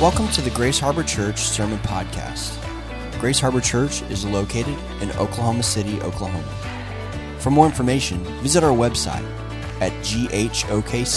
Welcome 0.00 0.28
to 0.32 0.42
the 0.42 0.50
Grace 0.50 0.78
Harbor 0.78 1.02
Church 1.02 1.38
Sermon 1.38 1.78
Podcast. 1.78 2.60
Grace 3.18 3.40
Harbor 3.40 3.62
Church 3.62 4.02
is 4.10 4.26
located 4.26 4.76
in 5.00 5.10
Oklahoma 5.12 5.62
City, 5.62 5.98
Oklahoma. 6.02 6.44
For 7.38 7.48
more 7.48 7.64
information, 7.64 8.22
visit 8.42 8.62
our 8.62 8.76
website 8.76 9.24
at 9.80 9.92
ghokc.com. 10.04 11.16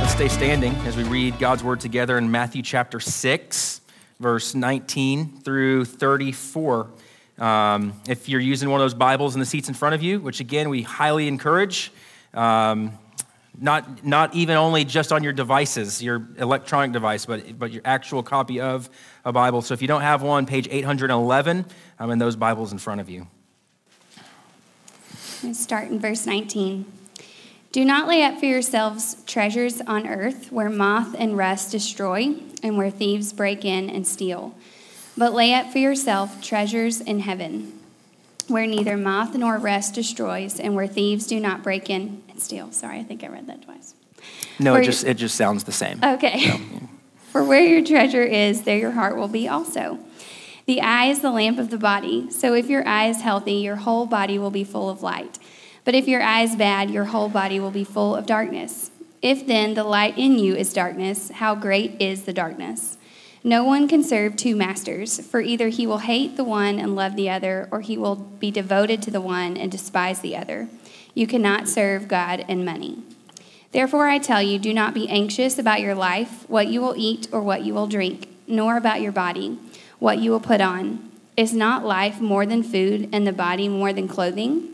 Let's 0.00 0.12
stay 0.12 0.28
standing 0.28 0.74
as 0.86 0.96
we 0.96 1.02
read 1.02 1.40
God's 1.40 1.64
word 1.64 1.80
together 1.80 2.18
in 2.18 2.30
Matthew 2.30 2.62
chapter 2.62 3.00
6, 3.00 3.80
verse 4.20 4.54
19 4.54 5.40
through 5.40 5.86
34. 5.86 6.88
Um, 7.38 8.00
if 8.08 8.28
you're 8.28 8.40
using 8.40 8.70
one 8.70 8.80
of 8.80 8.84
those 8.84 8.94
Bibles 8.94 9.34
in 9.34 9.40
the 9.40 9.46
seats 9.46 9.66
in 9.66 9.74
front 9.74 9.96
of 9.96 10.04
you, 10.04 10.20
which 10.20 10.38
again 10.38 10.68
we 10.68 10.82
highly 10.82 11.26
encourage, 11.26 11.90
um, 12.34 12.98
not, 13.60 14.04
not 14.04 14.34
even 14.34 14.56
only 14.56 14.84
just 14.84 15.12
on 15.12 15.24
your 15.24 15.32
devices, 15.32 16.02
your 16.02 16.28
electronic 16.38 16.92
device, 16.92 17.26
but, 17.26 17.58
but 17.58 17.72
your 17.72 17.82
actual 17.84 18.22
copy 18.22 18.60
of 18.60 18.88
a 19.24 19.32
Bible. 19.32 19.62
So 19.62 19.74
if 19.74 19.82
you 19.82 19.88
don't 19.88 20.02
have 20.02 20.22
one, 20.22 20.46
page 20.46 20.68
811, 20.70 21.66
I'm 21.98 22.10
in 22.10 22.18
those 22.18 22.36
Bibles 22.36 22.72
in 22.72 22.78
front 22.78 23.00
of 23.00 23.08
you. 23.08 23.26
Let's 25.42 25.60
start 25.60 25.88
in 25.88 25.98
verse 25.98 26.26
19. 26.26 26.84
Do 27.70 27.84
not 27.84 28.08
lay 28.08 28.22
up 28.22 28.38
for 28.38 28.46
yourselves 28.46 29.16
treasures 29.26 29.80
on 29.82 30.06
earth 30.06 30.50
where 30.50 30.70
moth 30.70 31.14
and 31.18 31.36
rust 31.36 31.70
destroy 31.70 32.34
and 32.62 32.76
where 32.76 32.90
thieves 32.90 33.32
break 33.32 33.64
in 33.64 33.90
and 33.90 34.06
steal 34.06 34.54
but 35.18 35.34
lay 35.34 35.52
up 35.52 35.72
for 35.72 35.78
yourself 35.78 36.40
treasures 36.40 37.00
in 37.00 37.18
heaven, 37.18 37.77
where 38.48 38.66
neither 38.66 38.96
moth 38.96 39.34
nor 39.34 39.58
rust 39.58 39.94
destroys, 39.94 40.58
and 40.58 40.74
where 40.74 40.86
thieves 40.86 41.26
do 41.26 41.38
not 41.38 41.62
break 41.62 41.90
in 41.90 42.22
and 42.28 42.40
steal. 42.40 42.72
Sorry, 42.72 42.98
I 42.98 43.04
think 43.04 43.22
I 43.22 43.28
read 43.28 43.46
that 43.46 43.62
twice. 43.62 43.94
No, 44.58 44.74
it 44.74 44.84
just, 44.84 45.04
it 45.04 45.14
just 45.14 45.36
sounds 45.36 45.64
the 45.64 45.72
same. 45.72 46.00
Okay. 46.02 46.40
So, 46.40 46.46
yeah. 46.46 46.58
For 47.32 47.44
where 47.44 47.64
your 47.64 47.84
treasure 47.84 48.22
is, 48.22 48.62
there 48.62 48.78
your 48.78 48.92
heart 48.92 49.16
will 49.16 49.28
be 49.28 49.46
also. 49.46 49.98
The 50.64 50.80
eye 50.80 51.06
is 51.06 51.20
the 51.20 51.30
lamp 51.30 51.58
of 51.58 51.70
the 51.70 51.78
body. 51.78 52.30
So 52.30 52.54
if 52.54 52.68
your 52.68 52.86
eye 52.86 53.08
is 53.08 53.20
healthy, 53.20 53.54
your 53.54 53.76
whole 53.76 54.06
body 54.06 54.38
will 54.38 54.50
be 54.50 54.64
full 54.64 54.90
of 54.90 55.02
light. 55.02 55.38
But 55.84 55.94
if 55.94 56.08
your 56.08 56.20
eye 56.20 56.42
is 56.42 56.56
bad, 56.56 56.90
your 56.90 57.06
whole 57.06 57.28
body 57.28 57.60
will 57.60 57.70
be 57.70 57.84
full 57.84 58.14
of 58.14 58.26
darkness. 58.26 58.90
If 59.22 59.46
then 59.46 59.74
the 59.74 59.84
light 59.84 60.18
in 60.18 60.38
you 60.38 60.54
is 60.54 60.72
darkness, 60.72 61.30
how 61.30 61.54
great 61.54 62.00
is 62.00 62.24
the 62.24 62.32
darkness? 62.32 62.98
No 63.44 63.62
one 63.62 63.86
can 63.86 64.02
serve 64.02 64.36
two 64.36 64.56
masters, 64.56 65.20
for 65.26 65.40
either 65.40 65.68
he 65.68 65.86
will 65.86 65.98
hate 65.98 66.36
the 66.36 66.44
one 66.44 66.78
and 66.78 66.96
love 66.96 67.14
the 67.14 67.30
other, 67.30 67.68
or 67.70 67.80
he 67.80 67.96
will 67.96 68.16
be 68.16 68.50
devoted 68.50 69.00
to 69.02 69.10
the 69.10 69.20
one 69.20 69.56
and 69.56 69.70
despise 69.70 70.20
the 70.20 70.36
other. 70.36 70.68
You 71.14 71.26
cannot 71.26 71.68
serve 71.68 72.08
God 72.08 72.44
and 72.48 72.64
money. 72.64 73.02
Therefore, 73.70 74.08
I 74.08 74.18
tell 74.18 74.42
you, 74.42 74.58
do 74.58 74.72
not 74.74 74.94
be 74.94 75.08
anxious 75.08 75.58
about 75.58 75.80
your 75.80 75.94
life, 75.94 76.48
what 76.48 76.68
you 76.68 76.80
will 76.80 76.94
eat 76.96 77.28
or 77.30 77.42
what 77.42 77.64
you 77.64 77.74
will 77.74 77.86
drink, 77.86 78.28
nor 78.46 78.76
about 78.76 79.00
your 79.00 79.12
body, 79.12 79.58
what 79.98 80.18
you 80.18 80.30
will 80.30 80.40
put 80.40 80.60
on. 80.60 81.10
Is 81.36 81.52
not 81.52 81.84
life 81.84 82.20
more 82.20 82.44
than 82.44 82.62
food, 82.64 83.08
and 83.12 83.26
the 83.26 83.32
body 83.32 83.68
more 83.68 83.92
than 83.92 84.08
clothing? 84.08 84.68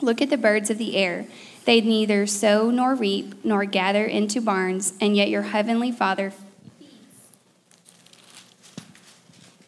Look 0.00 0.20
at 0.20 0.30
the 0.30 0.36
birds 0.36 0.68
of 0.68 0.78
the 0.78 0.96
air. 0.96 1.26
They 1.64 1.80
neither 1.80 2.26
sow 2.26 2.70
nor 2.70 2.94
reap 2.94 3.44
nor 3.44 3.64
gather 3.64 4.04
into 4.04 4.40
barns, 4.40 4.92
and 5.00 5.16
yet 5.16 5.30
your 5.30 5.42
heavenly 5.42 5.90
Father 5.90 6.30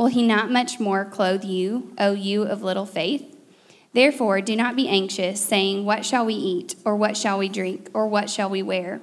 Will 0.00 0.06
he 0.06 0.22
not 0.22 0.50
much 0.50 0.80
more 0.80 1.04
clothe 1.04 1.44
you, 1.44 1.92
O 1.98 2.14
you 2.14 2.44
of 2.44 2.62
little 2.62 2.86
faith? 2.86 3.36
Therefore, 3.92 4.40
do 4.40 4.56
not 4.56 4.74
be 4.74 4.88
anxious, 4.88 5.42
saying, 5.42 5.84
What 5.84 6.06
shall 6.06 6.24
we 6.24 6.32
eat, 6.32 6.74
or 6.86 6.96
what 6.96 7.18
shall 7.18 7.36
we 7.36 7.50
drink, 7.50 7.90
or 7.92 8.06
what 8.06 8.30
shall 8.30 8.48
we 8.48 8.62
wear? 8.62 9.02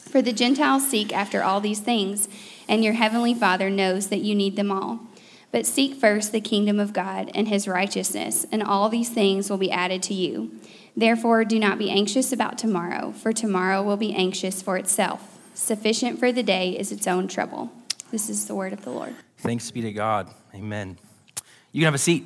For 0.00 0.22
the 0.22 0.32
Gentiles 0.32 0.88
seek 0.88 1.14
after 1.14 1.42
all 1.42 1.60
these 1.60 1.80
things, 1.80 2.30
and 2.66 2.82
your 2.82 2.94
heavenly 2.94 3.34
Father 3.34 3.68
knows 3.68 4.06
that 4.06 4.22
you 4.22 4.34
need 4.34 4.56
them 4.56 4.72
all. 4.72 5.00
But 5.52 5.66
seek 5.66 5.96
first 5.96 6.32
the 6.32 6.40
kingdom 6.40 6.80
of 6.80 6.94
God 6.94 7.30
and 7.34 7.48
his 7.48 7.68
righteousness, 7.68 8.46
and 8.50 8.62
all 8.62 8.88
these 8.88 9.10
things 9.10 9.50
will 9.50 9.58
be 9.58 9.70
added 9.70 10.02
to 10.04 10.14
you. 10.14 10.50
Therefore, 10.96 11.44
do 11.44 11.58
not 11.58 11.76
be 11.76 11.90
anxious 11.90 12.32
about 12.32 12.56
tomorrow, 12.56 13.12
for 13.12 13.34
tomorrow 13.34 13.82
will 13.82 13.98
be 13.98 14.14
anxious 14.14 14.62
for 14.62 14.78
itself. 14.78 15.38
Sufficient 15.52 16.18
for 16.18 16.32
the 16.32 16.42
day 16.42 16.70
is 16.70 16.90
its 16.90 17.06
own 17.06 17.28
trouble. 17.28 17.70
This 18.10 18.30
is 18.30 18.46
the 18.46 18.54
word 18.54 18.72
of 18.72 18.82
the 18.82 18.90
Lord. 18.90 19.14
Thanks 19.38 19.70
be 19.70 19.82
to 19.82 19.92
God. 19.92 20.30
Amen. 20.54 20.96
You 21.70 21.80
can 21.80 21.84
have 21.86 21.94
a 21.94 21.98
seat. 21.98 22.24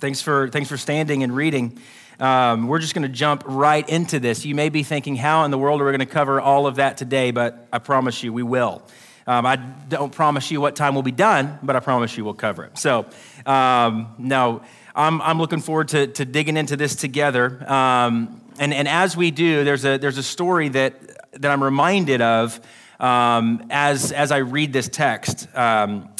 Thanks 0.00 0.20
for, 0.20 0.48
thanks 0.48 0.68
for 0.68 0.76
standing 0.76 1.22
and 1.22 1.34
reading. 1.34 1.80
Um, 2.20 2.68
we're 2.68 2.78
just 2.78 2.94
going 2.94 3.02
to 3.02 3.08
jump 3.08 3.42
right 3.46 3.88
into 3.88 4.20
this. 4.20 4.44
You 4.44 4.54
may 4.54 4.68
be 4.68 4.82
thinking, 4.82 5.16
how 5.16 5.44
in 5.44 5.50
the 5.50 5.58
world 5.58 5.80
are 5.80 5.86
we 5.86 5.90
going 5.90 6.00
to 6.00 6.06
cover 6.06 6.40
all 6.42 6.66
of 6.66 6.76
that 6.76 6.98
today? 6.98 7.30
But 7.30 7.66
I 7.72 7.78
promise 7.78 8.22
you, 8.22 8.34
we 8.34 8.42
will. 8.42 8.82
Um, 9.26 9.46
I 9.46 9.56
don't 9.56 10.12
promise 10.12 10.50
you 10.50 10.60
what 10.60 10.76
time 10.76 10.94
we'll 10.94 11.02
be 11.02 11.10
done, 11.10 11.58
but 11.62 11.74
I 11.74 11.80
promise 11.80 12.16
you 12.18 12.24
we'll 12.24 12.34
cover 12.34 12.64
it. 12.64 12.76
So, 12.76 13.06
um, 13.46 14.14
no, 14.18 14.62
I'm, 14.94 15.22
I'm 15.22 15.38
looking 15.38 15.60
forward 15.60 15.88
to, 15.88 16.06
to 16.08 16.26
digging 16.26 16.58
into 16.58 16.76
this 16.76 16.96
together. 16.96 17.64
Um, 17.70 18.42
and, 18.58 18.74
and 18.74 18.86
as 18.88 19.16
we 19.16 19.30
do, 19.30 19.64
there's 19.64 19.86
a, 19.86 19.96
there's 19.96 20.18
a 20.18 20.22
story 20.22 20.68
that, 20.68 21.40
that 21.40 21.50
I'm 21.50 21.64
reminded 21.64 22.20
of 22.20 22.60
um, 23.00 23.66
as, 23.70 24.12
as 24.12 24.30
I 24.30 24.38
read 24.38 24.72
this 24.72 24.88
text. 24.88 25.48
Um, 25.56 26.10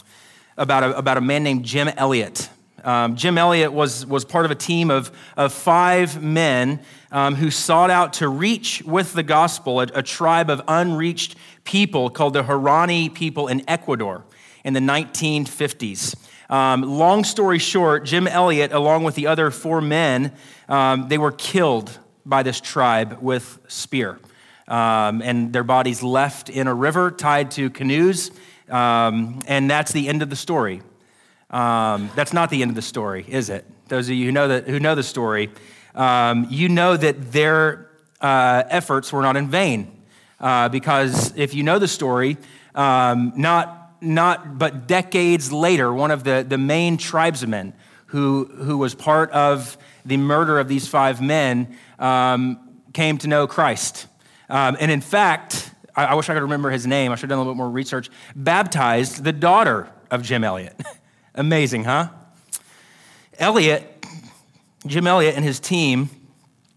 about 0.62 0.84
a, 0.84 0.96
about 0.96 1.16
a 1.18 1.20
man 1.20 1.42
named 1.42 1.64
Jim 1.64 1.88
Elliot. 1.88 2.48
Um, 2.84 3.16
Jim 3.16 3.36
Elliot 3.36 3.72
was, 3.72 4.06
was 4.06 4.24
part 4.24 4.44
of 4.44 4.52
a 4.52 4.54
team 4.54 4.92
of, 4.92 5.10
of 5.36 5.52
five 5.52 6.22
men 6.22 6.80
um, 7.10 7.34
who 7.34 7.50
sought 7.50 7.90
out 7.90 8.14
to 8.14 8.28
reach 8.28 8.80
with 8.84 9.12
the 9.12 9.24
gospel 9.24 9.80
a, 9.80 9.88
a 9.92 10.02
tribe 10.02 10.48
of 10.50 10.62
unreached 10.68 11.34
people 11.64 12.10
called 12.10 12.34
the 12.34 12.44
Huaorani 12.44 13.12
people 13.12 13.48
in 13.48 13.68
Ecuador 13.68 14.24
in 14.64 14.72
the 14.72 14.80
1950s. 14.80 16.14
Um, 16.48 16.82
long 16.82 17.24
story 17.24 17.58
short, 17.58 18.04
Jim 18.04 18.28
Elliot, 18.28 18.72
along 18.72 19.02
with 19.02 19.16
the 19.16 19.26
other 19.26 19.50
four 19.50 19.80
men, 19.80 20.32
um, 20.68 21.08
they 21.08 21.18
were 21.18 21.32
killed 21.32 21.98
by 22.24 22.44
this 22.44 22.60
tribe 22.60 23.18
with 23.20 23.58
spear. 23.66 24.20
Um, 24.68 25.22
and 25.22 25.52
their 25.52 25.64
bodies 25.64 26.04
left 26.04 26.48
in 26.48 26.68
a 26.68 26.74
river 26.74 27.10
tied 27.10 27.50
to 27.52 27.68
canoes 27.68 28.30
um, 28.70 29.42
and 29.46 29.70
that's 29.70 29.92
the 29.92 30.08
end 30.08 30.22
of 30.22 30.30
the 30.30 30.36
story. 30.36 30.82
Um, 31.50 32.10
that's 32.16 32.32
not 32.32 32.50
the 32.50 32.62
end 32.62 32.70
of 32.70 32.74
the 32.74 32.82
story, 32.82 33.24
is 33.28 33.50
it? 33.50 33.64
Those 33.88 34.08
of 34.08 34.14
you 34.14 34.26
who 34.26 34.32
know, 34.32 34.48
the, 34.48 34.60
who 34.70 34.80
know 34.80 34.94
the 34.94 35.02
story, 35.02 35.50
um, 35.94 36.46
you 36.48 36.68
know 36.68 36.96
that 36.96 37.32
their 37.32 37.90
uh, 38.20 38.62
efforts 38.68 39.12
were 39.12 39.22
not 39.22 39.36
in 39.36 39.48
vain. 39.48 40.02
Uh, 40.40 40.68
because 40.68 41.36
if 41.36 41.54
you 41.54 41.62
know 41.62 41.78
the 41.78 41.86
story, 41.86 42.36
um, 42.74 43.32
not, 43.36 44.02
not 44.02 44.58
but 44.58 44.88
decades 44.88 45.52
later, 45.52 45.92
one 45.92 46.10
of 46.10 46.24
the, 46.24 46.44
the 46.48 46.58
main 46.58 46.96
tribesmen 46.96 47.72
who, 48.06 48.46
who 48.46 48.76
was 48.78 48.94
part 48.94 49.31
of 49.31 49.78
the 50.04 50.16
murder 50.16 50.58
of 50.58 50.69
these 50.69 50.88
five 50.88 51.20
men 51.20 51.76
um, 51.98 52.58
came 52.92 53.19
to 53.19 53.28
know 53.28 53.46
Christ. 53.46 54.06
Um, 54.48 54.76
and 54.81 54.90
in 54.90 55.00
fact, 55.00 55.70
I, 55.94 56.06
I 56.06 56.14
wish 56.14 56.28
I 56.28 56.34
could 56.34 56.42
remember 56.42 56.70
his 56.70 56.86
name. 56.86 57.12
I 57.12 57.14
should 57.14 57.22
have 57.22 57.30
done 57.30 57.38
a 57.38 57.40
little 57.42 57.54
bit 57.54 57.58
more 57.58 57.70
research. 57.70 58.10
Baptized 58.34 59.24
the 59.24 59.32
daughter 59.32 59.90
of 60.10 60.22
Jim 60.22 60.44
Elliot. 60.44 60.80
Amazing, 61.34 61.84
huh? 61.84 62.08
Elliot, 63.38 64.06
Jim 64.86 65.06
Elliot 65.06 65.34
and 65.34 65.44
his 65.44 65.58
team, 65.58 66.10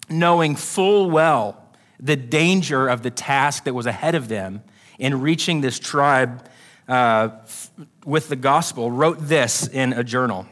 knowing 0.09 0.55
full 0.55 1.09
well 1.09 1.61
the 1.99 2.15
danger 2.15 2.87
of 2.87 3.01
the 3.03 3.11
task 3.11 3.65
that 3.65 3.73
was 3.73 3.85
ahead 3.85 4.15
of 4.15 4.27
them 4.27 4.63
in 4.99 5.21
reaching 5.21 5.61
this 5.61 5.79
tribe 5.79 6.47
uh, 6.87 7.29
f- 7.43 7.71
with 8.05 8.29
the 8.29 8.35
gospel, 8.35 8.91
wrote 8.91 9.17
this 9.19 9.67
in 9.67 9.93
a 9.93 10.03
journal. 10.03 10.45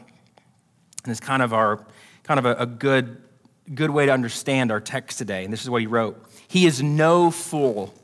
And 1.04 1.10
it's 1.10 1.20
kind 1.20 1.42
of 1.42 1.52
our 1.52 1.86
kind 2.24 2.38
of 2.38 2.46
a, 2.46 2.54
a 2.62 2.66
good, 2.66 3.22
good 3.74 3.90
way 3.90 4.06
to 4.06 4.12
understand 4.12 4.72
our 4.72 4.80
text 4.80 5.18
today. 5.18 5.44
And 5.44 5.52
this 5.52 5.62
is 5.62 5.70
what 5.70 5.80
he 5.80 5.86
wrote. 5.86 6.24
He 6.48 6.66
is 6.66 6.82
no 6.82 7.30
fool 7.30 7.94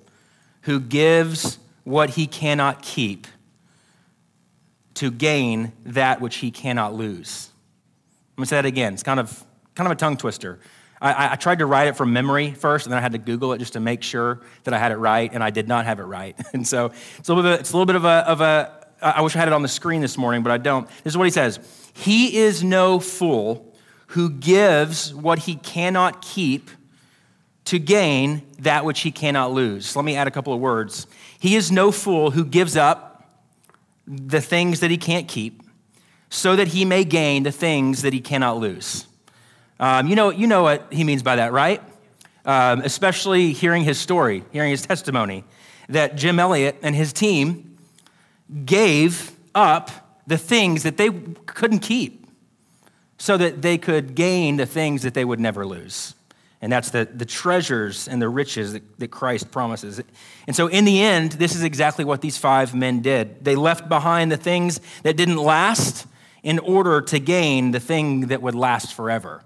who 0.62 0.80
gives 0.80 1.58
what 1.84 2.10
he 2.10 2.26
cannot 2.26 2.82
keep 2.82 3.26
to 4.94 5.10
gain 5.10 5.72
that 5.84 6.20
which 6.20 6.36
he 6.36 6.50
cannot 6.50 6.94
lose. 6.94 7.50
I'm 8.32 8.42
gonna 8.42 8.46
say 8.46 8.56
that 8.56 8.66
again. 8.66 8.94
It's 8.94 9.02
kind 9.02 9.20
of, 9.20 9.44
kind 9.74 9.86
of 9.86 9.92
a 9.92 9.96
tongue 9.96 10.16
twister. 10.16 10.60
I, 11.02 11.32
I, 11.32 11.36
tried 11.36 11.60
to 11.60 11.66
write 11.66 11.88
it 11.88 11.96
from 11.96 12.12
memory 12.12 12.50
first, 12.52 12.84
and 12.84 12.92
then 12.92 12.98
I 12.98 13.00
had 13.00 13.12
to 13.12 13.18
Google 13.18 13.54
it 13.54 13.58
just 13.58 13.72
to 13.72 13.80
make 13.80 14.02
sure 14.02 14.42
that 14.64 14.74
I 14.74 14.78
had 14.78 14.92
it 14.92 14.96
right, 14.96 15.32
and 15.32 15.42
I 15.42 15.48
did 15.48 15.66
not 15.66 15.86
have 15.86 15.98
it 15.98 16.04
right. 16.04 16.38
And 16.52 16.66
so 16.66 16.92
it's 17.18 17.28
a 17.28 17.34
little 17.34 17.50
bit, 17.50 17.60
it's 17.60 17.70
a 17.70 17.72
little 17.72 17.86
bit 17.86 17.96
of 17.96 18.04
a, 18.04 18.28
of 18.28 18.40
a, 18.42 18.86
I 19.00 19.22
wish 19.22 19.34
I 19.34 19.38
had 19.38 19.48
it 19.48 19.54
on 19.54 19.62
the 19.62 19.68
screen 19.68 20.02
this 20.02 20.18
morning, 20.18 20.42
but 20.42 20.52
I 20.52 20.58
don't. 20.58 20.86
This 21.02 21.14
is 21.14 21.16
what 21.16 21.24
he 21.24 21.30
says 21.30 21.58
He 21.94 22.36
is 22.36 22.62
no 22.62 23.00
fool 23.00 23.74
who 24.08 24.28
gives 24.28 25.14
what 25.14 25.38
he 25.38 25.54
cannot 25.54 26.20
keep 26.20 26.68
to 27.70 27.78
gain 27.78 28.42
that 28.58 28.84
which 28.84 29.02
he 29.02 29.12
cannot 29.12 29.52
lose. 29.52 29.94
Let 29.94 30.04
me 30.04 30.16
add 30.16 30.26
a 30.26 30.30
couple 30.32 30.52
of 30.52 30.58
words. 30.58 31.06
He 31.38 31.54
is 31.54 31.70
no 31.70 31.92
fool 31.92 32.32
who 32.32 32.44
gives 32.44 32.76
up 32.76 33.30
the 34.08 34.40
things 34.40 34.80
that 34.80 34.90
he 34.90 34.98
can't 34.98 35.28
keep 35.28 35.62
so 36.30 36.56
that 36.56 36.66
he 36.66 36.84
may 36.84 37.04
gain 37.04 37.44
the 37.44 37.52
things 37.52 38.02
that 38.02 38.12
he 38.12 38.20
cannot 38.20 38.58
lose. 38.58 39.06
Um, 39.78 40.08
you, 40.08 40.16
know, 40.16 40.30
you 40.30 40.48
know 40.48 40.64
what 40.64 40.92
he 40.92 41.04
means 41.04 41.22
by 41.22 41.36
that, 41.36 41.52
right? 41.52 41.80
Um, 42.44 42.80
especially 42.80 43.52
hearing 43.52 43.84
his 43.84 44.00
story, 44.00 44.42
hearing 44.50 44.72
his 44.72 44.82
testimony, 44.82 45.44
that 45.88 46.16
Jim 46.16 46.40
Elliot 46.40 46.74
and 46.82 46.96
his 46.96 47.12
team 47.12 47.78
gave 48.64 49.30
up 49.54 49.92
the 50.26 50.38
things 50.38 50.82
that 50.82 50.96
they 50.96 51.10
couldn't 51.46 51.80
keep 51.80 52.26
so 53.16 53.36
that 53.36 53.62
they 53.62 53.78
could 53.78 54.16
gain 54.16 54.56
the 54.56 54.66
things 54.66 55.02
that 55.02 55.14
they 55.14 55.24
would 55.24 55.38
never 55.38 55.64
lose. 55.64 56.16
And 56.62 56.70
that's 56.70 56.90
the, 56.90 57.08
the 57.12 57.24
treasures 57.24 58.06
and 58.06 58.20
the 58.20 58.28
riches 58.28 58.74
that, 58.74 58.98
that 58.98 59.10
Christ 59.10 59.50
promises. 59.50 60.00
And 60.46 60.54
so, 60.54 60.66
in 60.66 60.84
the 60.84 61.00
end, 61.00 61.32
this 61.32 61.54
is 61.54 61.62
exactly 61.62 62.04
what 62.04 62.20
these 62.20 62.36
five 62.36 62.74
men 62.74 63.00
did. 63.00 63.44
They 63.44 63.56
left 63.56 63.88
behind 63.88 64.30
the 64.30 64.36
things 64.36 64.80
that 65.02 65.16
didn't 65.16 65.38
last 65.38 66.06
in 66.42 66.58
order 66.58 67.00
to 67.00 67.18
gain 67.18 67.70
the 67.70 67.80
thing 67.80 68.28
that 68.28 68.42
would 68.42 68.54
last 68.54 68.92
forever. 68.94 69.42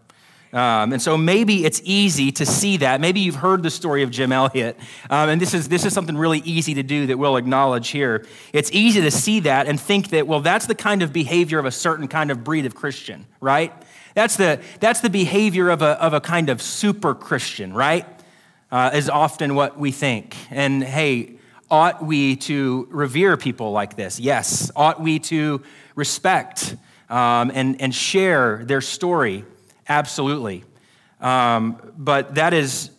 Um, 0.52 0.92
and 0.92 1.02
so 1.02 1.16
maybe 1.16 1.64
it's 1.64 1.82
easy 1.84 2.30
to 2.32 2.46
see 2.46 2.76
that. 2.76 3.00
Maybe 3.00 3.18
you've 3.18 3.34
heard 3.34 3.64
the 3.64 3.70
story 3.70 4.04
of 4.04 4.12
Jim 4.12 4.30
Elliot, 4.30 4.78
um, 5.10 5.28
and 5.28 5.40
this 5.40 5.52
is, 5.52 5.68
this 5.68 5.84
is 5.84 5.92
something 5.92 6.16
really 6.16 6.38
easy 6.40 6.74
to 6.74 6.84
do 6.84 7.08
that 7.08 7.18
we'll 7.18 7.36
acknowledge 7.36 7.88
here. 7.88 8.24
It's 8.52 8.70
easy 8.70 9.00
to 9.00 9.10
see 9.10 9.40
that 9.40 9.66
and 9.66 9.80
think 9.80 10.10
that, 10.10 10.28
well, 10.28 10.40
that's 10.40 10.66
the 10.66 10.76
kind 10.76 11.02
of 11.02 11.12
behavior 11.12 11.58
of 11.58 11.64
a 11.64 11.72
certain 11.72 12.06
kind 12.06 12.30
of 12.30 12.44
breed 12.44 12.66
of 12.66 12.74
Christian, 12.76 13.26
right? 13.40 13.72
That's 14.14 14.36
the, 14.36 14.60
that's 14.80 15.00
the 15.00 15.10
behavior 15.10 15.68
of 15.68 15.82
a, 15.82 16.00
of 16.00 16.14
a 16.14 16.20
kind 16.20 16.48
of 16.48 16.62
super 16.62 17.14
Christian, 17.14 17.72
right? 17.72 18.06
Uh, 18.70 18.90
is 18.94 19.10
often 19.10 19.54
what 19.54 19.78
we 19.78 19.90
think. 19.92 20.36
And 20.50 20.82
hey, 20.82 21.34
ought 21.70 22.04
we 22.04 22.36
to 22.36 22.88
revere 22.90 23.36
people 23.36 23.72
like 23.72 23.96
this? 23.96 24.18
Yes. 24.18 24.70
Ought 24.76 25.00
we 25.00 25.18
to 25.20 25.62
respect 25.94 26.76
um, 27.08 27.50
and, 27.54 27.80
and 27.80 27.94
share 27.94 28.64
their 28.64 28.80
story? 28.80 29.44
Absolutely. 29.88 30.64
Um, 31.20 31.92
but 31.96 32.36
that 32.36 32.54
is 32.54 32.90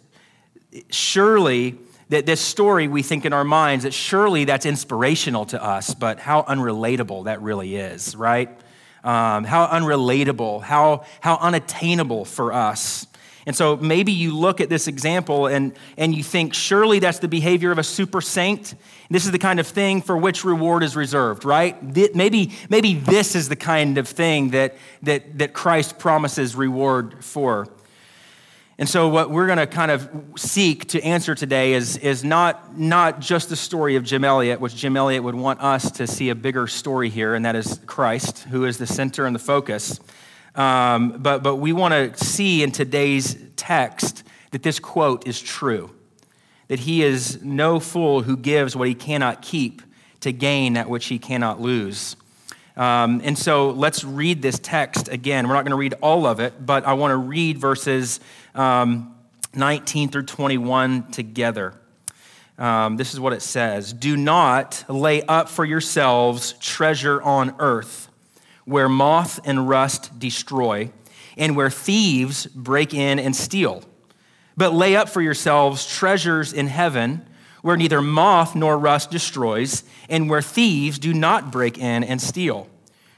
surely 0.90 1.78
that 2.10 2.26
this 2.26 2.42
story 2.42 2.88
we 2.88 3.02
think 3.02 3.26
in 3.26 3.34
our 3.34 3.44
minds 3.44 3.84
that 3.84 3.94
surely 3.94 4.46
that's 4.46 4.66
inspirational 4.66 5.46
to 5.48 5.64
us, 5.64 5.94
but 5.94 6.20
how 6.20 6.44
unrelatable 6.44 7.26
that 7.26 7.42
really 7.42 7.76
is, 7.76 8.16
right? 8.16 8.50
Um, 9.06 9.44
how 9.44 9.68
unrelatable, 9.68 10.64
how, 10.64 11.06
how 11.22 11.38
unattainable 11.38 12.26
for 12.26 12.52
us. 12.52 13.06
And 13.46 13.56
so 13.56 13.78
maybe 13.78 14.12
you 14.12 14.36
look 14.36 14.60
at 14.60 14.70
this 14.70 14.88
example 14.88 15.46
and, 15.46 15.74
and 15.96 16.16
you 16.16 16.24
think, 16.24 16.56
surely 16.56 16.98
that's 16.98 17.20
the 17.20 17.28
behavior 17.28 17.72
of 17.72 17.78
a 17.78 17.84
super 17.84 18.20
saint. 18.20 18.74
This 19.12 19.26
is 19.26 19.32
the 19.32 19.38
kind 19.38 19.60
of 19.60 19.68
thing 19.68 20.02
for 20.02 20.18
which 20.18 20.44
reward 20.44 20.82
is 20.82 20.96
reserved, 20.96 21.46
right? 21.46 21.76
Maybe, 22.16 22.54
maybe 22.68 22.96
this 22.96 23.36
is 23.36 23.48
the 23.48 23.56
kind 23.56 24.00
of 24.00 24.08
thing 24.08 24.50
that, 24.50 24.76
that, 25.04 25.38
that 25.38 25.54
Christ 25.54 26.00
promises 26.00 26.56
reward 26.56 27.24
for. 27.24 27.68
And 28.78 28.90
so, 28.90 29.08
what 29.08 29.32
we're 29.32 29.46
going 29.46 29.58
to 29.58 29.68
kind 29.68 29.90
of 29.90 30.10
seek 30.36 30.86
to 30.90 31.02
answer 31.02 31.34
today 31.34 31.74
is, 31.74 31.96
is 31.98 32.26
not, 32.26 32.78
not 32.78 33.22
just 33.22 33.48
the 33.48 33.56
story 33.56 33.96
of 33.96 34.04
Jim 34.04 34.26
Elliot, 34.26 34.60
which 34.60 34.76
Jim 34.76 34.98
Elliot 34.98 35.24
would 35.24 35.36
want 35.36 35.62
us 35.62 35.92
to 35.92 36.06
see 36.06 36.30
a 36.30 36.36
bigger 36.36 36.68
story 36.68 37.10
here, 37.10 37.36
and 37.36 37.46
that 37.46 37.56
is 37.56 37.80
Christ, 37.86 38.40
who 38.44 38.66
is 38.66 38.78
the 38.78 38.86
center 38.86 39.26
and 39.26 39.34
the 39.34 39.40
focus. 39.40 40.02
Um, 40.56 41.18
but, 41.20 41.42
but 41.42 41.56
we 41.56 41.72
want 41.72 41.94
to 41.94 42.22
see 42.22 42.64
in 42.64 42.72
today's 42.72 43.38
text 43.56 44.24
that 44.52 44.64
this 44.64 44.80
quote 44.80 45.26
is 45.26 45.40
true 45.40 45.92
that 46.68 46.80
he 46.80 47.04
is 47.04 47.44
no 47.44 47.80
fool 47.80 48.24
who 48.24 48.36
gives 48.36 48.76
what 48.76 48.88
he 48.88 48.96
cannot 48.96 49.42
keep 49.42 49.82
to 50.22 50.32
gain 50.32 50.74
that 50.74 50.90
which 50.90 51.06
he 51.06 51.20
cannot 51.20 51.62
lose. 51.62 52.16
Um, 52.78 53.22
and 53.24 53.38
so 53.38 53.70
let's 53.70 54.04
read 54.04 54.42
this 54.42 54.60
text 54.60 55.08
again. 55.08 55.48
We're 55.48 55.54
not 55.54 55.64
going 55.64 55.72
to 55.72 55.78
read 55.78 55.96
all 56.02 56.26
of 56.26 56.40
it, 56.40 56.66
but 56.66 56.86
I 56.86 56.94
want 56.94 57.12
to 57.12 57.18
read 57.18 57.58
verses 57.58 58.20
um, 58.54 59.16
19 59.54 60.10
through 60.10 60.24
21 60.24 61.12
together. 61.12 61.74
Um, 62.58 62.98
this 62.98 63.14
is 63.14 63.20
what 63.20 63.34
it 63.34 63.42
says 63.42 63.94
Do 63.94 64.16
not 64.16 64.86
lay 64.90 65.24
up 65.24 65.50
for 65.50 65.66
yourselves 65.66 66.54
treasure 66.60 67.22
on 67.22 67.56
earth 67.60 68.10
where 68.66 68.90
moth 68.90 69.40
and 69.46 69.70
rust 69.70 70.18
destroy, 70.20 70.92
and 71.38 71.56
where 71.56 71.70
thieves 71.70 72.48
break 72.48 72.94
in 72.94 73.20
and 73.20 73.36
steal. 73.36 73.84
But 74.58 74.74
lay 74.74 74.96
up 74.96 75.08
for 75.08 75.22
yourselves 75.22 75.86
treasures 75.86 76.52
in 76.52 76.68
heaven, 76.68 77.26
where 77.66 77.76
neither 77.76 78.00
moth 78.00 78.56
nor 78.56 78.78
rust 78.78 79.10
destroys, 79.10 79.84
and 80.08 80.30
where 80.30 80.40
thieves 80.40 81.00
do 81.00 81.12
not 81.12 81.52
break 81.52 81.80
in 81.80 82.04
and 82.04 82.22
steal. 82.22 82.68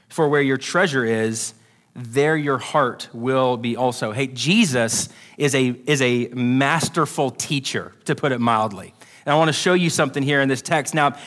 For 0.08 0.26
where 0.26 0.40
your 0.40 0.56
treasure 0.56 1.04
is, 1.04 1.52
there 1.94 2.34
your 2.34 2.56
heart 2.56 3.10
will 3.12 3.58
be 3.58 3.76
also. 3.76 4.10
Hey, 4.12 4.26
Jesus 4.28 5.10
is 5.36 5.54
a, 5.54 5.76
is 5.84 6.00
a 6.00 6.28
masterful 6.28 7.30
teacher, 7.30 7.92
to 8.06 8.14
put 8.14 8.32
it 8.32 8.40
mildly. 8.40 8.94
And 9.26 9.34
I 9.34 9.36
want 9.36 9.50
to 9.50 9.52
show 9.52 9.74
you 9.74 9.90
something 9.90 10.22
here 10.22 10.40
in 10.40 10.48
this 10.48 10.62
text. 10.62 10.94
Now, 10.94 11.18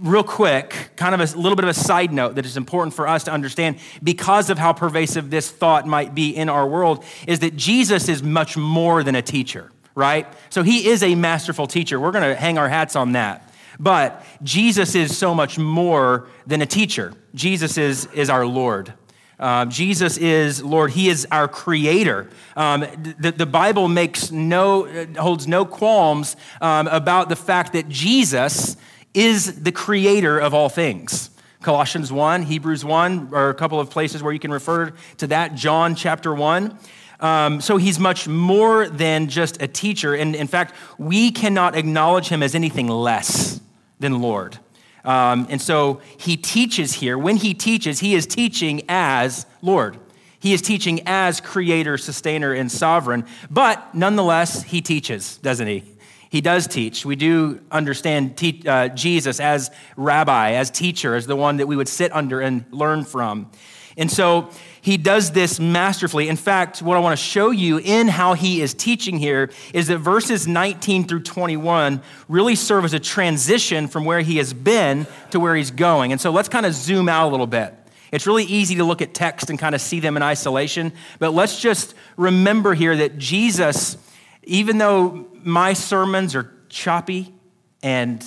real 0.00 0.24
quick, 0.24 0.92
kind 0.96 1.14
of 1.14 1.20
a 1.20 1.36
little 1.36 1.56
bit 1.56 1.64
of 1.64 1.68
a 1.68 1.74
side 1.74 2.10
note 2.10 2.36
that 2.36 2.46
is 2.46 2.56
important 2.56 2.94
for 2.94 3.06
us 3.06 3.24
to 3.24 3.32
understand 3.32 3.76
because 4.02 4.48
of 4.48 4.56
how 4.56 4.72
pervasive 4.72 5.28
this 5.28 5.50
thought 5.50 5.86
might 5.86 6.14
be 6.14 6.34
in 6.34 6.48
our 6.48 6.66
world 6.66 7.04
is 7.26 7.40
that 7.40 7.54
Jesus 7.54 8.08
is 8.08 8.22
much 8.22 8.56
more 8.56 9.02
than 9.02 9.14
a 9.14 9.20
teacher, 9.20 9.70
right? 9.96 10.32
So 10.50 10.62
he 10.62 10.86
is 10.86 11.02
a 11.02 11.16
masterful 11.16 11.66
teacher. 11.66 11.98
We're 11.98 12.12
going 12.12 12.28
to 12.28 12.36
hang 12.36 12.58
our 12.58 12.68
hats 12.68 12.94
on 12.94 13.12
that. 13.12 13.52
But 13.80 14.24
Jesus 14.42 14.94
is 14.94 15.16
so 15.16 15.34
much 15.34 15.58
more 15.58 16.28
than 16.46 16.62
a 16.62 16.66
teacher. 16.66 17.12
Jesus 17.34 17.76
is, 17.76 18.06
is 18.14 18.30
our 18.30 18.46
Lord. 18.46 18.92
Uh, 19.38 19.66
Jesus 19.66 20.16
is 20.16 20.62
Lord. 20.62 20.92
He 20.92 21.08
is 21.08 21.26
our 21.30 21.48
creator. 21.48 22.30
Um, 22.56 22.86
the, 23.18 23.32
the, 23.32 23.46
Bible 23.46 23.88
makes 23.88 24.30
no, 24.30 25.06
holds 25.18 25.46
no 25.46 25.66
qualms 25.66 26.36
um, 26.60 26.88
about 26.88 27.28
the 27.28 27.36
fact 27.36 27.74
that 27.74 27.88
Jesus 27.88 28.76
is 29.12 29.62
the 29.62 29.72
creator 29.72 30.38
of 30.38 30.54
all 30.54 30.70
things. 30.70 31.30
Colossians 31.60 32.12
1, 32.12 32.44
Hebrews 32.44 32.84
1 32.84 33.30
are 33.32 33.50
a 33.50 33.54
couple 33.54 33.80
of 33.80 33.90
places 33.90 34.22
where 34.22 34.32
you 34.32 34.38
can 34.38 34.52
refer 34.52 34.92
to 35.18 35.26
that. 35.26 35.54
John 35.54 35.94
chapter 35.94 36.34
1. 36.34 36.78
Um, 37.20 37.60
so 37.60 37.76
he's 37.76 37.98
much 37.98 38.28
more 38.28 38.88
than 38.88 39.28
just 39.28 39.62
a 39.62 39.68
teacher. 39.68 40.14
And 40.14 40.34
in 40.34 40.46
fact, 40.46 40.74
we 40.98 41.30
cannot 41.30 41.76
acknowledge 41.76 42.28
him 42.28 42.42
as 42.42 42.54
anything 42.54 42.88
less 42.88 43.60
than 43.98 44.20
Lord. 44.20 44.58
Um, 45.04 45.46
and 45.48 45.62
so 45.62 46.00
he 46.18 46.36
teaches 46.36 46.94
here. 46.94 47.16
When 47.16 47.36
he 47.36 47.54
teaches, 47.54 48.00
he 48.00 48.14
is 48.14 48.26
teaching 48.26 48.82
as 48.88 49.46
Lord. 49.62 49.98
He 50.40 50.52
is 50.52 50.60
teaching 50.60 51.00
as 51.06 51.40
creator, 51.40 51.96
sustainer, 51.96 52.52
and 52.52 52.70
sovereign. 52.70 53.24
But 53.50 53.94
nonetheless, 53.94 54.64
he 54.64 54.80
teaches, 54.82 55.38
doesn't 55.38 55.66
he? 55.66 55.84
He 56.28 56.40
does 56.40 56.66
teach. 56.66 57.06
We 57.06 57.16
do 57.16 57.60
understand 57.70 58.36
te- 58.36 58.62
uh, 58.66 58.88
Jesus 58.88 59.40
as 59.40 59.70
rabbi, 59.96 60.52
as 60.52 60.70
teacher, 60.70 61.14
as 61.14 61.26
the 61.26 61.36
one 61.36 61.56
that 61.58 61.66
we 61.66 61.76
would 61.76 61.88
sit 61.88 62.12
under 62.12 62.40
and 62.40 62.64
learn 62.70 63.04
from. 63.04 63.50
And 63.96 64.10
so 64.10 64.50
he 64.82 64.98
does 64.98 65.32
this 65.32 65.58
masterfully. 65.58 66.28
In 66.28 66.36
fact, 66.36 66.82
what 66.82 66.96
I 66.96 67.00
want 67.00 67.18
to 67.18 67.24
show 67.24 67.50
you 67.50 67.78
in 67.78 68.08
how 68.08 68.34
he 68.34 68.60
is 68.60 68.74
teaching 68.74 69.18
here 69.18 69.50
is 69.72 69.86
that 69.86 69.98
verses 69.98 70.46
19 70.46 71.04
through 71.04 71.22
21 71.22 72.02
really 72.28 72.54
serve 72.54 72.84
as 72.84 72.92
a 72.92 73.00
transition 73.00 73.88
from 73.88 74.04
where 74.04 74.20
he 74.20 74.36
has 74.36 74.52
been 74.52 75.06
to 75.30 75.40
where 75.40 75.56
he's 75.56 75.70
going. 75.70 76.12
And 76.12 76.20
so 76.20 76.30
let's 76.30 76.48
kind 76.48 76.66
of 76.66 76.74
zoom 76.74 77.08
out 77.08 77.28
a 77.28 77.30
little 77.30 77.46
bit. 77.46 77.74
It's 78.12 78.26
really 78.26 78.44
easy 78.44 78.76
to 78.76 78.84
look 78.84 79.02
at 79.02 79.14
text 79.14 79.50
and 79.50 79.58
kind 79.58 79.74
of 79.74 79.80
see 79.80 79.98
them 79.98 80.16
in 80.16 80.22
isolation, 80.22 80.92
but 81.18 81.30
let's 81.30 81.60
just 81.60 81.94
remember 82.16 82.72
here 82.72 82.96
that 82.96 83.18
Jesus, 83.18 83.98
even 84.44 84.78
though 84.78 85.26
my 85.42 85.72
sermons 85.72 86.36
are 86.36 86.52
choppy, 86.68 87.34
and 87.82 88.24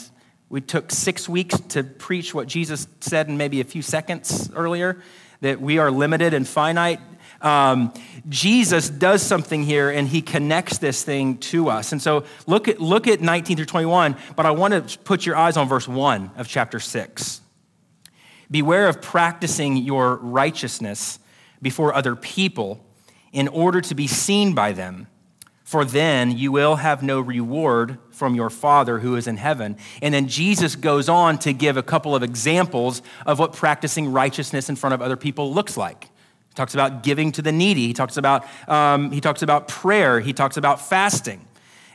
we 0.50 0.62
took 0.62 0.92
six 0.92 1.30
weeks 1.30 1.58
to 1.70 1.84
preach 1.84 2.34
what 2.34 2.48
Jesus 2.48 2.88
said 3.00 3.30
in 3.30 3.38
maybe 3.38 3.62
a 3.62 3.64
few 3.64 3.82
seconds 3.82 4.52
earlier 4.54 5.02
that 5.42 5.62
we 5.62 5.78
are 5.78 5.92
limited 5.92 6.34
and 6.34 6.48
finite. 6.48 7.00
Um, 7.42 7.94
Jesus 8.28 8.90
does 8.90 9.22
something 9.22 9.64
here 9.64 9.90
and 9.90 10.08
he 10.08 10.22
connects 10.22 10.78
this 10.78 11.04
thing 11.04 11.38
to 11.38 11.70
us. 11.70 11.92
And 11.92 12.02
so 12.02 12.26
look 12.48 12.68
at, 12.68 12.82
look 12.82 13.08
at 13.08 13.22
19 13.22 13.58
through 13.58 13.66
21, 13.66 14.18
but 14.36 14.46
I 14.46 14.52
want 14.52 14.90
to 14.90 15.00
put 15.00 15.26
your 15.26 15.36
eyes 15.36 15.56
on 15.56 15.68
verse 15.68 15.88
1 15.88 16.32
of 16.36 16.48
chapter 16.48 16.80
6. 16.80 17.42
Beware 18.52 18.88
of 18.88 19.02
practicing 19.02 19.78
your 19.78 20.18
righteousness 20.18 21.20
before 21.62 21.94
other 21.94 22.16
people 22.16 22.84
in 23.32 23.48
order 23.48 23.80
to 23.80 23.96
be 23.96 24.08
seen 24.08 24.54
by 24.54 24.72
them. 24.72 25.08
For 25.70 25.86
then 25.86 26.36
you 26.36 26.52
will 26.52 26.78
have 26.78 27.04
no 27.04 27.22
reward 27.22 28.00
from 28.10 28.34
your 28.34 28.50
Father 28.50 28.98
who 28.98 29.16
is 29.16 29.28
in 29.28 29.38
heaven. 29.38 29.78
And 30.02 30.12
then 30.12 30.28
Jesus 30.28 30.76
goes 30.76 31.08
on 31.08 31.38
to 31.40 31.54
give 31.54 31.78
a 31.78 31.84
couple 31.84 32.16
of 32.16 32.24
examples 32.24 33.04
of 33.24 33.38
what 33.38 33.54
practicing 33.54 34.12
righteousness 34.12 34.68
in 34.68 34.76
front 34.76 34.96
of 34.96 35.02
other 35.04 35.16
people 35.16 35.54
looks 35.54 35.78
like. 35.78 36.06
He 36.06 36.56
talks 36.56 36.74
about 36.74 37.04
giving 37.04 37.32
to 37.34 37.44
the 37.44 37.52
needy, 37.52 37.86
he 37.86 37.94
talks 37.94 38.18
about, 38.18 38.48
um, 38.68 39.12
he 39.12 39.22
talks 39.22 39.44
about 39.44 39.68
prayer, 39.68 40.20
he 40.20 40.34
talks 40.34 40.58
about 40.58 40.82
fasting. 40.82 41.46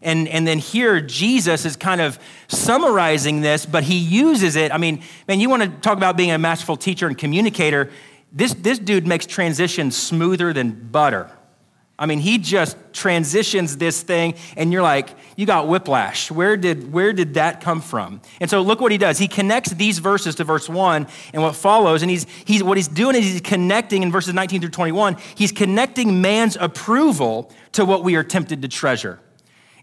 And, 0.03 0.29
and 0.29 0.47
then 0.47 0.61
here, 0.61 1.01
Jesus 1.01 1.65
is 1.65 1.75
kind 1.75 2.01
of 2.01 2.21
summarizing 2.47 3.41
this, 3.41 3.67
but 3.67 3.83
he 3.83 3.97
uses 3.97 4.55
it. 4.55 4.71
I 4.73 4.79
mean, 4.79 5.03
man, 5.27 5.41
you 5.41 5.51
want 5.51 5.65
to 5.65 5.69
talk 5.81 5.97
about 5.97 6.17
being 6.17 6.31
a 6.31 6.39
masterful 6.39 6.77
teacher 6.77 7.09
and 7.09 7.19
communicator. 7.19 7.91
This, 8.33 8.55
this 8.55 8.79
dude 8.79 9.05
makes 9.05 9.27
transitions 9.27 9.97
smoother 9.97 10.53
than 10.53 10.91
butter. 10.93 11.29
I 11.97 12.07
mean, 12.07 12.19
he 12.19 12.39
just 12.39 12.77
transitions 12.93 13.77
this 13.77 14.03
thing, 14.03 14.35
and 14.57 14.73
you're 14.73 14.83
like, 14.83 15.11
you 15.37 15.47
got 15.47 15.69
whiplash. 15.69 16.29
Where 16.29 16.57
did, 16.57 16.93
where 16.93 17.13
did 17.13 17.35
that 17.35 17.61
come 17.61 17.81
from? 17.81 18.21
And 18.41 18.51
so 18.51 18.63
look 18.63 18.81
what 18.81 18.91
he 18.91 18.99
does. 18.99 19.19
He 19.19 19.29
connects 19.29 19.71
these 19.71 20.01
verses 20.01 20.35
to 20.37 20.45
verse 20.45 20.69
1 20.69 21.07
and 21.33 21.43
what 21.43 21.55
follows, 21.55 22.03
and 22.03 22.11
he's, 22.11 22.27
he's, 22.45 22.65
what 22.65 22.77
he's 22.77 22.89
doing 22.89 23.15
is 23.15 23.25
he's 23.25 23.41
connecting 23.41 24.03
in 24.03 24.11
verses 24.11 24.35
19 24.35 24.61
through 24.61 24.71
21, 24.71 25.17
he's 25.37 25.53
connecting 25.53 26.21
man's 26.21 26.57
approval 26.61 27.53
to 27.73 27.85
what 27.85 28.03
we 28.03 28.17
are 28.17 28.25
tempted 28.25 28.63
to 28.63 28.69
treasure. 28.69 29.21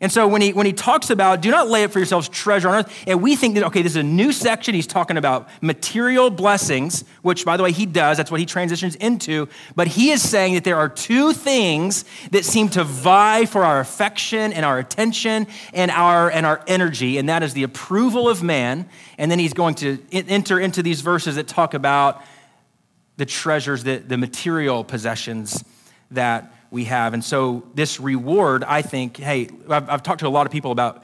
And 0.02 0.12
so 0.12 0.28
when 0.28 0.42
he, 0.42 0.52
when 0.52 0.66
he 0.66 0.74
talks 0.74 1.12
about 1.12 1.42
do 1.42 1.52
not 1.52 1.70
lay 1.70 1.84
up 1.84 1.92
for 1.92 2.00
yourselves 2.00 2.28
treasure 2.28 2.68
on 2.68 2.76
earth, 2.76 3.04
and 3.06 3.22
we 3.22 3.36
think 3.36 3.54
that, 3.54 3.64
okay, 3.66 3.84
this 3.84 3.94
is 3.94 3.98
a 3.98 4.04
new 4.04 4.32
section. 4.32 4.74
He's 4.74 4.88
talking 4.88 5.16
about 5.16 5.48
material 5.62 6.32
blessings, 6.32 7.04
which, 7.22 7.46
by 7.46 7.56
the 7.56 7.62
way, 7.62 7.72
he 7.72 7.86
does. 7.86 8.18
That's 8.18 8.32
what 8.32 8.40
he 8.40 8.48
transitions 8.48 8.96
into. 8.96 9.48
But 9.76 9.88
he 9.88 10.10
is 10.10 10.28
saying 10.28 10.56
that 10.56 10.64
there 10.64 10.78
are 10.78 10.90
two 10.90 11.34
things 11.34 12.04
that 12.32 12.44
seem 12.46 12.68
to 12.70 12.84
vie 12.84 13.46
for 13.46 13.64
our 13.64 13.80
affection 13.80 14.52
and 14.54 14.66
our 14.66 14.80
attention 14.80 15.46
and 15.72 15.92
our, 15.92 16.32
and 16.32 16.48
our 16.48 16.64
energy, 16.66 17.20
and 17.20 17.30
that 17.30 17.44
is 17.44 17.54
the 17.54 17.64
approval 17.64 18.28
of 18.28 18.42
man. 18.42 18.90
And 19.20 19.30
then 19.30 19.38
he's 19.38 19.54
going 19.54 19.76
to 19.76 20.00
enter 20.12 20.60
into 20.60 20.82
these 20.82 21.02
verses 21.02 21.36
that 21.36 21.48
talk 21.48 21.76
about 21.76 22.24
the 23.18 23.26
treasures, 23.28 23.84
the, 23.84 23.98
the 23.98 24.18
material 24.18 24.84
possessions 24.84 25.64
that 26.10 26.52
we 26.72 26.86
have. 26.86 27.14
And 27.14 27.24
so, 27.24 27.68
this 27.76 28.00
reward, 28.00 28.64
I 28.64 28.82
think, 28.82 29.18
hey, 29.18 29.50
I've, 29.70 29.90
I've, 29.90 30.04
talked 30.04 30.22
to 30.22 30.28
a 30.28 30.30
lot 30.30 30.48
of 30.48 30.52
people 30.52 30.72
about 30.72 31.04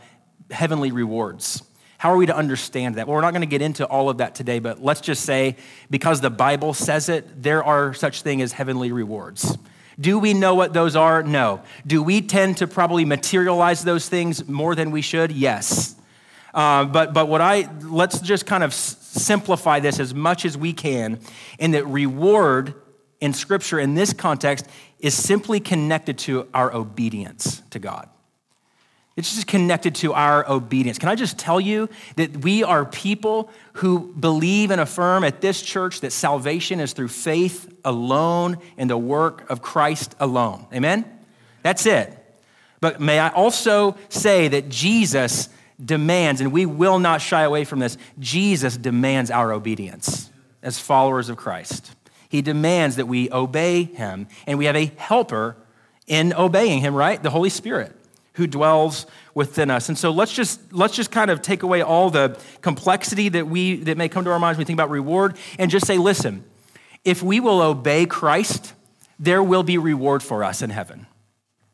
heavenly 0.50 0.92
rewards. 0.92 1.62
How 1.98 2.14
are 2.14 2.18
we 2.18 2.26
to 2.28 2.36
understand 2.36 2.96
that? 2.96 3.08
Well, 3.08 3.16
we're 3.16 3.22
not 3.22 3.32
going 3.32 3.42
to 3.42 3.48
get 3.48 3.62
into 3.62 3.86
all 3.86 4.10
of 4.10 4.20
that 4.20 4.34
today, 4.34 4.60
but 4.60 4.82
let's 4.82 5.02
just 5.02 5.24
say, 5.24 5.58
because 5.90 6.22
the 6.22 6.30
Bible 6.30 6.74
says 6.74 7.10
it, 7.10 7.44
there 7.44 7.64
are 7.64 7.94
such 7.94 8.22
thing 8.22 8.42
as 8.42 8.54
heavenly 8.54 8.92
rewards. 8.92 9.58
Do 10.00 10.20
we 10.20 10.34
know 10.34 10.56
what 10.56 10.74
those 10.74 10.96
are? 10.96 11.24
No. 11.24 11.62
Do 11.86 12.02
we 12.02 12.22
tend 12.22 12.58
to 12.58 12.68
probably 12.68 13.04
materialize 13.04 13.84
those 13.84 14.08
things 14.08 14.48
more 14.48 14.76
than 14.76 14.92
we 14.92 15.02
should? 15.02 15.32
Yes. 15.32 15.96
Uh, 16.54 16.86
but 16.86 17.14
but 17.14 17.28
what 17.28 17.42
I 17.42 17.70
let's 17.84 18.20
just 18.20 18.46
kind 18.46 18.64
of 18.64 18.74
simplify 18.74 19.80
this 19.80 20.00
as 20.00 20.14
much 20.14 20.46
as 20.46 20.58
we 20.58 20.72
can, 20.72 21.20
in 21.60 21.72
that 21.72 21.86
reward 21.88 22.76
in 23.20 23.34
Scripture 23.34 23.80
in 23.80 23.96
this 23.96 24.14
context 24.14 24.68
is 25.00 25.14
simply 25.14 25.60
connected 25.60 26.18
to 26.18 26.48
our 26.54 26.74
obedience 26.74 27.62
to 27.70 27.80
God. 27.80 28.10
It's 29.16 29.34
just 29.34 29.48
connected 29.48 29.96
to 29.96 30.14
our 30.14 30.48
obedience. 30.48 31.00
Can 31.00 31.10
I 31.10 31.16
just 31.16 31.40
tell 31.40 31.60
you 31.60 31.90
that 32.18 32.38
we 32.38 32.64
are 32.64 32.86
people 32.86 33.50
who 33.74 34.14
believe 34.14 34.70
and 34.70 34.80
affirm 34.80 35.24
at 35.24 35.42
this 35.42 35.60
church 35.62 36.02
that 36.02 36.12
salvation 36.12 36.80
is 36.80 36.94
through 36.94 37.08
faith 37.08 37.68
alone 37.84 38.60
in 38.78 38.88
the 38.88 38.98
work 38.98 39.50
of 39.50 39.62
Christ 39.64 40.16
alone? 40.20 40.68
Amen? 40.72 41.04
That's 41.64 41.88
it. 41.88 42.14
But 42.80 43.02
may 43.02 43.18
I 43.18 43.30
also 43.30 43.98
say 44.10 44.50
that 44.50 44.70
Jesus 44.70 45.50
demands, 45.84 46.40
and 46.40 46.52
we 46.52 46.68
will 46.68 47.00
not 47.00 47.20
shy 47.20 47.42
away 47.42 47.64
from 47.64 47.80
this, 47.80 47.98
Jesus 48.20 48.78
demands 48.78 49.32
our 49.32 49.52
obedience 49.52 50.30
as 50.62 50.80
followers 50.80 51.30
of 51.30 51.38
Christ. 51.38 51.96
He 52.30 52.42
demands 52.42 52.96
that 52.98 53.08
we 53.08 53.32
obey 53.32 53.84
him, 53.84 54.28
and 54.46 54.58
we 54.58 54.66
have 54.66 54.76
a 54.76 54.92
helper 54.98 55.56
in 56.08 56.34
obeying 56.34 56.80
him, 56.80 56.96
right? 56.96 57.22
The 57.22 57.30
Holy 57.30 57.50
Spirit 57.50 57.94
who 58.38 58.46
dwells 58.46 59.08
within 59.34 59.72
us. 59.72 59.90
And 59.90 59.98
so 59.98 60.12
let's 60.12 60.32
just 60.32 60.72
let's 60.72 60.96
just 60.96 61.12
kind 61.12 61.32
of 61.32 61.42
take 61.42 61.64
away 61.64 61.82
all 61.82 62.12
the 62.12 62.40
complexity 62.62 63.30
that 63.30 63.48
we 63.48 63.78
that 63.78 63.98
may 63.98 64.08
come 64.10 64.24
to 64.26 64.32
our 64.32 64.40
minds 64.40 64.58
when 64.58 64.64
we 64.64 64.66
think 64.66 64.78
about 64.78 64.92
reward 64.92 65.38
and 65.58 65.72
just 65.72 65.88
say, 65.88 65.98
listen, 65.98 66.44
if 67.04 67.24
we 67.24 67.40
will 67.40 67.62
obey 67.62 68.06
Christ, 68.06 68.74
there 69.20 69.42
will 69.42 69.64
be 69.64 69.80
reward 69.80 70.22
for 70.22 70.44
us 70.44 70.62
in 70.62 70.70
heaven. 70.70 71.08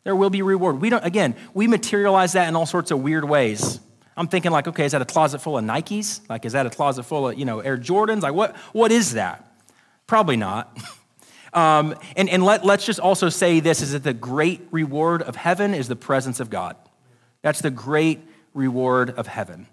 There 0.06 0.16
will 0.16 0.30
be 0.30 0.42
reward. 0.42 0.80
We 0.80 0.90
don't 0.90 1.06
again, 1.06 1.36
we 1.54 1.68
materialize 1.68 2.34
that 2.34 2.48
in 2.48 2.56
all 2.56 2.66
sorts 2.66 2.92
of 2.92 3.00
weird 3.02 3.26
ways. 3.26 3.80
I'm 4.16 4.28
thinking 4.28 4.52
like, 4.52 4.68
okay, 4.68 4.86
is 4.86 4.94
that 4.94 5.02
a 5.02 5.06
closet 5.06 5.40
full 5.40 5.58
of 5.58 5.66
Nikes? 5.66 6.22
Like, 6.30 6.46
is 6.46 6.54
that 6.54 6.66
a 6.66 6.70
closet 6.70 7.04
full 7.04 7.30
of, 7.30 7.38
you 7.38 7.46
know, 7.46 7.60
Air 7.60 7.78
Jordans? 7.78 8.22
Like, 8.22 8.36
what, 8.36 8.56
what 8.72 8.92
is 8.92 9.14
that? 9.14 9.53
Probably 10.08 10.38
not. 10.38 10.78
Um, 11.56 11.94
and 12.16 12.30
and 12.30 12.44
let, 12.44 12.66
let's 12.66 12.84
just 12.84 13.00
also 13.00 13.30
say 13.30 13.60
this 13.60 13.84
is 13.84 13.92
that 13.92 14.02
the 14.04 14.12
great 14.12 14.60
reward 14.72 15.22
of 15.22 15.36
heaven 15.36 15.76
is 15.76 15.88
the 15.88 15.96
presence 15.96 16.40
of 16.40 16.50
God. 16.50 16.76
That's 17.44 17.62
the 17.62 17.70
great 17.70 18.22
reward 18.56 19.12
of 19.12 19.28
heaven. 19.28 19.68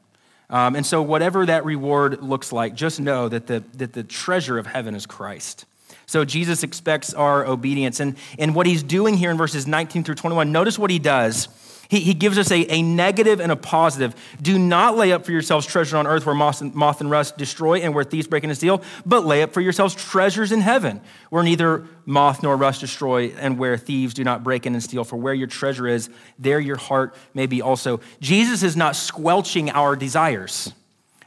Um, 0.50 0.74
and 0.74 0.84
so, 0.84 1.00
whatever 1.00 1.46
that 1.46 1.64
reward 1.64 2.22
looks 2.22 2.52
like, 2.52 2.74
just 2.74 3.00
know 3.00 3.28
that 3.28 3.46
the, 3.46 3.62
that 3.74 3.92
the 3.92 4.02
treasure 4.02 4.58
of 4.58 4.66
heaven 4.66 4.96
is 4.96 5.06
Christ. 5.06 5.64
So, 6.06 6.24
Jesus 6.24 6.64
expects 6.64 7.14
our 7.14 7.46
obedience. 7.46 8.00
And, 8.00 8.16
and 8.36 8.54
what 8.54 8.66
he's 8.66 8.82
doing 8.82 9.16
here 9.16 9.30
in 9.30 9.36
verses 9.36 9.68
19 9.68 10.02
through 10.02 10.16
21, 10.16 10.50
notice 10.50 10.76
what 10.76 10.90
he 10.90 10.98
does 10.98 11.48
he, 11.90 11.98
he 11.98 12.14
gives 12.14 12.38
us 12.38 12.52
a, 12.52 12.72
a 12.72 12.82
negative 12.82 13.40
and 13.40 13.50
a 13.50 13.56
positive. 13.56 14.14
Do 14.40 14.58
not 14.58 14.96
lay 14.96 15.12
up 15.12 15.26
for 15.26 15.32
yourselves 15.32 15.66
treasure 15.66 15.96
on 15.96 16.06
earth 16.06 16.24
where 16.24 16.36
moth 16.36 16.60
and, 16.60 16.72
moth 16.72 17.00
and 17.00 17.10
rust 17.10 17.36
destroy 17.36 17.80
and 17.80 17.94
where 17.94 18.04
thieves 18.04 18.28
break 18.28 18.44
in 18.44 18.50
and 18.50 18.56
steal, 18.56 18.82
but 19.04 19.26
lay 19.26 19.42
up 19.42 19.52
for 19.52 19.60
yourselves 19.60 19.96
treasures 19.96 20.52
in 20.52 20.60
heaven 20.60 21.00
where 21.30 21.42
neither 21.42 21.84
moth 22.06 22.44
nor 22.44 22.56
rust 22.56 22.80
destroy 22.80 23.30
and 23.40 23.58
where 23.58 23.76
thieves 23.76 24.14
do 24.14 24.22
not 24.22 24.44
break 24.44 24.66
in 24.66 24.74
and 24.74 24.82
steal. 24.82 25.02
For 25.02 25.16
where 25.16 25.34
your 25.34 25.48
treasure 25.48 25.88
is, 25.88 26.08
there 26.38 26.60
your 26.60 26.76
heart 26.76 27.16
may 27.34 27.46
be 27.46 27.60
also. 27.60 28.00
Jesus 28.20 28.62
is 28.62 28.76
not 28.76 28.94
squelching 28.94 29.68
our 29.70 29.96
desires. 29.96 30.72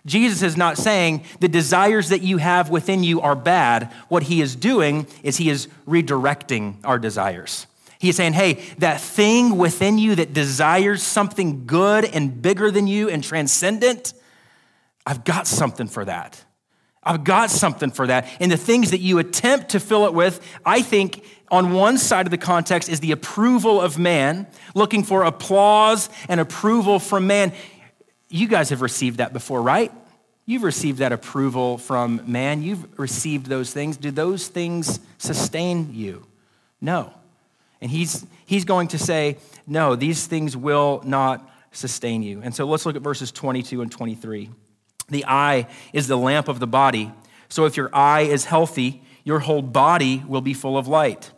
Jesus 0.05 0.43
is 0.43 0.55
not 0.55 0.77
saying 0.77 1.25
the 1.41 1.49
desires 1.49 2.07
that 2.09 2.21
you 2.21 2.37
have 2.37 2.69
within 2.69 3.03
you 3.03 3.19
are 3.19 3.35
bad. 3.35 3.91
What 4.07 4.23
he 4.23 4.39
is 4.39 4.55
doing 4.55 5.07
is 5.23 5.37
he 5.37 5.49
is 5.49 5.67
redirecting 5.85 6.75
our 6.85 6.99
desires. 6.99 7.67
He's 8.03 8.17
saying, 8.17 8.33
hey, 8.33 8.55
that 8.79 8.99
thing 8.99 9.55
within 9.57 9.97
you 9.97 10.15
that 10.15 10.33
desires 10.33 11.01
something 11.01 11.65
good 11.65 12.03
and 12.03 12.41
bigger 12.41 12.69
than 12.69 12.85
you 12.85 13.07
and 13.07 13.23
transcendent, 13.23 14.13
I've 15.05 15.23
got 15.23 15.47
something 15.47 15.87
for 15.87 16.03
that. 16.03 16.43
I've 17.01 17.23
got 17.23 17.49
something 17.49 17.91
for 17.91 18.05
that. 18.07 18.27
And 18.41 18.51
the 18.51 18.57
things 18.57 18.91
that 18.91 18.99
you 18.99 19.19
attempt 19.19 19.69
to 19.69 19.79
fill 19.79 20.05
it 20.05 20.13
with, 20.13 20.45
I 20.65 20.81
think 20.81 21.25
on 21.49 21.71
one 21.71 21.97
side 21.97 22.27
of 22.27 22.31
the 22.31 22.37
context 22.37 22.89
is 22.89 22.99
the 22.99 23.13
approval 23.13 23.79
of 23.79 23.97
man, 23.97 24.47
looking 24.75 25.03
for 25.03 25.23
applause 25.23 26.09
and 26.27 26.41
approval 26.41 26.99
from 26.99 27.25
man. 27.25 27.53
You 28.27 28.49
guys 28.49 28.69
have 28.71 28.81
received 28.81 29.19
that 29.19 29.31
before, 29.31 29.61
right? 29.61 29.93
You've 30.45 30.63
received 30.63 30.97
that 30.97 31.13
approval 31.13 31.77
from 31.77 32.21
man. 32.29 32.63
You've 32.63 32.99
received 32.99 33.45
those 33.45 33.71
things. 33.71 33.95
Do 33.95 34.11
those 34.11 34.49
things 34.49 34.99
sustain 35.19 35.93
you? 35.93 36.27
No. 36.81 37.13
And 37.83 37.91
he's, 37.91 38.25
he's 38.45 38.63
going 38.63 38.87
to 38.87 38.97
say, 38.97 39.35
no, 39.67 39.97
these 39.97 40.25
things 40.25 40.55
will 40.55 41.01
not 41.03 41.47
sustain 41.73 42.23
you. 42.23 42.39
And 42.41 42.55
so 42.55 42.63
let's 42.65 42.85
look 42.85 42.95
at 42.95 43.01
verses 43.01 43.29
22 43.29 43.81
and 43.81 43.91
23. 43.91 44.49
The 45.09 45.25
eye 45.27 45.67
is 45.91 46.07
the 46.07 46.15
lamp 46.15 46.47
of 46.47 46.61
the 46.61 46.67
body. 46.67 47.11
So 47.49 47.65
if 47.65 47.75
your 47.75 47.93
eye 47.93 48.21
is 48.21 48.45
healthy, 48.45 49.03
your 49.25 49.39
whole 49.39 49.61
body 49.61 50.23
will 50.25 50.39
be 50.39 50.53
full 50.53 50.77
of 50.77 50.87
light. 50.87 51.31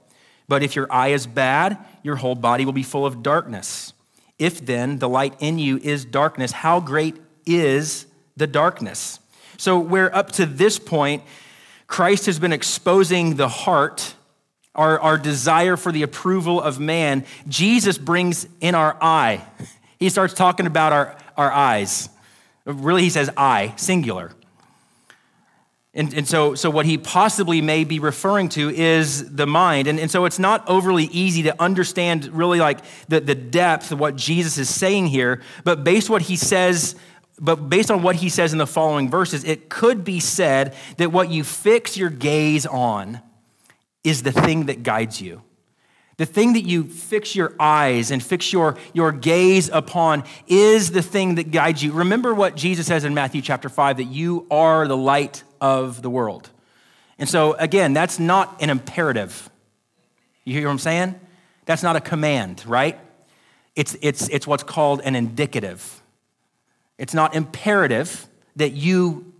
But 0.47 0.61
if 0.61 0.75
your 0.75 0.85
eye 0.93 1.07
is 1.07 1.25
bad, 1.25 1.83
your 2.03 2.17
whole 2.17 2.35
body 2.35 2.63
will 2.63 2.73
be 2.73 2.83
full 2.83 3.07
of 3.07 3.23
darkness. 3.23 3.93
If 4.37 4.63
then 4.63 4.99
the 4.99 5.09
light 5.09 5.33
in 5.39 5.57
you 5.57 5.77
is 5.77 6.05
darkness, 6.05 6.51
how 6.51 6.79
great 6.79 7.17
is 7.47 8.05
the 8.37 8.45
darkness? 8.45 9.19
So, 9.57 9.79
where 9.79 10.15
up 10.15 10.31
to 10.33 10.45
this 10.45 10.77
point, 10.77 11.23
Christ 11.87 12.27
has 12.27 12.37
been 12.37 12.53
exposing 12.53 13.35
the 13.35 13.47
heart 13.47 14.14
our, 14.75 14.99
our 14.99 15.17
desire 15.17 15.77
for 15.77 15.91
the 15.91 16.03
approval 16.03 16.61
of 16.61 16.79
man, 16.79 17.25
Jesus 17.47 17.97
brings 17.97 18.47
in 18.61 18.75
our 18.75 18.97
eye. 19.01 19.45
He 19.99 20.09
starts 20.09 20.33
talking 20.33 20.65
about 20.65 20.93
our, 20.93 21.17
our 21.37 21.51
eyes. 21.51 22.09
Really, 22.65 23.03
he 23.03 23.09
says 23.09 23.29
I, 23.37 23.73
singular. 23.77 24.31
And, 25.93 26.13
and 26.13 26.27
so, 26.27 26.55
so, 26.55 26.69
what 26.69 26.85
he 26.85 26.97
possibly 26.97 27.61
may 27.61 27.85
be 27.85 27.99
referring 27.99 28.49
to 28.49 28.69
is 28.69 29.33
the 29.33 29.47
mind. 29.47 29.87
And, 29.87 29.97
and 29.97 30.11
so, 30.11 30.25
it's 30.25 30.39
not 30.39 30.67
overly 30.67 31.05
easy 31.05 31.43
to 31.43 31.61
understand 31.61 32.25
really 32.33 32.59
like 32.59 32.79
the, 33.07 33.21
the 33.21 33.35
depth 33.35 33.93
of 33.93 33.99
what 33.99 34.17
Jesus 34.17 34.57
is 34.57 34.67
saying 34.67 35.07
here. 35.07 35.41
But 35.63 35.85
based 35.85 36.09
what 36.09 36.23
he 36.23 36.35
says, 36.35 36.97
but 37.39 37.69
based 37.69 37.89
on 37.89 38.03
what 38.03 38.17
he 38.17 38.27
says 38.27 38.51
in 38.51 38.57
the 38.57 38.67
following 38.67 39.09
verses, 39.09 39.45
it 39.45 39.69
could 39.69 40.03
be 40.03 40.19
said 40.19 40.75
that 40.97 41.13
what 41.13 41.29
you 41.29 41.45
fix 41.45 41.95
your 41.95 42.09
gaze 42.09 42.65
on 42.65 43.21
is 44.05 44.23
the 44.23 44.31
thing 44.31 44.67
that 44.67 44.83
guides 44.83 45.19
you. 45.19 45.41
The 46.17 46.25
thing 46.25 46.53
that 46.53 46.61
you 46.61 46.85
fix 46.85 47.35
your 47.35 47.53
eyes 47.59 48.09
and 48.09 48.23
fix 48.23 48.53
your, 48.53 48.77
your 48.93 49.11
gaze 49.11 49.69
upon 49.69 50.23
is 50.47 50.91
the 50.91 51.01
thing 51.01 51.35
that 51.35 51.51
guides 51.51 51.83
you. 51.83 51.91
Remember 51.91 52.33
what 52.33 52.55
Jesus 52.55 52.87
says 52.87 53.03
in 53.03 53.13
Matthew 53.13 53.41
chapter 53.41 53.67
5 53.67 53.97
that 53.97 54.05
you 54.05 54.47
are 54.49 54.87
the 54.87 54.95
light 54.95 55.43
of 55.59 56.01
the 56.01 56.09
world. 56.09 56.49
And 57.19 57.27
so, 57.27 57.53
again, 57.53 57.93
that's 57.93 58.17
not 58.17 58.61
an 58.61 58.69
imperative. 58.69 59.49
You 60.45 60.53
hear 60.53 60.67
what 60.67 60.73
I'm 60.73 60.79
saying? 60.79 61.19
That's 61.65 61.83
not 61.83 61.97
a 61.97 62.01
command, 62.01 62.63
right? 62.65 62.97
It's, 63.75 63.97
it's, 64.01 64.29
it's 64.29 64.47
what's 64.47 64.63
called 64.63 65.01
an 65.01 65.15
indicative. 65.15 66.01
It's 66.97 67.13
not 67.13 67.35
imperative 67.35 68.27
that 68.55 68.71
you 68.71 69.33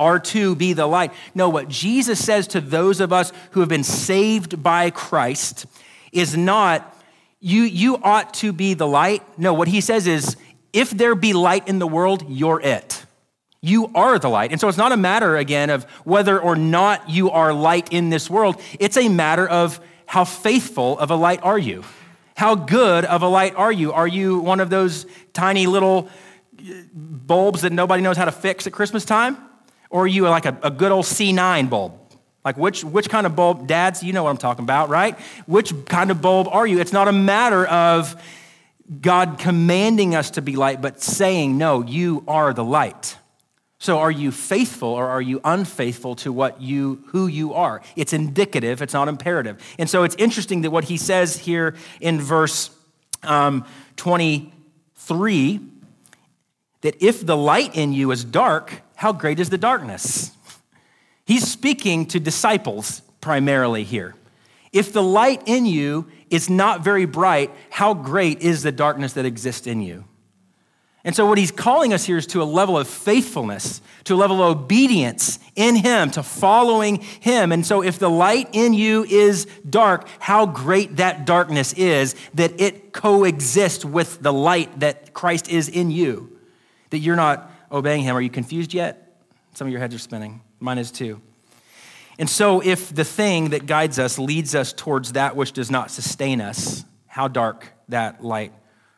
are 0.00 0.18
to 0.18 0.56
be 0.56 0.72
the 0.72 0.86
light. 0.86 1.12
No, 1.34 1.48
what 1.48 1.68
Jesus 1.68 2.24
says 2.24 2.48
to 2.48 2.60
those 2.60 2.98
of 2.98 3.12
us 3.12 3.32
who 3.52 3.60
have 3.60 3.68
been 3.68 3.84
saved 3.84 4.60
by 4.62 4.90
Christ 4.90 5.66
is 6.10 6.36
not, 6.36 6.96
you, 7.38 7.62
you 7.62 7.98
ought 8.02 8.34
to 8.34 8.52
be 8.52 8.74
the 8.74 8.86
light. 8.86 9.22
No, 9.38 9.54
what 9.54 9.68
he 9.68 9.80
says 9.80 10.08
is, 10.08 10.36
if 10.72 10.90
there 10.90 11.14
be 11.14 11.32
light 11.32 11.68
in 11.68 11.78
the 11.78 11.86
world, 11.86 12.24
you're 12.28 12.60
it. 12.60 13.04
You 13.60 13.90
are 13.94 14.18
the 14.18 14.30
light. 14.30 14.52
And 14.52 14.60
so 14.60 14.68
it's 14.68 14.78
not 14.78 14.92
a 14.92 14.96
matter, 14.96 15.36
again, 15.36 15.68
of 15.68 15.84
whether 16.04 16.40
or 16.40 16.56
not 16.56 17.10
you 17.10 17.30
are 17.30 17.52
light 17.52 17.92
in 17.92 18.08
this 18.08 18.30
world. 18.30 18.60
It's 18.78 18.96
a 18.96 19.08
matter 19.08 19.46
of 19.46 19.80
how 20.06 20.24
faithful 20.24 20.98
of 20.98 21.10
a 21.10 21.14
light 21.14 21.40
are 21.42 21.58
you? 21.58 21.84
How 22.36 22.54
good 22.54 23.04
of 23.04 23.22
a 23.22 23.28
light 23.28 23.54
are 23.54 23.70
you? 23.70 23.92
Are 23.92 24.08
you 24.08 24.38
one 24.38 24.60
of 24.60 24.70
those 24.70 25.04
tiny 25.34 25.66
little 25.66 26.08
bulbs 26.94 27.62
that 27.62 27.72
nobody 27.72 28.02
knows 28.02 28.16
how 28.16 28.24
to 28.24 28.32
fix 28.32 28.66
at 28.66 28.72
Christmas 28.72 29.04
time? 29.04 29.36
Or 29.90 30.04
are 30.04 30.08
you 30.08 30.28
like 30.28 30.46
a, 30.46 30.56
a 30.62 30.70
good 30.70 30.92
old 30.92 31.04
C9 31.04 31.68
bulb? 31.68 32.00
Like, 32.44 32.56
which, 32.56 32.82
which 32.82 33.10
kind 33.10 33.26
of 33.26 33.36
bulb, 33.36 33.66
dads, 33.66 34.02
you 34.02 34.12
know 34.14 34.22
what 34.22 34.30
I'm 34.30 34.38
talking 34.38 34.62
about, 34.62 34.88
right? 34.88 35.18
Which 35.46 35.74
kind 35.84 36.10
of 36.10 36.22
bulb 36.22 36.48
are 36.48 36.66
you? 36.66 36.80
It's 36.80 36.92
not 36.92 37.06
a 37.06 37.12
matter 37.12 37.66
of 37.66 38.20
God 39.00 39.38
commanding 39.38 40.14
us 40.14 40.30
to 40.30 40.42
be 40.42 40.56
light, 40.56 40.80
but 40.80 41.02
saying, 41.02 41.58
no, 41.58 41.82
you 41.82 42.24
are 42.26 42.54
the 42.54 42.64
light. 42.64 43.18
So 43.78 43.98
are 43.98 44.10
you 44.10 44.30
faithful 44.30 44.88
or 44.88 45.08
are 45.08 45.22
you 45.22 45.40
unfaithful 45.42 46.14
to 46.16 46.32
what 46.32 46.60
you 46.60 47.02
who 47.08 47.26
you 47.26 47.54
are? 47.54 47.80
It's 47.96 48.12
indicative, 48.12 48.82
it's 48.82 48.92
not 48.92 49.08
imperative. 49.08 49.58
And 49.78 49.88
so 49.88 50.02
it's 50.02 50.14
interesting 50.16 50.62
that 50.62 50.70
what 50.70 50.84
he 50.84 50.98
says 50.98 51.36
here 51.36 51.74
in 51.98 52.20
verse 52.20 52.70
um, 53.22 53.64
23 53.96 55.60
that 56.82 57.02
if 57.02 57.24
the 57.24 57.36
light 57.36 57.76
in 57.76 57.92
you 57.92 58.10
is 58.10 58.24
dark, 58.24 58.82
how 58.96 59.12
great 59.12 59.38
is 59.38 59.50
the 59.50 59.58
darkness? 59.58 60.32
He's 61.24 61.46
speaking 61.46 62.06
to 62.06 62.20
disciples 62.20 63.02
primarily 63.20 63.84
here. 63.84 64.14
If 64.72 64.92
the 64.92 65.02
light 65.02 65.42
in 65.46 65.66
you 65.66 66.10
is 66.30 66.48
not 66.48 66.84
very 66.84 67.04
bright, 67.04 67.50
how 67.70 67.94
great 67.94 68.40
is 68.40 68.62
the 68.62 68.72
darkness 68.72 69.14
that 69.14 69.26
exists 69.26 69.66
in 69.66 69.80
you? 69.80 70.04
And 71.02 71.16
so, 71.16 71.24
what 71.26 71.38
he's 71.38 71.50
calling 71.50 71.94
us 71.94 72.04
here 72.04 72.18
is 72.18 72.26
to 72.28 72.42
a 72.42 72.44
level 72.44 72.76
of 72.76 72.86
faithfulness, 72.86 73.80
to 74.04 74.14
a 74.14 74.16
level 74.16 74.42
of 74.42 74.58
obedience 74.58 75.38
in 75.56 75.76
him, 75.76 76.10
to 76.10 76.22
following 76.22 76.98
him. 76.98 77.52
And 77.52 77.64
so, 77.64 77.82
if 77.82 77.98
the 77.98 78.10
light 78.10 78.50
in 78.52 78.74
you 78.74 79.04
is 79.04 79.46
dark, 79.68 80.06
how 80.18 80.44
great 80.44 80.96
that 80.96 81.24
darkness 81.24 81.72
is 81.72 82.14
that 82.34 82.60
it 82.60 82.92
coexists 82.92 83.82
with 83.82 84.20
the 84.22 84.32
light 84.32 84.80
that 84.80 85.14
Christ 85.14 85.48
is 85.48 85.70
in 85.70 85.90
you, 85.90 86.38
that 86.90 86.98
you're 86.98 87.16
not 87.16 87.50
obeying 87.72 88.02
him. 88.02 88.16
Are 88.16 88.20
you 88.20 88.30
confused 88.30 88.74
yet? 88.74 89.16
Some 89.54 89.66
of 89.66 89.72
your 89.72 89.80
heads 89.80 89.94
are 89.94 89.98
spinning. 89.98 90.42
Mine 90.60 90.78
is 90.78 90.90
too. 90.90 91.20
And 92.18 92.28
so, 92.28 92.60
if 92.60 92.94
the 92.94 93.04
thing 93.04 93.50
that 93.50 93.66
guides 93.66 93.98
us 93.98 94.18
leads 94.18 94.54
us 94.54 94.72
towards 94.72 95.12
that 95.12 95.36
which 95.36 95.52
does 95.52 95.70
not 95.70 95.90
sustain 95.90 96.40
us, 96.40 96.84
how 97.06 97.28
dark 97.28 97.72
that 97.88 98.22
light 98.22 98.52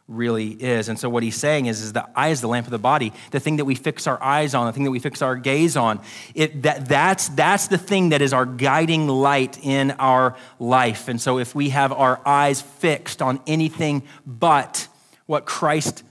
really 0.08 0.48
is. 0.48 0.88
And 0.88 0.98
so, 0.98 1.08
what 1.08 1.22
he's 1.22 1.36
saying 1.36 1.66
is, 1.66 1.80
is 1.80 1.92
the 1.92 2.08
eye 2.16 2.28
is 2.28 2.40
the 2.40 2.48
lamp 2.48 2.66
of 2.66 2.72
the 2.72 2.78
body, 2.78 3.12
the 3.30 3.40
thing 3.40 3.56
that 3.56 3.64
we 3.64 3.74
fix 3.74 4.06
our 4.06 4.20
eyes 4.22 4.54
on, 4.54 4.66
the 4.66 4.72
thing 4.72 4.84
that 4.84 4.90
we 4.90 4.98
fix 4.98 5.22
our 5.22 5.36
gaze 5.36 5.76
on. 5.76 6.00
It, 6.34 6.62
that, 6.62 6.88
that's, 6.88 7.28
that's 7.28 7.68
the 7.68 7.78
thing 7.78 8.08
that 8.08 8.22
is 8.22 8.32
our 8.32 8.44
guiding 8.44 9.06
light 9.06 9.58
in 9.64 9.92
our 9.92 10.36
life. 10.58 11.08
And 11.08 11.20
so, 11.20 11.38
if 11.38 11.54
we 11.54 11.70
have 11.70 11.92
our 11.92 12.20
eyes 12.26 12.60
fixed 12.60 13.22
on 13.22 13.40
anything 13.46 14.02
but 14.26 14.88
what 15.26 15.46
Christ 15.46 16.02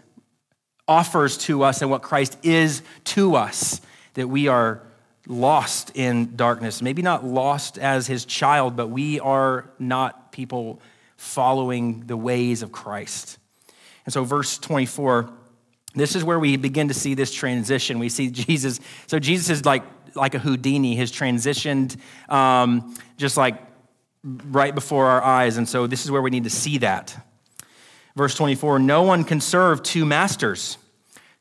offers 0.92 1.38
to 1.38 1.64
us 1.64 1.82
and 1.82 1.90
what 1.90 2.02
Christ 2.02 2.38
is 2.44 2.82
to 3.06 3.36
us, 3.38 3.80
that 4.16 4.28
we 4.28 4.50
are 4.50 4.84
lost 5.26 5.90
in 5.96 6.36
darkness. 6.36 6.82
Maybe 6.82 7.02
not 7.02 7.24
lost 7.24 7.78
as 7.78 8.08
his 8.08 8.26
child, 8.26 8.76
but 8.76 8.88
we 8.88 9.18
are 9.22 9.72
not 9.80 10.34
people 10.34 10.82
following 11.16 12.02
the 12.08 12.18
ways 12.18 12.62
of 12.62 12.74
Christ. 12.74 13.38
And 14.06 14.12
so, 14.12 14.26
verse 14.26 14.58
24, 14.58 15.32
this 15.96 16.14
is 16.14 16.26
where 16.26 16.40
we 16.40 16.58
begin 16.58 16.90
to 16.90 16.94
see 16.94 17.14
this 17.14 17.34
transition. 17.34 17.98
We 17.98 18.10
see 18.10 18.30
Jesus. 18.30 18.82
So, 19.08 19.18
Jesus 19.18 19.50
is 19.50 19.66
like, 19.66 19.84
like 20.14 20.36
a 20.36 20.40
Houdini, 20.40 20.98
has 20.98 21.10
transitioned 21.10 21.96
um, 22.28 22.98
just 23.16 23.38
like 23.38 23.56
right 24.24 24.76
before 24.76 25.06
our 25.08 25.24
eyes. 25.24 25.56
And 25.56 25.70
so, 25.70 25.88
this 25.88 26.04
is 26.04 26.12
where 26.12 26.22
we 26.22 26.32
need 26.32 26.44
to 26.44 26.50
see 26.50 26.80
that. 26.80 27.16
Verse 28.16 28.36
24 28.36 28.80
No 28.80 29.04
one 29.04 29.24
can 29.24 29.40
serve 29.40 29.84
two 29.84 30.06
masters, 30.06 30.78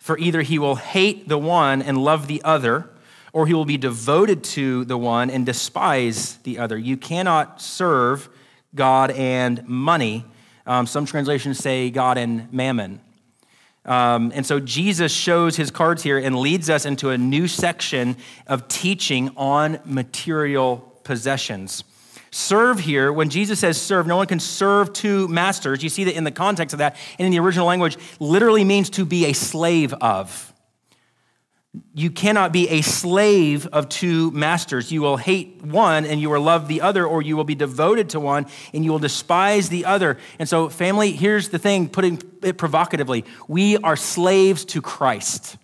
for 0.00 0.18
either 0.18 0.42
he 0.42 0.58
will 0.58 0.74
hate 0.74 1.28
the 1.28 1.38
one 1.38 1.80
and 1.80 1.96
love 1.96 2.26
the 2.26 2.42
other 2.42 2.90
or 3.32 3.46
he 3.46 3.54
will 3.54 3.64
be 3.64 3.76
devoted 3.76 4.42
to 4.42 4.84
the 4.86 4.98
one 4.98 5.30
and 5.30 5.46
despise 5.46 6.38
the 6.38 6.58
other. 6.58 6.76
You 6.76 6.96
cannot 6.96 7.60
serve 7.60 8.28
God 8.74 9.10
and 9.12 9.66
money. 9.68 10.24
Um, 10.66 10.86
some 10.86 11.06
translations 11.06 11.58
say 11.58 11.90
God 11.90 12.18
and 12.18 12.52
mammon. 12.52 13.00
Um, 13.84 14.32
and 14.34 14.44
so 14.44 14.60
Jesus 14.60 15.12
shows 15.12 15.56
his 15.56 15.70
cards 15.70 16.02
here 16.02 16.18
and 16.18 16.36
leads 16.36 16.68
us 16.68 16.84
into 16.84 17.10
a 17.10 17.18
new 17.18 17.48
section 17.48 18.16
of 18.46 18.68
teaching 18.68 19.30
on 19.36 19.80
material 19.84 21.00
possessions. 21.02 21.84
Serve 22.32 22.78
here, 22.78 23.12
when 23.12 23.28
Jesus 23.28 23.58
says 23.58 23.80
serve, 23.80 24.06
no 24.06 24.16
one 24.16 24.26
can 24.26 24.38
serve 24.38 24.92
two 24.92 25.26
masters. 25.28 25.82
You 25.82 25.88
see 25.88 26.04
that 26.04 26.16
in 26.16 26.24
the 26.24 26.30
context 26.30 26.72
of 26.72 26.78
that, 26.78 26.96
and 27.18 27.26
in 27.26 27.32
the 27.32 27.40
original 27.40 27.66
language, 27.66 27.96
literally 28.20 28.62
means 28.62 28.90
to 28.90 29.04
be 29.04 29.26
a 29.26 29.32
slave 29.32 29.92
of. 29.94 30.50
You 31.94 32.10
cannot 32.10 32.52
be 32.52 32.68
a 32.68 32.82
slave 32.82 33.66
of 33.68 33.88
two 33.88 34.32
masters. 34.32 34.90
You 34.90 35.02
will 35.02 35.16
hate 35.16 35.62
one 35.62 36.04
and 36.04 36.20
you 36.20 36.28
will 36.30 36.40
love 36.40 36.66
the 36.66 36.80
other, 36.80 37.06
or 37.06 37.22
you 37.22 37.36
will 37.36 37.44
be 37.44 37.54
devoted 37.54 38.10
to 38.10 38.20
one 38.20 38.46
and 38.74 38.84
you 38.84 38.90
will 38.90 38.98
despise 38.98 39.68
the 39.68 39.84
other. 39.84 40.18
And 40.40 40.48
so, 40.48 40.68
family, 40.68 41.12
here's 41.12 41.50
the 41.50 41.60
thing, 41.60 41.88
putting 41.88 42.20
it 42.42 42.58
provocatively 42.58 43.24
we 43.46 43.76
are 43.78 43.96
slaves 43.96 44.64
to 44.66 44.82
Christ. 44.82 45.58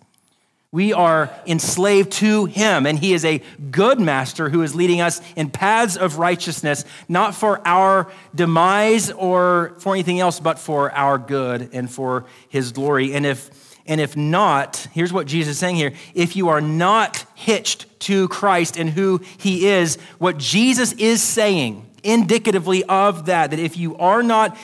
We 0.77 0.93
are 0.93 1.31
enslaved 1.47 2.13
to 2.21 2.45
him, 2.45 2.85
and 2.85 2.99
he 2.99 3.15
is 3.15 3.25
a 3.25 3.41
good 3.71 3.99
master 3.99 4.51
who 4.51 4.61
is 4.61 4.75
leading 4.75 5.01
us 5.01 5.23
in 5.35 5.49
paths 5.49 5.97
of 5.97 6.19
righteousness, 6.19 6.85
not 7.09 7.35
for 7.35 7.67
our 7.67 8.13
demise 8.35 9.11
or 9.11 9.75
for 9.79 9.95
anything 9.95 10.21
else, 10.21 10.39
but 10.39 10.59
for 10.59 10.93
our 10.93 11.17
good 11.17 11.71
and 11.73 11.91
for 11.91 12.27
his 12.51 12.73
glory. 12.73 13.15
And 13.15 13.25
if 13.25 13.79
and 13.87 14.03
if 14.03 14.19
not, 14.19 14.87
here's 14.93 15.15
what 15.15 15.27
Jesus 15.27 15.53
is 15.53 15.59
saying 15.59 15.77
here 15.77 15.95
if 16.13 16.37
you 16.37 16.51
are 16.51 16.61
not 16.61 17.25
hitched 17.35 17.99
to 18.01 18.29
Christ 18.29 18.77
and 18.77 18.91
who 18.91 19.23
he 19.39 19.69
is, 19.69 19.97
what 20.19 20.37
Jesus 20.37 20.93
is 20.93 21.23
saying 21.23 21.89
indicatively 22.03 22.85
of 22.85 23.25
that, 23.25 23.53
that 23.53 23.61
if 23.61 23.79
you 23.79 23.97
are 23.97 24.23
not 24.23 24.55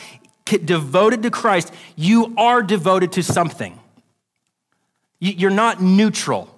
devoted 0.44 1.22
to 1.22 1.30
Christ, 1.30 1.72
you 1.96 2.34
are 2.36 2.62
devoted 2.62 3.12
to 3.12 3.22
something. 3.22 3.78
You're 5.22 5.50
not 5.50 5.80
neutral. 5.80 6.52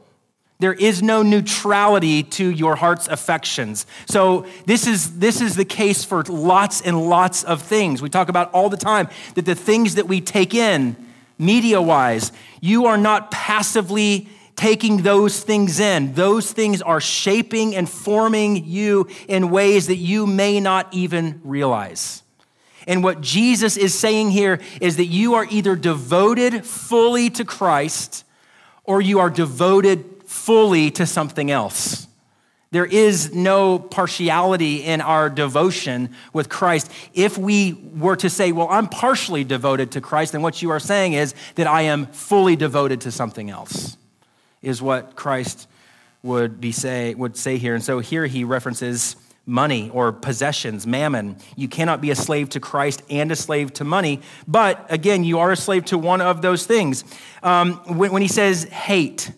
There 0.58 0.72
is 0.72 1.02
no 1.02 1.22
neutrality 1.22 2.22
to 2.22 2.48
your 2.48 2.76
heart's 2.76 3.06
affections. 3.08 3.86
So 4.06 4.46
this 4.64 4.86
is 4.86 5.18
this 5.18 5.42
is 5.42 5.54
the 5.54 5.66
case 5.66 6.02
for 6.02 6.22
lots 6.22 6.80
and 6.80 6.98
lots 7.06 7.44
of 7.44 7.60
things. 7.60 8.00
We 8.00 8.08
talk 8.08 8.30
about 8.30 8.50
all 8.54 8.70
the 8.70 8.78
time 8.78 9.10
that 9.34 9.44
the 9.44 9.54
things 9.54 9.96
that 9.96 10.08
we 10.08 10.22
take 10.22 10.54
in 10.54 10.96
media 11.38 11.82
wise, 11.82 12.32
you 12.62 12.86
are 12.86 12.96
not 12.96 13.30
passively 13.30 14.30
taking 14.56 15.02
those 15.02 15.40
things 15.40 15.78
in. 15.78 16.14
Those 16.14 16.50
things 16.50 16.80
are 16.80 17.02
shaping 17.02 17.76
and 17.76 17.86
forming 17.86 18.64
you 18.64 19.08
in 19.28 19.50
ways 19.50 19.88
that 19.88 19.96
you 19.96 20.26
may 20.26 20.58
not 20.58 20.88
even 20.94 21.38
realize. 21.44 22.22
And 22.86 23.04
what 23.04 23.20
Jesus 23.20 23.76
is 23.76 23.92
saying 23.92 24.30
here 24.30 24.58
is 24.80 24.96
that 24.96 25.06
you 25.06 25.34
are 25.34 25.46
either 25.50 25.76
devoted 25.76 26.64
fully 26.64 27.28
to 27.28 27.44
Christ 27.44 28.24
or 28.84 29.00
you 29.00 29.18
are 29.18 29.30
devoted 29.30 30.04
fully 30.26 30.90
to 30.92 31.06
something 31.06 31.50
else. 31.50 32.06
There 32.70 32.84
is 32.84 33.32
no 33.32 33.78
partiality 33.78 34.82
in 34.82 35.00
our 35.00 35.30
devotion 35.30 36.10
with 36.32 36.48
Christ. 36.48 36.90
If 37.14 37.38
we 37.38 37.72
were 37.72 38.16
to 38.16 38.28
say, 38.28 38.50
well, 38.50 38.66
I'm 38.68 38.88
partially 38.88 39.44
devoted 39.44 39.92
to 39.92 40.00
Christ, 40.00 40.32
then 40.32 40.42
what 40.42 40.60
you 40.60 40.70
are 40.70 40.80
saying 40.80 41.12
is 41.12 41.36
that 41.54 41.68
I 41.68 41.82
am 41.82 42.06
fully 42.06 42.56
devoted 42.56 43.02
to 43.02 43.12
something 43.12 43.48
else, 43.48 43.96
is 44.60 44.82
what 44.82 45.14
Christ 45.14 45.68
would, 46.24 46.60
be 46.60 46.72
say, 46.72 47.14
would 47.14 47.36
say 47.36 47.58
here. 47.58 47.76
And 47.76 47.84
so 47.84 48.00
here 48.00 48.26
he 48.26 48.42
references 48.42 49.14
money 49.46 49.90
or 49.90 50.12
possessions, 50.12 50.86
mammon. 50.86 51.36
You 51.56 51.68
cannot 51.68 52.00
be 52.00 52.10
a 52.10 52.14
slave 52.14 52.48
to 52.50 52.60
Christ 52.60 53.02
and 53.10 53.30
a 53.30 53.36
slave 53.36 53.72
to 53.74 53.84
money. 53.84 54.20
But 54.48 54.86
again, 54.90 55.24
you 55.24 55.38
are 55.38 55.52
a 55.52 55.56
slave 55.56 55.84
to 55.86 55.98
one 55.98 56.20
of 56.20 56.42
those 56.42 56.66
things. 56.66 57.04
Um, 57.42 57.74
when, 57.96 58.12
when 58.12 58.22
he 58.22 58.28
says 58.28 58.64
hate, 58.64 59.30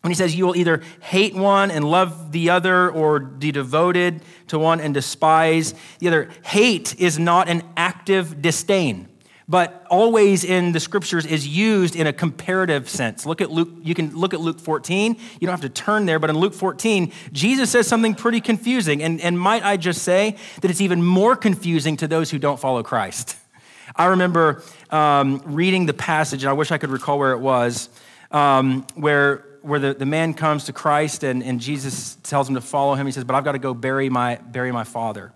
when 0.00 0.10
he 0.10 0.14
says 0.14 0.34
you 0.34 0.46
will 0.46 0.56
either 0.56 0.82
hate 1.00 1.34
one 1.34 1.70
and 1.70 1.84
love 1.84 2.32
the 2.32 2.50
other 2.50 2.90
or 2.90 3.20
be 3.20 3.52
devoted 3.52 4.22
to 4.48 4.58
one 4.58 4.80
and 4.80 4.94
despise 4.94 5.74
the 5.98 6.08
other, 6.08 6.30
hate 6.44 6.98
is 6.98 7.18
not 7.18 7.48
an 7.48 7.62
active 7.76 8.40
disdain 8.40 9.08
but 9.48 9.86
always 9.90 10.44
in 10.44 10.72
the 10.72 10.80
scriptures 10.80 11.26
is 11.26 11.46
used 11.46 11.96
in 11.96 12.06
a 12.06 12.12
comparative 12.12 12.88
sense. 12.88 13.26
Look 13.26 13.40
at 13.40 13.50
Luke, 13.50 13.70
you 13.82 13.94
can 13.94 14.16
look 14.16 14.32
at 14.32 14.40
Luke 14.40 14.58
14. 14.58 15.16
You 15.40 15.46
don't 15.46 15.50
have 15.50 15.60
to 15.60 15.68
turn 15.68 16.06
there, 16.06 16.18
but 16.18 16.30
in 16.30 16.38
Luke 16.38 16.54
14, 16.54 17.12
Jesus 17.32 17.70
says 17.70 17.86
something 17.86 18.14
pretty 18.14 18.40
confusing. 18.40 19.02
And, 19.02 19.20
and 19.20 19.38
might 19.38 19.64
I 19.64 19.76
just 19.76 20.02
say 20.02 20.36
that 20.60 20.70
it's 20.70 20.80
even 20.80 21.02
more 21.02 21.36
confusing 21.36 21.96
to 21.98 22.08
those 22.08 22.30
who 22.30 22.38
don't 22.38 22.58
follow 22.58 22.82
Christ. 22.82 23.36
I 23.96 24.06
remember 24.06 24.62
um, 24.90 25.42
reading 25.44 25.86
the 25.86 25.94
passage, 25.94 26.42
and 26.42 26.50
I 26.50 26.54
wish 26.54 26.72
I 26.72 26.78
could 26.78 26.90
recall 26.90 27.18
where 27.18 27.32
it 27.32 27.38
was, 27.38 27.90
um, 28.30 28.86
where, 28.94 29.44
where 29.60 29.78
the, 29.78 29.94
the 29.94 30.06
man 30.06 30.34
comes 30.34 30.64
to 30.64 30.72
Christ 30.72 31.22
and, 31.22 31.42
and 31.42 31.60
Jesus 31.60 32.16
tells 32.22 32.48
him 32.48 32.54
to 32.54 32.60
follow 32.60 32.94
him. 32.94 33.06
He 33.06 33.12
says, 33.12 33.24
But 33.24 33.36
I've 33.36 33.44
got 33.44 33.52
to 33.52 33.58
go 33.58 33.74
bury 33.74 34.08
my, 34.08 34.36
bury 34.36 34.72
my 34.72 34.84
father. 34.84 35.32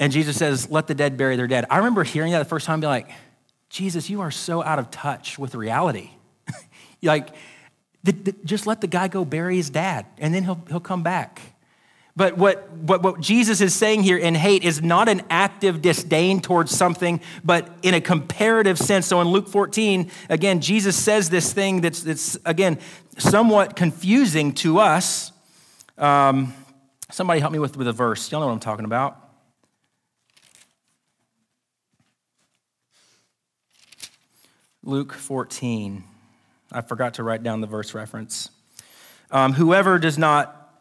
And 0.00 0.10
Jesus 0.10 0.38
says, 0.38 0.70
let 0.70 0.86
the 0.86 0.94
dead 0.94 1.18
bury 1.18 1.36
their 1.36 1.46
dead. 1.46 1.66
I 1.68 1.76
remember 1.76 2.02
hearing 2.02 2.32
that 2.32 2.38
the 2.38 2.46
first 2.46 2.64
time 2.64 2.74
and 2.74 2.80
be 2.80 2.86
like, 2.86 3.10
Jesus, 3.68 4.08
you 4.08 4.22
are 4.22 4.30
so 4.30 4.64
out 4.64 4.78
of 4.78 4.90
touch 4.90 5.38
with 5.38 5.54
reality. 5.54 6.10
like, 7.02 7.28
the, 8.02 8.12
the, 8.12 8.34
just 8.44 8.66
let 8.66 8.80
the 8.80 8.86
guy 8.86 9.08
go 9.08 9.26
bury 9.26 9.56
his 9.56 9.68
dad 9.68 10.06
and 10.16 10.34
then 10.34 10.42
he'll, 10.44 10.64
he'll 10.68 10.80
come 10.80 11.02
back. 11.02 11.42
But 12.16 12.38
what, 12.38 12.72
what, 12.72 13.02
what 13.02 13.20
Jesus 13.20 13.60
is 13.60 13.74
saying 13.74 14.02
here 14.02 14.16
in 14.16 14.34
hate 14.34 14.64
is 14.64 14.82
not 14.82 15.08
an 15.08 15.20
active 15.28 15.82
disdain 15.82 16.40
towards 16.40 16.70
something, 16.70 17.20
but 17.44 17.68
in 17.82 17.92
a 17.92 18.00
comparative 18.00 18.78
sense. 18.78 19.06
So 19.06 19.20
in 19.20 19.28
Luke 19.28 19.48
14, 19.48 20.10
again, 20.30 20.62
Jesus 20.62 20.96
says 20.96 21.28
this 21.28 21.52
thing 21.52 21.82
that's, 21.82 22.02
that's 22.02 22.38
again, 22.46 22.78
somewhat 23.18 23.76
confusing 23.76 24.54
to 24.54 24.78
us. 24.78 25.30
Um, 25.98 26.54
somebody 27.10 27.40
help 27.40 27.52
me 27.52 27.58
with, 27.58 27.76
with 27.76 27.86
a 27.86 27.92
verse. 27.92 28.32
Y'all 28.32 28.40
know 28.40 28.46
what 28.46 28.54
I'm 28.54 28.60
talking 28.60 28.86
about. 28.86 29.29
Luke 34.82 35.12
14. 35.12 36.04
I 36.72 36.80
forgot 36.80 37.14
to 37.14 37.22
write 37.22 37.42
down 37.42 37.60
the 37.60 37.66
verse 37.66 37.92
reference. 37.92 38.50
Um, 39.30 39.52
whoever 39.52 39.98
does 39.98 40.16
not, 40.16 40.72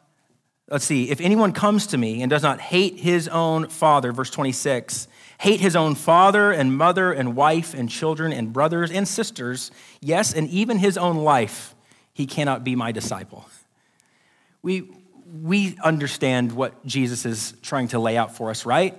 let's 0.70 0.86
see, 0.86 1.10
if 1.10 1.20
anyone 1.20 1.52
comes 1.52 1.88
to 1.88 1.98
me 1.98 2.22
and 2.22 2.30
does 2.30 2.42
not 2.42 2.62
hate 2.62 2.98
his 2.98 3.28
own 3.28 3.68
father, 3.68 4.14
verse 4.14 4.30
26, 4.30 5.10
hate 5.40 5.60
his 5.60 5.76
own 5.76 5.96
father 5.96 6.52
and 6.52 6.78
mother 6.78 7.12
and 7.12 7.36
wife 7.36 7.74
and 7.74 7.90
children 7.90 8.32
and 8.32 8.54
brothers 8.54 8.90
and 8.90 9.06
sisters, 9.06 9.70
yes, 10.00 10.34
and 10.34 10.48
even 10.50 10.78
his 10.78 10.98
own 10.98 11.18
life, 11.18 11.76
he 12.14 12.26
cannot 12.26 12.64
be 12.64 12.78
my 12.78 12.94
disciple. 12.94 13.50
We, 14.62 14.90
we 15.42 15.78
understand 15.84 16.54
what 16.54 16.86
Jesus 16.86 17.26
is 17.26 17.54
trying 17.62 17.90
to 17.90 18.00
lay 18.00 18.16
out 18.16 18.34
for 18.34 18.50
us, 18.50 18.66
right? 18.66 18.98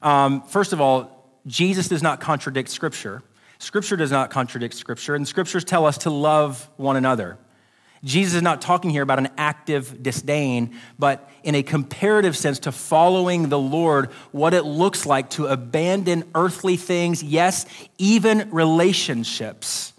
Um, 0.00 0.42
first 0.44 0.72
of 0.72 0.80
all, 0.80 1.38
Jesus 1.46 1.88
does 1.88 2.02
not 2.02 2.20
contradict 2.20 2.70
Scripture. 2.70 3.22
Scripture 3.62 3.94
does 3.94 4.10
not 4.10 4.28
contradict 4.30 4.74
Scripture, 4.74 5.14
and 5.14 5.26
Scriptures 5.26 5.62
tell 5.62 5.86
us 5.86 5.98
to 5.98 6.10
love 6.10 6.68
one 6.78 6.96
another. 6.96 7.38
Jesus 8.02 8.34
is 8.34 8.42
not 8.42 8.60
talking 8.60 8.90
here 8.90 9.04
about 9.04 9.20
an 9.20 9.28
active 9.38 10.02
disdain, 10.02 10.74
but 10.98 11.30
in 11.44 11.54
a 11.54 11.62
comparative 11.62 12.36
sense 12.36 12.58
to 12.58 12.72
following 12.72 13.50
the 13.50 13.60
Lord, 13.60 14.10
what 14.32 14.52
it 14.52 14.64
looks 14.64 15.06
like 15.06 15.30
to 15.30 15.46
abandon 15.46 16.24
earthly 16.34 16.76
things, 16.76 17.22
yes, 17.22 17.64
even 17.98 18.50
relationships, 18.50 19.92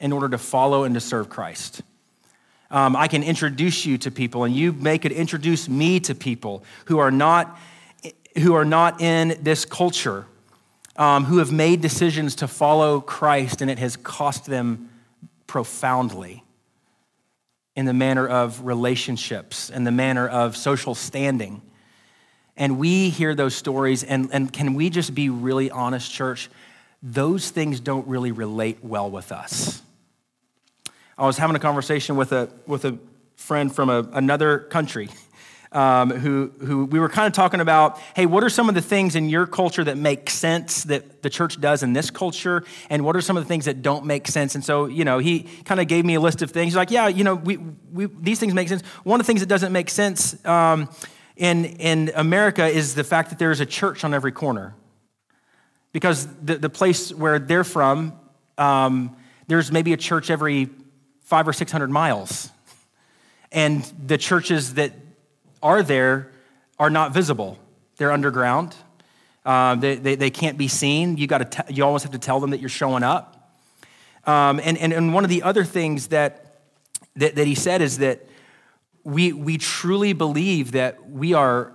in 0.00 0.10
order 0.10 0.28
to 0.30 0.36
follow 0.36 0.82
and 0.82 0.96
to 0.96 1.00
serve 1.00 1.28
Christ. 1.28 1.82
Um, 2.68 2.96
I 2.96 3.06
can 3.06 3.22
introduce 3.22 3.86
you 3.86 3.96
to 3.98 4.10
people, 4.10 4.42
and 4.42 4.56
you 4.56 4.72
may 4.72 4.98
could 4.98 5.12
introduce 5.12 5.68
me 5.68 6.00
to 6.00 6.16
people 6.16 6.64
who 6.86 6.98
are 6.98 7.12
not, 7.12 7.56
who 8.38 8.54
are 8.54 8.64
not 8.64 9.00
in 9.00 9.38
this 9.40 9.64
culture 9.64 10.26
um, 10.96 11.24
who 11.24 11.38
have 11.38 11.50
made 11.50 11.80
decisions 11.80 12.36
to 12.36 12.48
follow 12.48 13.00
Christ, 13.00 13.60
and 13.62 13.70
it 13.70 13.78
has 13.78 13.96
cost 13.96 14.46
them 14.46 14.90
profoundly 15.46 16.44
in 17.76 17.86
the 17.86 17.94
manner 17.94 18.26
of 18.26 18.64
relationships, 18.64 19.70
in 19.70 19.84
the 19.84 19.90
manner 19.90 20.28
of 20.28 20.56
social 20.56 20.94
standing. 20.94 21.60
And 22.56 22.78
we 22.78 23.10
hear 23.10 23.34
those 23.34 23.54
stories, 23.54 24.04
and, 24.04 24.28
and 24.32 24.52
can 24.52 24.74
we 24.74 24.90
just 24.90 25.14
be 25.14 25.28
really 25.28 25.70
honest, 25.70 26.12
church? 26.12 26.48
Those 27.02 27.50
things 27.50 27.80
don't 27.80 28.06
really 28.06 28.30
relate 28.30 28.78
well 28.82 29.10
with 29.10 29.32
us. 29.32 29.82
I 31.18 31.26
was 31.26 31.36
having 31.36 31.56
a 31.56 31.60
conversation 31.60 32.16
with 32.16 32.32
a, 32.32 32.48
with 32.66 32.84
a 32.84 32.98
friend 33.36 33.74
from 33.74 33.90
a, 33.90 34.08
another 34.12 34.58
country 34.58 35.08
um, 35.74 36.10
who, 36.10 36.52
who 36.60 36.84
we 36.84 37.00
were 37.00 37.08
kind 37.08 37.26
of 37.26 37.32
talking 37.32 37.60
about 37.60 37.98
hey, 38.14 38.26
what 38.26 38.44
are 38.44 38.48
some 38.48 38.68
of 38.68 38.74
the 38.74 38.80
things 38.80 39.16
in 39.16 39.28
your 39.28 39.46
culture 39.46 39.82
that 39.84 39.98
make 39.98 40.30
sense 40.30 40.84
that 40.84 41.22
the 41.22 41.28
church 41.28 41.60
does 41.60 41.82
in 41.82 41.92
this 41.92 42.10
culture? 42.10 42.64
And 42.88 43.04
what 43.04 43.16
are 43.16 43.20
some 43.20 43.36
of 43.36 43.42
the 43.42 43.48
things 43.48 43.64
that 43.64 43.82
don't 43.82 44.06
make 44.06 44.28
sense? 44.28 44.54
And 44.54 44.64
so, 44.64 44.86
you 44.86 45.04
know, 45.04 45.18
he 45.18 45.42
kind 45.64 45.80
of 45.80 45.88
gave 45.88 46.04
me 46.04 46.14
a 46.14 46.20
list 46.20 46.42
of 46.42 46.50
things. 46.52 46.72
He's 46.72 46.76
like, 46.76 46.92
yeah, 46.92 47.08
you 47.08 47.24
know, 47.24 47.34
we, 47.34 47.58
we, 47.92 48.06
these 48.06 48.38
things 48.38 48.54
make 48.54 48.68
sense. 48.68 48.82
One 49.02 49.20
of 49.20 49.26
the 49.26 49.30
things 49.30 49.40
that 49.40 49.48
doesn't 49.48 49.72
make 49.72 49.90
sense 49.90 50.42
um, 50.46 50.88
in, 51.36 51.64
in 51.64 52.12
America 52.14 52.66
is 52.66 52.94
the 52.94 53.04
fact 53.04 53.30
that 53.30 53.38
there's 53.38 53.60
a 53.60 53.66
church 53.66 54.04
on 54.04 54.14
every 54.14 54.32
corner. 54.32 54.74
Because 55.92 56.26
the, 56.42 56.56
the 56.56 56.70
place 56.70 57.12
where 57.12 57.38
they're 57.38 57.64
from, 57.64 58.18
um, 58.58 59.16
there's 59.48 59.70
maybe 59.70 59.92
a 59.92 59.96
church 59.96 60.30
every 60.30 60.70
five 61.22 61.48
or 61.48 61.52
600 61.52 61.90
miles. 61.90 62.50
And 63.50 63.84
the 64.04 64.18
churches 64.18 64.74
that 64.74 64.92
are 65.64 65.82
there 65.82 66.30
are 66.78 66.90
not 66.90 67.12
visible. 67.12 67.58
They're 67.96 68.12
underground. 68.12 68.76
Uh, 69.44 69.74
they, 69.74 69.96
they, 69.96 70.14
they, 70.14 70.30
can't 70.30 70.56
be 70.56 70.68
seen. 70.68 71.16
You, 71.16 71.26
gotta 71.26 71.44
t- 71.44 71.74
you 71.74 71.84
always 71.84 72.02
have 72.02 72.12
to 72.12 72.18
tell 72.18 72.40
them 72.40 72.50
that 72.50 72.60
you're 72.60 72.68
showing 72.68 73.02
up. 73.02 73.52
Um, 74.26 74.60
and, 74.62 74.78
and, 74.78 74.92
and 74.92 75.12
one 75.12 75.24
of 75.24 75.30
the 75.30 75.42
other 75.42 75.64
things 75.64 76.08
that, 76.08 76.60
that, 77.16 77.34
that 77.34 77.46
he 77.46 77.54
said 77.54 77.82
is 77.82 77.98
that 77.98 78.26
we, 79.02 79.32
we 79.32 79.58
truly 79.58 80.12
believe 80.12 80.72
that 80.72 81.10
we 81.10 81.34
are, 81.34 81.74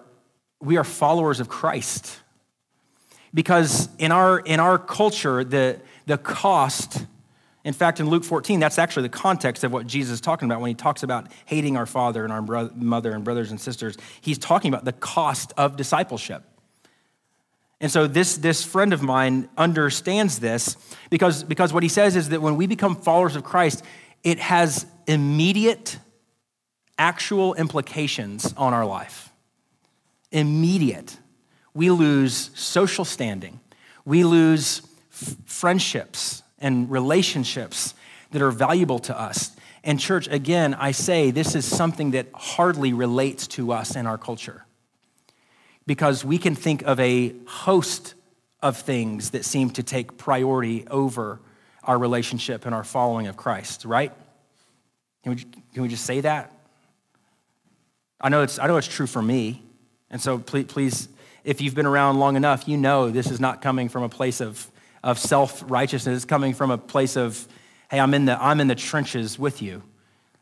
we 0.60 0.78
are 0.78 0.84
followers 0.84 1.40
of 1.40 1.48
Christ. 1.48 2.20
Because 3.34 3.90
in 4.00 4.12
our, 4.12 4.40
in 4.40 4.60
our 4.60 4.80
culture, 4.80 5.44
the, 5.44 5.80
the 6.08 6.18
cost 6.18 7.06
in 7.66 7.74
fact, 7.74 8.00
in 8.00 8.10
Luke 8.10 8.24
14, 8.24 8.60
that's 8.60 8.80
actually 8.80 9.04
the 9.04 9.10
context 9.10 9.64
of 9.64 9.74
what 9.74 9.86
Jesus 9.86 10.14
is 10.14 10.22
talking 10.22 10.50
about 10.50 10.62
when 10.62 10.70
he 10.70 10.76
talks 10.76 11.04
about 11.04 11.28
hating 11.46 11.76
our 11.76 11.86
father 11.86 12.24
and 12.24 12.32
our 12.32 12.42
mother 12.74 13.12
and 13.12 13.24
brothers 13.24 13.52
and 13.52 13.60
sisters. 13.60 13.98
He's 14.22 14.38
talking 14.38 14.74
about 14.74 14.86
the 14.86 14.94
cost 14.94 15.52
of 15.58 15.76
discipleship. 15.76 16.44
And 17.82 17.92
so 17.92 18.08
this, 18.08 18.38
this 18.38 18.64
friend 18.64 18.94
of 18.94 19.02
mine 19.02 19.50
understands 19.58 20.40
this 20.40 20.78
because, 21.10 21.44
because 21.44 21.74
what 21.74 21.84
he 21.84 21.90
says 21.90 22.16
is 22.16 22.30
that 22.30 22.42
when 22.42 22.56
we 22.56 22.66
become 22.66 22.96
followers 22.96 23.36
of 23.36 23.44
Christ, 23.44 23.84
it 24.24 24.40
has 24.40 24.86
immediate, 25.06 25.98
actual 26.98 27.54
implications 27.56 28.54
on 28.56 28.74
our 28.74 28.86
life. 28.86 29.32
Immediate. 30.32 31.18
We 31.74 31.90
lose 31.92 32.52
social 32.54 33.06
standing, 33.06 33.60
we 34.06 34.24
lose 34.24 34.82
f- 35.12 35.36
friendships 35.46 36.44
and 36.60 36.90
relationships 36.90 37.94
that 38.32 38.42
are 38.42 38.52
valuable 38.52 39.00
to 39.00 39.20
us. 39.20 39.56
And, 39.84 40.00
church, 40.00 40.28
again, 40.28 40.74
I 40.74 40.92
say 40.92 41.32
this 41.32 41.56
is 41.56 41.66
something 41.66 42.12
that 42.12 42.28
hardly 42.34 42.94
relates 42.94 43.48
to 43.48 43.72
us 43.72 43.96
in 43.96 44.06
our 44.06 44.18
culture 44.18 44.66
because 45.86 46.24
we 46.24 46.38
can 46.38 46.54
think 46.54 46.84
of 46.84 47.00
a 47.00 47.34
host 47.48 48.14
of 48.62 48.78
things 48.78 49.32
that 49.32 49.46
seem 49.46 49.70
to 49.72 49.84
take 49.84 50.18
priority 50.18 50.86
over 50.88 51.40
our 51.84 51.98
relationship 51.98 52.66
and 52.66 52.76
our 52.76 52.84
following 52.84 53.28
of 53.28 53.38
Christ, 53.38 53.86
right? 53.86 54.12
Can 55.24 55.34
we, 55.34 55.44
can 55.74 55.82
we 55.84 55.88
just 55.88 56.06
say 56.06 56.22
that? 56.22 56.54
I 58.22 58.30
know, 58.30 58.44
it's, 58.44 58.60
I 58.60 58.68
know 58.68 58.78
it's 58.78 58.88
true 58.88 59.08
for 59.08 59.22
me. 59.22 59.64
And 60.12 60.22
so 60.22 60.38
please, 60.40 60.66
please, 60.66 61.10
if 61.44 61.62
you've 61.62 61.76
been 61.76 61.86
around 61.86 62.20
long 62.20 62.36
enough, 62.36 62.68
you 62.68 62.78
know 62.78 63.10
this 63.10 63.32
is 63.32 63.40
not 63.40 63.62
coming 63.62 63.90
from 63.90 64.04
a 64.04 64.10
place 64.10 64.42
of 64.42 64.70
of 65.04 65.20
self 65.20 65.64
righteousness 65.68 66.26
coming 66.26 66.54
from 66.54 66.72
a 66.72 66.78
place 66.78 67.16
of, 67.16 67.48
hey, 67.90 68.00
I'm 68.00 68.14
in, 68.14 68.26
the, 68.26 68.42
I'm 68.44 68.60
in 68.60 68.68
the 68.68 68.76
trenches 68.76 69.38
with 69.40 69.62
you, 69.62 69.84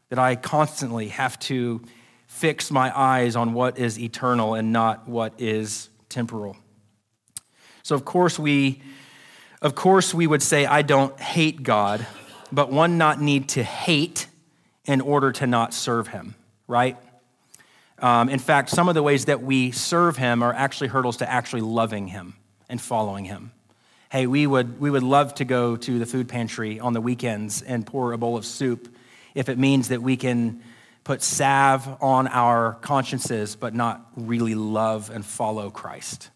that 0.09 0.19
I 0.19 0.35
constantly 0.35 1.09
have 1.09 1.37
to 1.39 1.81
fix 2.27 2.71
my 2.71 2.97
eyes 2.97 3.35
on 3.35 3.53
what 3.53 3.77
is 3.77 3.99
eternal 3.99 4.53
and 4.53 4.71
not 4.71 5.07
what 5.07 5.33
is 5.37 5.89
temporal. 6.09 6.57
So, 7.83 7.95
of 7.95 8.05
course, 8.05 8.37
we. 8.37 8.81
Of 9.59 9.73
course, 9.73 10.13
we 10.13 10.27
would 10.27 10.43
say, 10.43 10.67
I 10.67 10.83
don't 10.83 11.19
hate 11.19 11.63
God, 11.63 12.05
but 12.51 12.71
one 12.71 12.99
not 12.99 13.19
need 13.19 13.49
to 13.49 13.63
hate 13.63 14.27
in 14.85 15.01
order 15.01 15.31
to 15.31 15.47
not 15.47 15.73
serve 15.73 16.09
him, 16.09 16.35
right? 16.67 16.95
Um, 17.99 18.29
in 18.29 18.39
fact, 18.39 18.69
some 18.69 18.87
of 18.87 18.95
the 18.95 19.01
ways 19.01 19.25
that 19.25 19.41
we 19.41 19.71
serve 19.71 20.17
him 20.17 20.43
are 20.43 20.53
actually 20.53 20.87
hurdles 20.87 21.17
to 21.17 21.29
actually 21.29 21.61
loving 21.61 22.07
him 22.07 22.35
and 22.69 22.79
following 22.79 23.25
him. 23.25 23.51
Hey, 24.09 24.25
we 24.25 24.47
would, 24.47 24.79
we 24.79 24.89
would 24.89 25.03
love 25.03 25.33
to 25.35 25.43
go 25.43 25.75
to 25.75 25.99
the 25.99 26.05
food 26.05 26.29
pantry 26.29 26.79
on 26.79 26.93
the 26.93 27.01
weekends 27.01 27.61
and 27.61 27.85
pour 27.85 28.13
a 28.13 28.17
bowl 28.17 28.37
of 28.37 28.45
soup 28.45 28.95
if 29.35 29.49
it 29.49 29.57
means 29.57 29.89
that 29.89 30.01
we 30.01 30.15
can 30.15 30.63
put 31.03 31.21
salve 31.21 31.85
on 32.01 32.29
our 32.29 32.75
consciences 32.75 33.57
but 33.57 33.73
not 33.73 34.09
really 34.15 34.55
love 34.55 35.09
and 35.09 35.25
follow 35.25 35.69
Christ. 35.69 36.29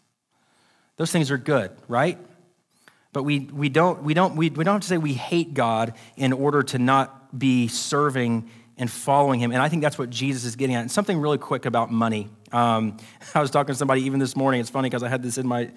Those 0.98 1.10
things 1.10 1.30
are 1.30 1.38
good, 1.38 1.70
right? 1.88 2.18
But 3.14 3.22
we, 3.22 3.40
we, 3.40 3.70
don't, 3.70 4.02
we, 4.02 4.12
don't, 4.12 4.36
we, 4.36 4.50
we 4.50 4.64
don't 4.64 4.74
have 4.74 4.82
to 4.82 4.88
say 4.88 4.98
we 4.98 5.14
hate 5.14 5.54
God 5.54 5.94
in 6.16 6.34
order 6.34 6.62
to 6.62 6.78
not 6.78 7.38
be 7.38 7.68
serving 7.68 8.50
and 8.76 8.90
following 8.90 9.40
him. 9.40 9.50
And 9.50 9.62
I 9.62 9.70
think 9.70 9.80
that's 9.80 9.98
what 9.98 10.10
Jesus 10.10 10.44
is 10.44 10.56
getting 10.56 10.76
at. 10.76 10.82
And 10.82 10.90
something 10.90 11.18
really 11.18 11.38
quick 11.38 11.64
about 11.64 11.90
money. 11.90 12.28
Um, 12.52 12.98
I 13.34 13.40
was 13.40 13.50
talking 13.50 13.72
to 13.72 13.78
somebody 13.78 14.02
even 14.02 14.20
this 14.20 14.36
morning. 14.36 14.60
It's 14.60 14.68
funny 14.68 14.90
because 14.90 15.02
I 15.02 15.08
had 15.08 15.22
this 15.22 15.38
in 15.38 15.46
my 15.46 15.70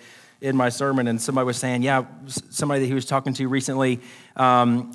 in 0.46 0.56
my 0.56 0.70
sermon, 0.70 1.08
and 1.08 1.22
somebody 1.22 1.46
was 1.46 1.58
saying, 1.58 1.82
yeah, 1.82 2.06
somebody 2.28 2.82
that 2.82 2.88
he 2.88 2.94
was 2.94 3.06
talking 3.06 3.34
to 3.34 3.48
recently 3.48 4.00
um, 4.36 4.92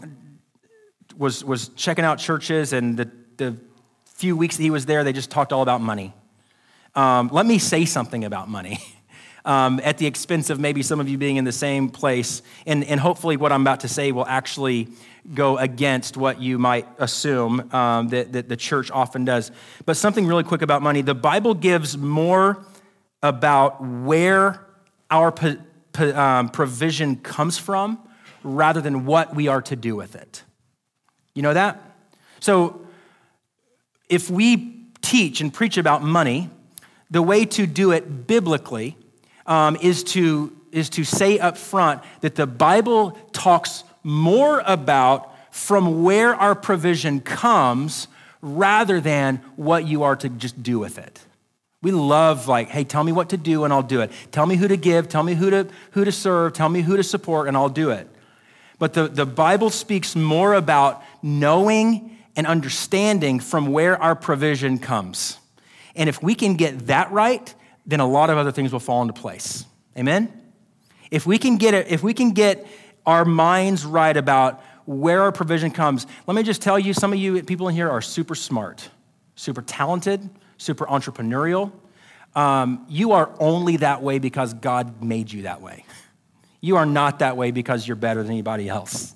was 1.17 1.45
was 1.45 1.69
checking 1.71 2.05
out 2.05 2.19
churches, 2.19 2.73
and 2.73 2.97
the 2.97 3.11
the 3.37 3.57
few 4.05 4.37
weeks 4.37 4.57
that 4.57 4.63
he 4.63 4.71
was 4.71 4.87
there, 4.87 5.03
they 5.03 5.13
just 5.13 5.31
talked 5.31 5.53
all 5.53 5.63
about 5.63 5.81
money. 5.81 6.13
Um, 6.95 7.31
let 7.33 7.47
me 7.47 7.59
say 7.59 7.85
something 7.85 8.25
about 8.25 8.49
money. 8.49 8.79
Um, 9.43 9.81
at 9.83 9.97
the 9.97 10.07
expense 10.07 10.51
of 10.51 10.61
maybe 10.61 10.83
some 10.83 11.01
of 11.01 11.09
you 11.09 11.17
being 11.17 11.37
in 11.37 11.45
the 11.45 11.51
same 11.51 11.89
place. 11.89 12.43
And, 12.67 12.85
and 12.85 13.01
hopefully, 13.01 13.39
what 13.39 13.53
I'm 13.53 13.63
about 13.63 13.81
to 13.81 13.89
say 13.89 14.13
will 14.13 14.27
actually 14.27 14.89
go 15.33 15.57
against 15.57 16.19
what 16.19 16.43
you 16.43 16.59
might 16.59 16.87
assume 16.99 17.73
um, 17.73 18.09
that, 18.09 18.35
that 18.35 18.51
the 18.51 18.57
church 18.57 18.91
often 18.91 19.25
does. 19.25 19.51
But 19.87 19.97
something 19.97 20.27
really 20.27 20.45
quick 20.45 20.61
about 20.61 20.83
money 20.83 21.01
the 21.01 21.15
Bible 21.15 21.55
gives 21.55 21.97
more 21.97 22.67
about 23.23 23.83
where 23.83 24.67
our 25.11 25.33
po- 25.33 25.57
po- 25.93 26.17
um, 26.17 26.49
provision 26.49 27.17
comes 27.17 27.59
from 27.59 27.99
rather 28.43 28.81
than 28.81 29.05
what 29.05 29.35
we 29.35 29.49
are 29.49 29.63
to 29.63 29.77
do 29.77 29.97
with 29.97 30.15
it. 30.15 30.43
You 31.35 31.43
know 31.43 31.55
that? 31.55 31.81
So 32.41 32.87
if 34.09 34.31
we 34.31 34.87
teach 35.03 35.41
and 35.41 35.53
preach 35.53 35.77
about 35.77 36.03
money, 36.03 36.51
the 37.11 37.23
way 37.23 37.45
to 37.45 37.67
do 37.67 37.93
it 37.93 38.27
biblically 38.27 38.97
um, 39.47 39.77
is, 39.81 40.05
to, 40.05 40.57
is 40.73 40.89
to 40.91 41.05
say 41.05 41.39
up 41.39 41.57
front 41.57 42.03
that 42.21 42.35
the 42.35 42.47
Bible 42.47 43.13
talks 43.33 43.85
more 44.03 44.63
about 44.65 45.35
from 45.51 46.03
where 46.03 46.35
our 46.35 46.55
provision 46.55 47.21
comes 47.21 48.09
rather 48.41 49.01
than 49.01 49.37
what 49.57 49.87
you 49.87 50.03
are 50.03 50.17
to 50.17 50.29
just 50.29 50.63
do 50.63 50.79
with 50.79 50.99
it. 50.99 51.21
We 51.83 51.93
love 51.93 52.47
like, 52.47 52.69
hey, 52.69 52.85
tell 52.85 53.03
me 53.03 53.13
what 53.13 53.31
to 53.31 53.39
do 53.39 53.65
and 53.65 53.73
I'll 53.73 53.83
do 53.83 54.03
it. 54.03 54.11
Tell 54.33 54.45
me 54.45 54.57
who 54.57 54.69
to 54.69 54.77
give, 54.77 55.09
tell 55.09 55.23
me 55.23 55.35
who 55.35 55.51
to, 55.51 55.69
who 55.93 56.05
to 56.05 56.13
serve, 56.13 56.53
tell 56.53 56.69
me 56.69 56.83
who 56.83 56.97
to 56.97 57.03
support 57.03 57.49
and 57.49 57.57
I'll 57.57 57.71
do 57.71 57.91
it. 57.91 58.07
But 58.79 58.93
the, 58.95 59.09
the 59.09 59.27
Bible 59.27 59.71
speaks 59.71 60.15
more 60.15 60.55
about 60.55 61.03
knowing 61.23 62.19
and 62.37 62.47
understanding 62.47 63.41
from 63.41 63.67
where 63.67 64.01
our 64.01 64.15
provision 64.15 64.79
comes. 64.79 65.39
And 65.95 66.09
if 66.09 66.23
we 66.23 66.35
can 66.35 66.55
get 66.55 66.87
that 66.87 67.11
right, 67.11 67.55
then 67.87 68.01
a 68.01 68.07
lot 68.07 68.31
of 68.31 68.39
other 68.39 68.53
things 68.53 68.73
will 68.73 68.81
fall 68.81 69.03
into 69.03 69.15
place. 69.15 69.65
Amen? 69.97 70.33
If 71.11 71.27
we 71.27 71.39
can 71.39 71.57
get 71.57 71.75
it, 71.75 71.89
if 71.89 72.03
we 72.03 72.15
can 72.15 72.31
get 72.31 72.67
our 73.07 73.25
minds 73.25 73.85
right 73.85 74.17
about 74.17 74.63
where 74.85 75.23
our 75.23 75.33
provision 75.33 75.71
comes, 75.71 76.07
let 76.27 76.35
me 76.35 76.43
just 76.43 76.63
tell 76.63 76.79
you 76.79 76.93
some 76.95 77.13
of 77.13 77.19
you 77.19 77.43
people 77.43 77.69
in 77.69 77.75
here 77.75 77.91
are 77.91 78.03
super 78.03 78.35
smart, 78.35 78.89
super 79.35 79.63
talented, 79.63 80.29
super 80.61 80.85
entrepreneurial. 80.87 81.73
Um, 82.35 82.85
you 82.89 83.13
are 83.13 83.35
only 83.41 83.79
that 83.79 84.03
way 84.03 84.19
because 84.19 84.55
God 84.55 85.03
made 85.03 85.33
you 85.33 85.43
that 85.43 85.63
way. 85.63 85.85
You 86.61 86.77
are 86.77 86.87
not 86.87 87.21
that 87.21 87.37
way 87.37 87.51
because 87.51 87.89
you're 87.89 87.97
better 87.97 88.23
than 88.23 88.33
anybody 88.33 88.69
else. 88.69 89.15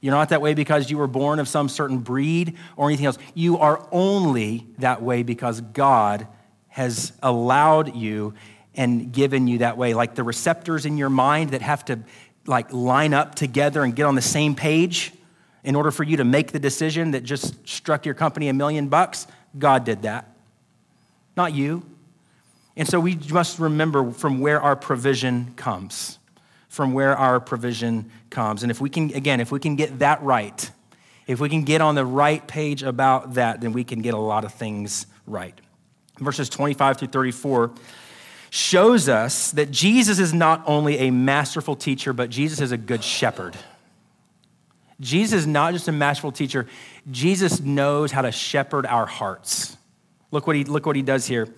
You're 0.00 0.14
not 0.14 0.30
that 0.30 0.40
way 0.40 0.54
because 0.54 0.90
you 0.90 0.98
were 0.98 1.06
born 1.06 1.38
of 1.38 1.48
some 1.48 1.68
certain 1.68 1.98
breed 1.98 2.56
or 2.76 2.88
anything 2.88 3.06
else. 3.06 3.18
You 3.34 3.58
are 3.58 3.86
only 3.92 4.66
that 4.78 5.02
way 5.02 5.22
because 5.22 5.60
God 5.60 6.26
has 6.68 7.12
allowed 7.22 7.94
you 7.94 8.34
and 8.74 9.12
given 9.12 9.46
you 9.46 9.58
that 9.58 9.76
way. 9.76 9.94
Like 9.94 10.14
the 10.14 10.22
receptors 10.22 10.86
in 10.86 10.96
your 10.96 11.10
mind 11.10 11.50
that 11.50 11.62
have 11.62 11.84
to 11.86 12.00
like 12.46 12.72
line 12.72 13.14
up 13.14 13.34
together 13.34 13.82
and 13.82 13.94
get 13.94 14.04
on 14.04 14.14
the 14.14 14.22
same 14.22 14.54
page 14.54 15.12
in 15.64 15.74
order 15.74 15.90
for 15.90 16.04
you 16.04 16.18
to 16.18 16.24
make 16.24 16.52
the 16.52 16.60
decision 16.60 17.10
that 17.10 17.24
just 17.24 17.68
struck 17.68 18.06
your 18.06 18.14
company 18.14 18.48
a 18.48 18.52
million 18.52 18.88
bucks, 18.88 19.26
God 19.58 19.84
did 19.84 20.02
that, 20.02 20.35
not 21.36 21.54
you. 21.54 21.82
And 22.76 22.86
so 22.86 23.00
we 23.00 23.18
must 23.30 23.58
remember 23.58 24.10
from 24.10 24.40
where 24.40 24.60
our 24.60 24.76
provision 24.76 25.54
comes, 25.56 26.18
from 26.68 26.92
where 26.92 27.16
our 27.16 27.40
provision 27.40 28.10
comes. 28.30 28.62
And 28.62 28.70
if 28.70 28.80
we 28.80 28.90
can, 28.90 29.12
again, 29.14 29.40
if 29.40 29.50
we 29.50 29.60
can 29.60 29.76
get 29.76 30.00
that 30.00 30.22
right, 30.22 30.70
if 31.26 31.40
we 31.40 31.48
can 31.48 31.64
get 31.64 31.80
on 31.80 31.94
the 31.94 32.04
right 32.04 32.46
page 32.46 32.82
about 32.82 33.34
that, 33.34 33.60
then 33.60 33.72
we 33.72 33.82
can 33.82 34.00
get 34.00 34.14
a 34.14 34.18
lot 34.18 34.44
of 34.44 34.52
things 34.52 35.06
right. 35.26 35.58
Verses 36.18 36.48
25 36.48 36.98
through 36.98 37.08
34 37.08 37.72
shows 38.50 39.08
us 39.08 39.50
that 39.52 39.70
Jesus 39.70 40.18
is 40.18 40.32
not 40.32 40.62
only 40.66 40.98
a 40.98 41.10
masterful 41.10 41.76
teacher, 41.76 42.12
but 42.12 42.30
Jesus 42.30 42.60
is 42.60 42.72
a 42.72 42.76
good 42.76 43.02
shepherd. 43.02 43.56
Jesus 45.00 45.40
is 45.40 45.46
not 45.46 45.72
just 45.72 45.88
a 45.88 45.92
masterful 45.92 46.32
teacher, 46.32 46.66
Jesus 47.10 47.60
knows 47.60 48.12
how 48.12 48.22
to 48.22 48.32
shepherd 48.32 48.86
our 48.86 49.04
hearts. 49.04 49.76
Look 50.30 50.46
what 50.46 50.56
he, 50.56 50.64
look 50.64 50.86
what 50.86 50.96
he 50.96 51.02
does 51.02 51.26
here. 51.26 51.48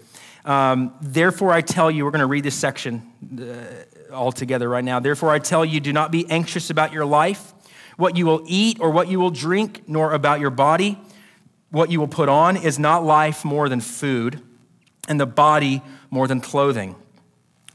Um, 0.44 0.94
Therefore, 1.00 1.52
I 1.52 1.60
tell 1.60 1.90
you, 1.90 2.04
we're 2.04 2.10
going 2.10 2.20
to 2.20 2.26
read 2.26 2.44
this 2.44 2.54
section 2.54 3.02
uh, 3.40 4.14
all 4.14 4.32
together 4.32 4.68
right 4.68 4.84
now. 4.84 5.00
Therefore, 5.00 5.30
I 5.30 5.38
tell 5.38 5.64
you, 5.64 5.80
do 5.80 5.92
not 5.92 6.10
be 6.10 6.28
anxious 6.30 6.70
about 6.70 6.92
your 6.92 7.04
life, 7.04 7.54
what 7.96 8.16
you 8.16 8.26
will 8.26 8.42
eat 8.46 8.78
or 8.80 8.90
what 8.90 9.08
you 9.08 9.18
will 9.18 9.30
drink, 9.30 9.82
nor 9.86 10.12
about 10.12 10.40
your 10.40 10.50
body, 10.50 10.98
what 11.70 11.90
you 11.90 12.00
will 12.00 12.08
put 12.08 12.28
on. 12.28 12.56
Is 12.56 12.78
not 12.78 13.04
life 13.04 13.44
more 13.44 13.68
than 13.68 13.80
food, 13.80 14.40
and 15.08 15.18
the 15.20 15.26
body 15.26 15.82
more 16.10 16.26
than 16.26 16.40
clothing? 16.40 16.94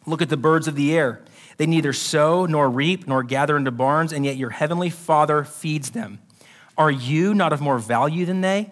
Look 0.06 0.22
at 0.22 0.30
the 0.30 0.38
birds 0.38 0.68
of 0.68 0.76
the 0.76 0.96
air. 0.96 1.24
They 1.58 1.66
neither 1.66 1.94
sow 1.94 2.46
nor 2.46 2.70
reap 2.70 3.08
nor 3.08 3.24
gather 3.24 3.56
into 3.56 3.72
barns, 3.72 4.12
and 4.12 4.26
yet 4.26 4.38
your 4.38 4.50
heavenly 4.50 4.90
Father 4.90 5.44
feeds 5.44 5.92
them. 5.92 6.20
Are 6.78 6.92
you 6.92 7.34
not 7.34 7.54
of 7.54 7.62
more 7.62 7.78
value 7.78 8.26
than 8.26 8.42
they? 8.42 8.72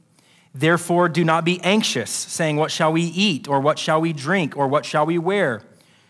Therefore, 0.53 1.07
do 1.07 1.23
not 1.23 1.45
be 1.45 1.61
anxious, 1.61 2.09
saying, 2.09 2.57
What 2.57 2.71
shall 2.71 2.91
we 2.91 3.03
eat, 3.03 3.47
or 3.47 3.59
what 3.61 3.79
shall 3.79 4.01
we 4.01 4.13
drink, 4.13 4.57
or 4.57 4.67
what 4.67 4.85
shall 4.85 5.05
we 5.05 5.17
wear? 5.17 5.61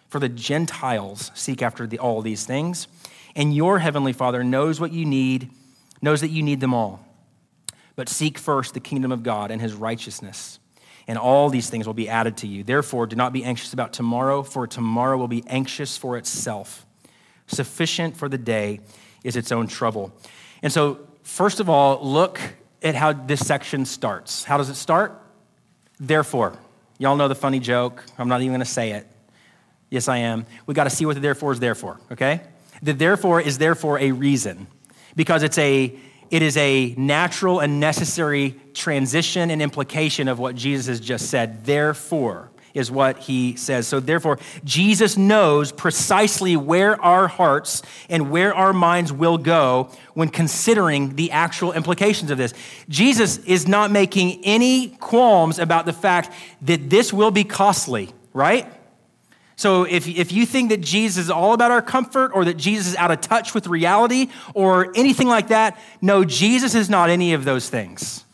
For 0.08 0.19
the 0.19 0.30
Gentiles 0.30 1.32
seek 1.34 1.62
after 1.62 1.88
the, 1.88 1.99
all 1.99 2.21
these 2.21 2.45
things, 2.45 2.88
and 3.36 3.56
your 3.56 3.80
heavenly 3.80 4.13
Father 4.13 4.43
knows 4.43 4.80
what 4.80 4.91
you 4.91 5.06
need, 5.06 5.49
knows 6.01 6.21
that 6.21 6.30
you 6.30 6.43
need 6.43 6.60
them 6.60 6.73
all. 6.73 7.06
But 7.95 8.10
seek 8.10 8.38
first 8.38 8.73
the 8.73 8.80
kingdom 8.80 9.12
of 9.12 9.23
God 9.23 9.51
and 9.51 9.62
his 9.62 9.73
righteousness 9.73 10.60
and 11.08 11.17
all 11.17 11.49
these 11.49 11.69
things 11.69 11.88
will 11.88 11.93
be 11.93 12.10
added 12.10 12.38
to 12.38 12.47
you. 12.47 12.63
Therefore, 12.63 13.06
do 13.06 13.15
not 13.15 13.34
be 13.34 13.43
anxious 13.43 13.73
about 13.73 13.93
tomorrow, 13.93 14.43
for 14.43 14.67
tomorrow 14.67 15.17
will 15.17 15.27
be 15.27 15.43
anxious 15.47 15.97
for 15.97 16.17
itself. 16.17 16.86
Sufficient 17.47 18.15
for 18.15 18.30
the 18.30 18.38
day 18.38 18.80
is 19.23 19.36
its 19.36 19.51
own 19.51 19.67
trouble. 19.67 20.13
And 20.62 20.71
so, 20.71 20.99
first 21.23 21.60
of 21.60 21.69
all, 21.69 21.99
look 22.01 22.39
at 22.82 22.96
how 22.96 23.13
this 23.13 23.46
section 23.46 23.86
starts. 23.86 24.44
How 24.44 24.58
does 24.58 24.70
it 24.70 24.76
start? 24.76 25.22
Therefore. 26.00 26.58
Y'all 26.98 27.15
know 27.15 27.28
the 27.28 27.36
funny 27.36 27.60
joke. 27.60 28.04
I'm 28.17 28.30
not 28.30 28.41
even 28.41 28.52
going 28.52 28.60
to 28.60 28.65
say 28.65 28.91
it. 28.91 29.08
Yes, 29.89 30.08
I 30.08 30.17
am. 30.17 30.46
We 30.67 30.76
got 30.76 30.84
to 30.84 30.89
see 30.91 31.06
what 31.06 31.15
the 31.15 31.20
therefore 31.20 31.52
is 31.52 31.60
there 31.60 31.74
for, 31.74 32.00
okay? 32.12 32.41
The 32.84 32.94
therefore 32.94 33.41
is 33.41 33.58
there 33.58 33.74
for 33.74 33.98
a 33.98 34.12
reason 34.12 34.67
because 35.15 35.41
it's 35.41 35.58
a 35.58 35.96
it 36.30 36.41
is 36.41 36.56
a 36.58 36.94
natural 36.98 37.60
and 37.60 37.80
necessary 37.80 38.56
transition 38.74 39.52
and 39.52 39.62
implication 39.62 40.28
of 40.28 40.39
what 40.39 40.56
Jesus 40.56 40.86
has 40.88 41.00
just 41.02 41.30
said. 41.30 41.65
Therefore, 41.65 42.50
is 42.73 42.91
what 42.91 43.19
he 43.19 43.55
says. 43.55 43.88
So, 43.88 43.99
therefore, 43.99 44.39
Jesus 44.63 45.17
knows 45.17 45.71
precisely 45.71 46.55
where 46.55 46.99
our 47.01 47.27
hearts 47.27 47.81
and 48.10 48.31
where 48.31 48.53
our 48.53 48.73
minds 48.73 49.12
will 49.12 49.38
go 49.38 49.89
when 50.13 50.29
considering 50.29 51.15
the 51.15 51.31
actual 51.31 51.73
implications 51.73 52.31
of 52.31 52.38
this. 52.38 52.53
Jesus 52.89 53.38
is 53.39 53.67
not 53.67 53.91
making 53.91 54.43
any 54.43 54.89
qualms 54.89 55.60
about 55.60 55.86
the 55.86 55.93
fact 55.93 56.31
that 56.62 56.89
this 56.89 57.12
will 57.13 57.31
be 57.31 57.43
costly, 57.43 58.10
right? 58.34 58.71
So 59.62 59.84
if, 59.84 60.07
if 60.07 60.31
you 60.31 60.47
think 60.47 60.69
that 60.69 60.81
Jesus 60.81 61.25
is 61.25 61.29
all 61.29 61.53
about 61.53 61.69
our 61.69 61.84
comfort 61.84 62.31
or 62.34 62.45
that 62.45 62.57
Jesus 62.57 62.88
is 62.88 62.95
out 62.95 63.12
of 63.12 63.21
touch 63.21 63.53
with 63.53 63.67
reality 63.67 64.29
or 64.55 64.91
anything 64.95 65.27
like 65.27 65.49
that, 65.49 65.79
no, 66.01 66.25
Jesus 66.25 66.73
is 66.73 66.89
not 66.89 67.12
any 67.12 67.34
of 67.34 67.45
those 67.45 67.69
things. 67.69 68.25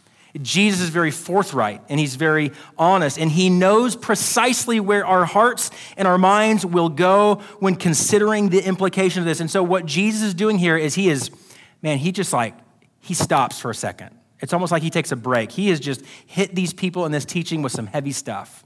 Jesus 0.43 0.81
is 0.81 0.89
very 0.89 1.11
forthright 1.11 1.81
and 1.89 1.99
he's 1.99 2.15
very 2.15 2.51
honest, 2.77 3.17
and 3.17 3.31
he 3.31 3.49
knows 3.49 3.95
precisely 3.95 4.79
where 4.79 5.05
our 5.05 5.25
hearts 5.25 5.71
and 5.95 6.07
our 6.07 6.17
minds 6.17 6.65
will 6.65 6.89
go 6.89 7.35
when 7.59 7.75
considering 7.75 8.49
the 8.49 8.65
implication 8.65 9.19
of 9.21 9.25
this. 9.25 9.39
And 9.39 9.49
so, 9.49 9.63
what 9.63 9.85
Jesus 9.85 10.21
is 10.21 10.33
doing 10.33 10.57
here 10.57 10.77
is 10.77 10.95
he 10.95 11.09
is, 11.09 11.31
man, 11.81 11.97
he 11.97 12.11
just 12.11 12.33
like, 12.33 12.55
he 12.99 13.13
stops 13.13 13.59
for 13.59 13.71
a 13.71 13.75
second. 13.75 14.17
It's 14.39 14.53
almost 14.53 14.71
like 14.71 14.83
he 14.83 14.89
takes 14.89 15.11
a 15.11 15.15
break. 15.15 15.51
He 15.51 15.69
has 15.69 15.79
just 15.79 16.03
hit 16.25 16.53
these 16.53 16.73
people 16.73 17.05
in 17.05 17.11
this 17.11 17.25
teaching 17.25 17.61
with 17.61 17.71
some 17.71 17.87
heavy 17.87 18.11
stuff. 18.11 18.63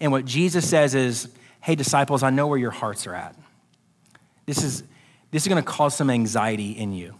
And 0.00 0.12
what 0.12 0.24
Jesus 0.24 0.68
says 0.68 0.94
is, 0.94 1.28
hey, 1.60 1.74
disciples, 1.74 2.22
I 2.22 2.30
know 2.30 2.46
where 2.48 2.58
your 2.58 2.70
hearts 2.70 3.06
are 3.06 3.14
at. 3.14 3.34
This 4.44 4.62
is, 4.62 4.82
this 5.30 5.42
is 5.42 5.48
going 5.48 5.62
to 5.62 5.68
cause 5.68 5.96
some 5.96 6.10
anxiety 6.10 6.72
in 6.72 6.92
you. 6.92 7.14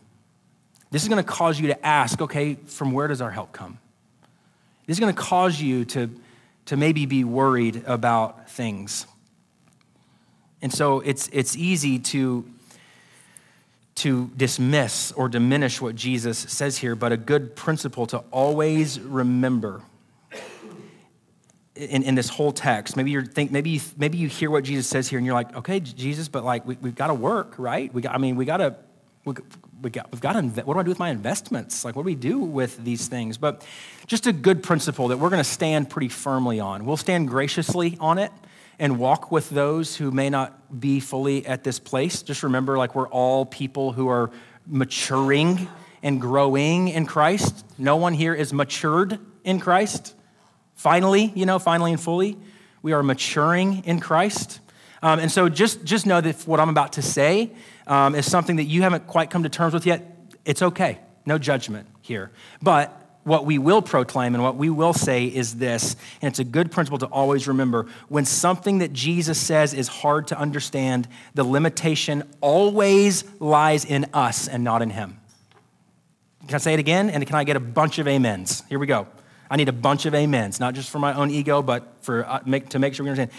This 0.90 1.02
is 1.02 1.08
going 1.08 1.22
to 1.22 1.28
cause 1.28 1.58
you 1.58 1.68
to 1.68 1.86
ask, 1.86 2.20
okay, 2.20 2.54
from 2.54 2.92
where 2.92 3.08
does 3.08 3.20
our 3.20 3.30
help 3.30 3.52
come? 3.52 3.78
This 4.86 4.96
is 4.96 5.00
going 5.00 5.14
to 5.14 5.20
cause 5.20 5.60
you 5.60 5.84
to, 5.86 6.10
to 6.66 6.76
maybe 6.76 7.06
be 7.06 7.24
worried 7.24 7.82
about 7.86 8.48
things. 8.48 9.06
And 10.62 10.72
so 10.72 11.00
it's, 11.00 11.28
it's 11.32 11.56
easy 11.56 11.98
to, 11.98 12.44
to 13.96 14.30
dismiss 14.36 15.12
or 15.12 15.28
diminish 15.28 15.80
what 15.80 15.94
Jesus 15.94 16.38
says 16.38 16.78
here, 16.78 16.94
but 16.94 17.12
a 17.12 17.16
good 17.16 17.56
principle 17.56 18.06
to 18.06 18.18
always 18.30 19.00
remember 19.00 19.82
in, 21.74 22.02
in 22.02 22.14
this 22.14 22.28
whole 22.28 22.52
text. 22.52 22.96
Maybe 22.96 23.10
you 23.10 23.22
think 23.22 23.50
maybe 23.50 23.70
you, 23.70 23.80
maybe 23.96 24.18
you 24.18 24.28
hear 24.28 24.50
what 24.50 24.64
Jesus 24.64 24.86
says 24.86 25.08
here 25.08 25.18
and 25.18 25.26
you're 25.26 25.34
like, 25.34 25.54
okay, 25.56 25.80
Jesus, 25.80 26.28
but 26.28 26.44
like 26.44 26.66
we, 26.66 26.76
we've 26.80 26.94
got 26.94 27.08
to 27.08 27.14
work, 27.14 27.54
right? 27.58 27.92
We 27.92 28.02
got, 28.02 28.14
I 28.14 28.18
mean, 28.18 28.36
we 28.36 28.44
got 28.44 28.58
to 28.58 28.76
we, 29.82 29.90
got, 29.90 30.10
we've 30.10 30.20
got 30.20 30.32
to, 30.32 30.42
what 30.62 30.74
do 30.74 30.80
I 30.80 30.82
do 30.82 30.88
with 30.88 30.98
my 30.98 31.10
investments? 31.10 31.84
Like, 31.84 31.96
what 31.96 32.02
do 32.02 32.06
we 32.06 32.14
do 32.14 32.38
with 32.38 32.82
these 32.84 33.08
things? 33.08 33.36
But 33.36 33.66
just 34.06 34.26
a 34.26 34.32
good 34.32 34.62
principle 34.62 35.08
that 35.08 35.18
we're 35.18 35.30
going 35.30 35.42
to 35.42 35.44
stand 35.44 35.90
pretty 35.90 36.08
firmly 36.08 36.60
on. 36.60 36.84
We'll 36.84 36.96
stand 36.96 37.28
graciously 37.28 37.96
on 38.00 38.18
it 38.18 38.32
and 38.78 38.98
walk 38.98 39.30
with 39.30 39.50
those 39.50 39.96
who 39.96 40.10
may 40.10 40.30
not 40.30 40.80
be 40.80 41.00
fully 41.00 41.46
at 41.46 41.64
this 41.64 41.78
place. 41.78 42.22
Just 42.22 42.42
remember, 42.42 42.78
like, 42.78 42.94
we're 42.94 43.08
all 43.08 43.46
people 43.46 43.92
who 43.92 44.08
are 44.08 44.30
maturing 44.66 45.68
and 46.02 46.20
growing 46.20 46.88
in 46.88 47.06
Christ. 47.06 47.64
No 47.78 47.96
one 47.96 48.14
here 48.14 48.34
is 48.34 48.52
matured 48.52 49.18
in 49.44 49.60
Christ. 49.60 50.14
Finally, 50.74 51.32
you 51.34 51.46
know, 51.46 51.58
finally 51.58 51.92
and 51.92 52.00
fully, 52.00 52.36
we 52.82 52.92
are 52.92 53.02
maturing 53.02 53.82
in 53.84 54.00
Christ. 54.00 54.60
Um, 55.02 55.18
and 55.20 55.30
so 55.30 55.48
just, 55.48 55.84
just 55.84 56.06
know 56.06 56.20
that 56.20 56.46
what 56.46 56.60
I'm 56.60 56.68
about 56.68 56.94
to 56.94 57.02
say 57.02 57.52
um, 57.86 58.14
is 58.14 58.30
something 58.30 58.56
that 58.56 58.64
you 58.64 58.82
haven't 58.82 59.06
quite 59.06 59.30
come 59.30 59.42
to 59.42 59.48
terms 59.48 59.74
with 59.74 59.86
yet. 59.86 60.02
It's 60.44 60.62
okay. 60.62 60.98
No 61.24 61.38
judgment 61.38 61.88
here. 62.02 62.30
But 62.62 63.02
what 63.24 63.44
we 63.44 63.58
will 63.58 63.82
proclaim 63.82 64.34
and 64.34 64.42
what 64.42 64.56
we 64.56 64.70
will 64.70 64.92
say 64.92 65.26
is 65.26 65.56
this, 65.56 65.96
and 66.22 66.30
it's 66.30 66.38
a 66.38 66.44
good 66.44 66.70
principle 66.70 66.98
to 66.98 67.06
always 67.06 67.48
remember 67.48 67.86
when 68.08 68.24
something 68.24 68.78
that 68.78 68.92
Jesus 68.92 69.36
says 69.38 69.74
is 69.74 69.88
hard 69.88 70.28
to 70.28 70.38
understand, 70.38 71.08
the 71.34 71.42
limitation 71.42 72.22
always 72.40 73.24
lies 73.40 73.84
in 73.84 74.06
us 74.12 74.46
and 74.46 74.62
not 74.62 74.80
in 74.80 74.90
Him. 74.90 75.18
Can 76.46 76.54
I 76.54 76.58
say 76.58 76.74
it 76.74 76.78
again? 76.78 77.10
And 77.10 77.26
can 77.26 77.34
I 77.34 77.42
get 77.42 77.56
a 77.56 77.60
bunch 77.60 77.98
of 77.98 78.06
amens? 78.06 78.62
Here 78.68 78.78
we 78.78 78.86
go. 78.86 79.08
I 79.50 79.56
need 79.56 79.68
a 79.68 79.72
bunch 79.72 80.06
of 80.06 80.14
amens, 80.14 80.60
not 80.60 80.74
just 80.74 80.90
for 80.90 81.00
my 81.00 81.12
own 81.12 81.30
ego, 81.30 81.62
but 81.62 81.96
for, 82.02 82.24
uh, 82.24 82.40
make, 82.46 82.68
to 82.70 82.78
make 82.78 82.94
sure 82.94 83.02
we 83.02 83.10
understand 83.10 83.32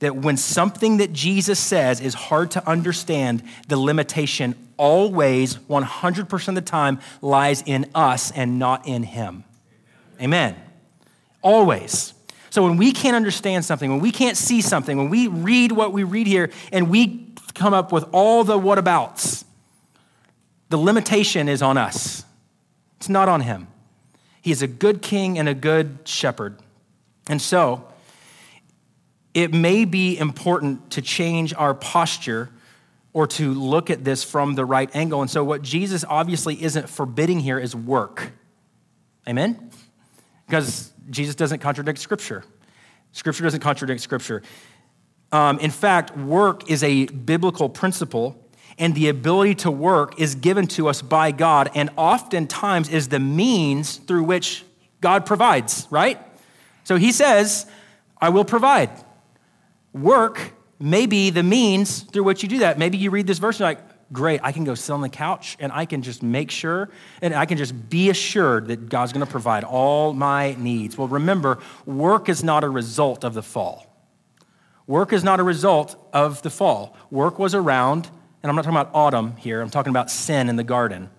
that 0.00 0.16
when 0.16 0.36
something 0.36 0.98
that 0.98 1.12
Jesus 1.12 1.58
says 1.58 2.00
is 2.00 2.14
hard 2.14 2.52
to 2.52 2.68
understand, 2.68 3.42
the 3.68 3.76
limitation 3.76 4.54
always, 4.76 5.56
100% 5.56 6.48
of 6.48 6.54
the 6.54 6.60
time, 6.60 7.00
lies 7.20 7.62
in 7.66 7.90
us 7.94 8.30
and 8.30 8.58
not 8.58 8.86
in 8.86 9.02
Him. 9.02 9.44
Amen. 10.20 10.56
Always. 11.42 12.14
So 12.50 12.62
when 12.62 12.76
we 12.76 12.92
can't 12.92 13.16
understand 13.16 13.64
something, 13.64 13.90
when 13.90 14.00
we 14.00 14.12
can't 14.12 14.36
see 14.36 14.62
something, 14.62 14.96
when 14.96 15.10
we 15.10 15.26
read 15.26 15.72
what 15.72 15.92
we 15.92 16.04
read 16.04 16.26
here 16.26 16.50
and 16.72 16.88
we 16.88 17.34
come 17.54 17.74
up 17.74 17.92
with 17.92 18.04
all 18.12 18.44
the 18.44 18.58
whatabouts, 18.58 19.44
the 20.68 20.78
limitation 20.78 21.48
is 21.48 21.60
on 21.60 21.76
us. 21.76 22.24
It's 22.98 23.08
not 23.08 23.28
on 23.28 23.42
Him. 23.42 23.68
He 24.42 24.52
is 24.52 24.62
a 24.62 24.66
good 24.66 25.02
king 25.02 25.38
and 25.38 25.48
a 25.48 25.54
good 25.54 25.98
shepherd. 26.04 26.56
And 27.28 27.42
so, 27.42 27.87
it 29.38 29.54
may 29.54 29.84
be 29.84 30.18
important 30.18 30.90
to 30.90 31.00
change 31.00 31.54
our 31.54 31.72
posture 31.72 32.50
or 33.12 33.28
to 33.28 33.54
look 33.54 33.88
at 33.88 34.02
this 34.02 34.24
from 34.24 34.56
the 34.56 34.64
right 34.64 34.90
angle. 34.96 35.22
And 35.22 35.30
so, 35.30 35.44
what 35.44 35.62
Jesus 35.62 36.04
obviously 36.08 36.60
isn't 36.60 36.88
forbidding 36.88 37.38
here 37.38 37.56
is 37.56 37.74
work. 37.74 38.32
Amen? 39.28 39.70
Because 40.46 40.92
Jesus 41.08 41.36
doesn't 41.36 41.60
contradict 41.60 42.00
Scripture. 42.00 42.42
Scripture 43.12 43.44
doesn't 43.44 43.60
contradict 43.60 44.00
Scripture. 44.00 44.42
Um, 45.30 45.60
in 45.60 45.70
fact, 45.70 46.16
work 46.16 46.68
is 46.68 46.82
a 46.82 47.06
biblical 47.06 47.68
principle, 47.68 48.44
and 48.76 48.92
the 48.96 49.08
ability 49.08 49.54
to 49.56 49.70
work 49.70 50.18
is 50.18 50.34
given 50.34 50.66
to 50.68 50.88
us 50.88 51.00
by 51.00 51.30
God, 51.30 51.70
and 51.76 51.90
oftentimes 51.96 52.88
is 52.88 53.06
the 53.06 53.20
means 53.20 53.98
through 53.98 54.24
which 54.24 54.64
God 55.00 55.26
provides, 55.26 55.86
right? 55.90 56.18
So 56.82 56.96
he 56.96 57.12
says, 57.12 57.66
I 58.20 58.30
will 58.30 58.44
provide 58.44 58.90
work 59.92 60.52
may 60.78 61.06
be 61.06 61.30
the 61.30 61.42
means 61.42 62.02
through 62.02 62.24
which 62.24 62.42
you 62.42 62.48
do 62.48 62.58
that. 62.58 62.78
Maybe 62.78 62.98
you 62.98 63.10
read 63.10 63.26
this 63.26 63.38
verse 63.38 63.56
and 63.56 63.60
you're 63.60 63.68
like, 63.68 64.12
great, 64.12 64.40
I 64.42 64.52
can 64.52 64.64
go 64.64 64.74
sit 64.74 64.92
on 64.92 65.00
the 65.00 65.08
couch 65.08 65.56
and 65.60 65.72
I 65.72 65.84
can 65.84 66.02
just 66.02 66.22
make 66.22 66.50
sure 66.50 66.88
and 67.20 67.34
I 67.34 67.46
can 67.46 67.58
just 67.58 67.90
be 67.90 68.10
assured 68.10 68.68
that 68.68 68.88
God's 68.88 69.12
going 69.12 69.24
to 69.24 69.30
provide 69.30 69.64
all 69.64 70.12
my 70.12 70.54
needs. 70.58 70.96
Well, 70.96 71.08
remember, 71.08 71.58
work 71.84 72.28
is 72.28 72.42
not 72.42 72.64
a 72.64 72.68
result 72.68 73.24
of 73.24 73.34
the 73.34 73.42
fall. 73.42 73.86
Work 74.86 75.12
is 75.12 75.22
not 75.22 75.38
a 75.40 75.42
result 75.42 75.96
of 76.14 76.40
the 76.42 76.50
fall. 76.50 76.96
Work 77.10 77.38
was 77.38 77.54
around, 77.54 78.06
and 78.42 78.48
I'm 78.48 78.56
not 78.56 78.62
talking 78.62 78.78
about 78.78 78.90
autumn 78.94 79.36
here, 79.36 79.60
I'm 79.60 79.70
talking 79.70 79.90
about 79.90 80.10
sin 80.10 80.48
in 80.48 80.56
the 80.56 80.64
garden. 80.64 81.10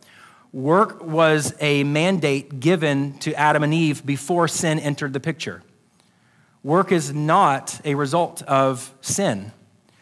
Work 0.52 1.04
was 1.04 1.54
a 1.60 1.84
mandate 1.84 2.60
given 2.60 3.20
to 3.20 3.36
Adam 3.36 3.62
and 3.62 3.72
Eve 3.72 4.04
before 4.04 4.48
sin 4.48 4.80
entered 4.80 5.14
the 5.14 5.20
picture. 5.20 5.62
Work 6.64 6.92
is 6.92 7.14
not 7.14 7.80
a 7.86 7.96
result 7.96 8.42
of 8.44 8.94
sin. 9.02 9.54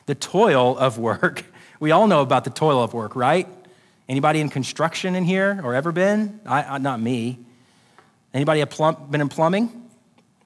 The 0.07 0.15
toil 0.15 0.77
of 0.77 0.97
work, 0.97 1.45
we 1.79 1.91
all 1.91 2.07
know 2.07 2.21
about 2.21 2.43
the 2.45 2.49
toil 2.49 2.81
of 2.81 2.93
work, 2.93 3.15
right? 3.15 3.47
Anybody 4.09 4.39
in 4.39 4.49
construction 4.49 5.15
in 5.15 5.23
here 5.23 5.59
or 5.63 5.75
ever 5.75 5.91
been? 5.91 6.39
I, 6.45 6.77
not 6.79 6.99
me. 6.99 7.39
Anybody 8.33 8.65
plum, 8.65 9.07
been 9.11 9.21
in 9.21 9.29
plumbing? 9.29 9.89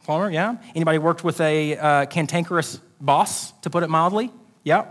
Plumber, 0.03 0.31
yeah? 0.31 0.55
Anybody 0.75 0.97
worked 0.97 1.23
with 1.23 1.39
a 1.39 1.77
uh, 1.77 2.05
cantankerous 2.07 2.79
boss, 2.99 3.51
to 3.61 3.69
put 3.69 3.83
it 3.83 3.89
mildly? 3.89 4.31
Yeah. 4.63 4.85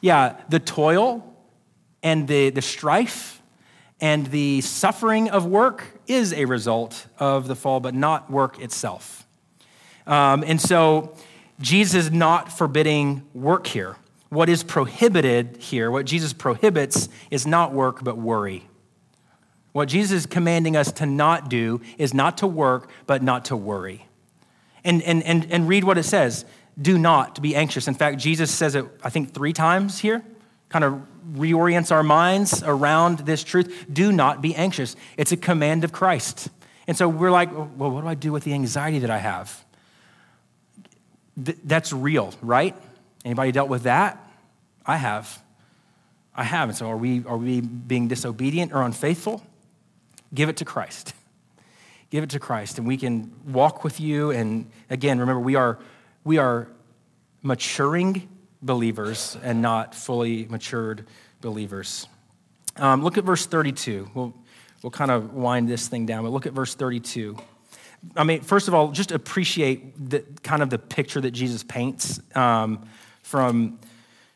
Yeah, 0.00 0.40
the 0.48 0.60
toil 0.60 1.24
and 2.02 2.26
the, 2.28 2.50
the 2.50 2.62
strife 2.62 3.42
and 4.00 4.26
the 4.26 4.60
suffering 4.60 5.28
of 5.28 5.44
work 5.44 6.00
is 6.06 6.32
a 6.32 6.44
result 6.44 7.06
of 7.18 7.48
the 7.48 7.56
fall, 7.56 7.80
but 7.80 7.94
not 7.94 8.30
work 8.30 8.60
itself. 8.60 9.26
Um, 10.08 10.42
and 10.44 10.60
so 10.60 11.14
Jesus 11.60 12.06
is 12.06 12.10
not 12.10 12.50
forbidding 12.50 13.22
work 13.34 13.66
here. 13.68 13.96
What 14.30 14.48
is 14.48 14.62
prohibited 14.64 15.58
here, 15.58 15.90
what 15.90 16.06
Jesus 16.06 16.32
prohibits, 16.32 17.08
is 17.30 17.46
not 17.46 17.72
work, 17.72 18.02
but 18.02 18.18
worry. 18.18 18.66
What 19.72 19.88
Jesus 19.88 20.12
is 20.12 20.26
commanding 20.26 20.76
us 20.76 20.90
to 20.92 21.06
not 21.06 21.48
do 21.48 21.80
is 21.98 22.12
not 22.12 22.38
to 22.38 22.46
work, 22.46 22.90
but 23.06 23.22
not 23.22 23.44
to 23.46 23.56
worry. 23.56 24.06
And, 24.84 25.02
and, 25.02 25.22
and, 25.22 25.46
and 25.50 25.68
read 25.68 25.84
what 25.84 25.98
it 25.98 26.04
says 26.04 26.44
do 26.80 26.96
not 26.96 27.42
be 27.42 27.56
anxious. 27.56 27.88
In 27.88 27.94
fact, 27.94 28.18
Jesus 28.18 28.52
says 28.52 28.76
it, 28.76 28.86
I 29.02 29.10
think, 29.10 29.34
three 29.34 29.52
times 29.52 29.98
here, 29.98 30.22
kind 30.68 30.84
of 30.84 31.02
reorients 31.32 31.90
our 31.90 32.04
minds 32.04 32.62
around 32.62 33.20
this 33.20 33.42
truth. 33.42 33.86
Do 33.92 34.12
not 34.12 34.40
be 34.40 34.54
anxious. 34.54 34.94
It's 35.16 35.32
a 35.32 35.36
command 35.36 35.82
of 35.82 35.90
Christ. 35.90 36.48
And 36.86 36.96
so 36.96 37.08
we're 37.08 37.32
like, 37.32 37.52
well, 37.52 37.90
what 37.90 38.02
do 38.02 38.06
I 38.06 38.14
do 38.14 38.32
with 38.32 38.44
the 38.44 38.54
anxiety 38.54 39.00
that 39.00 39.10
I 39.10 39.18
have? 39.18 39.64
Th- 41.44 41.58
that's 41.64 41.92
real, 41.92 42.34
right? 42.42 42.76
Anybody 43.24 43.52
dealt 43.52 43.68
with 43.68 43.84
that? 43.84 44.24
I 44.84 44.96
have. 44.96 45.42
I 46.34 46.44
have. 46.44 46.68
And 46.68 46.78
so 46.78 46.88
are 46.88 46.96
we, 46.96 47.24
are 47.26 47.36
we 47.36 47.60
being 47.60 48.08
disobedient 48.08 48.72
or 48.72 48.82
unfaithful? 48.82 49.42
Give 50.32 50.48
it 50.48 50.56
to 50.58 50.64
Christ. 50.64 51.14
Give 52.10 52.24
it 52.24 52.30
to 52.30 52.40
Christ, 52.40 52.78
and 52.78 52.86
we 52.86 52.96
can 52.96 53.30
walk 53.46 53.84
with 53.84 54.00
you. 54.00 54.30
And 54.30 54.70
again, 54.88 55.18
remember, 55.18 55.40
we 55.40 55.56
are, 55.56 55.78
we 56.24 56.38
are 56.38 56.68
maturing 57.42 58.28
believers 58.62 59.36
and 59.42 59.60
not 59.60 59.94
fully 59.94 60.46
matured 60.46 61.06
believers. 61.42 62.06
Um, 62.76 63.02
look 63.02 63.18
at 63.18 63.24
verse 63.24 63.44
32. 63.44 64.10
We'll, 64.14 64.34
we'll 64.82 64.90
kind 64.90 65.10
of 65.10 65.34
wind 65.34 65.68
this 65.68 65.88
thing 65.88 66.06
down, 66.06 66.22
but 66.24 66.30
look 66.30 66.46
at 66.46 66.52
verse 66.52 66.74
32. 66.74 67.36
I 68.16 68.24
mean, 68.24 68.40
first 68.42 68.68
of 68.68 68.74
all, 68.74 68.92
just 68.92 69.12
appreciate 69.12 70.10
the 70.10 70.24
kind 70.42 70.62
of 70.62 70.70
the 70.70 70.78
picture 70.78 71.20
that 71.20 71.32
Jesus 71.32 71.62
paints 71.62 72.20
um, 72.34 72.88
from, 73.22 73.78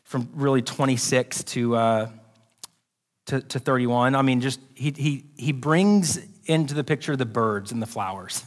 from 0.03 0.29
really 0.33 0.61
26 0.61 1.43
to, 1.45 1.75
uh, 1.75 2.09
to, 3.27 3.41
to 3.41 3.59
31. 3.59 4.15
I 4.15 4.21
mean, 4.21 4.41
just 4.41 4.59
he, 4.75 4.93
he, 4.95 5.25
he 5.37 5.51
brings 5.51 6.19
into 6.45 6.73
the 6.73 6.83
picture 6.83 7.15
the 7.15 7.25
birds 7.25 7.71
and 7.71 7.81
the 7.81 7.87
flowers. 7.87 8.43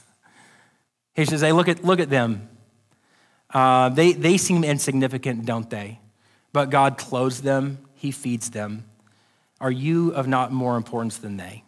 He 1.15 1.25
says, 1.25 1.41
hey, 1.41 1.53
look 1.53 1.69
at, 1.69 1.83
look 1.83 1.99
at 1.99 2.11
them. 2.11 2.49
Uh, 3.53 3.89
they, 3.89 4.13
they 4.13 4.37
seem 4.37 4.65
insignificant, 4.65 5.47
don't 5.47 5.71
they? 5.71 6.01
But 6.53 6.71
God 6.71 6.99
clothes 6.99 7.43
them, 7.43 7.79
He 7.95 8.11
feeds 8.11 8.51
them. 8.51 8.85
Are 9.61 9.71
you 9.71 10.11
of 10.11 10.29
not 10.29 10.53
more 10.53 10.77
importance 10.77 11.17
than 11.17 11.37
they? 11.37 11.65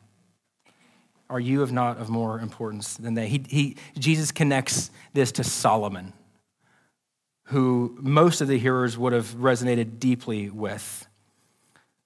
Are 1.31 1.41
you 1.41 1.63
of 1.63 1.73
not 1.73 1.99
of 1.99 2.09
more 2.09 2.41
importance 2.41 2.97
than 2.97 3.15
they? 3.15 3.29
He, 3.29 3.45
he, 3.49 3.77
Jesus 3.99 4.33
connects 4.33 4.91
this 5.13 5.33
to 5.33 5.45
Solomon, 5.45 6.13
who 7.45 7.97
most 8.01 8.41
of 8.41 8.49
the 8.49 8.59
hearers 8.59 8.97
would 8.97 9.13
have 9.13 9.35
resonated 9.37 9.99
deeply 9.99 10.51
with. 10.51 11.07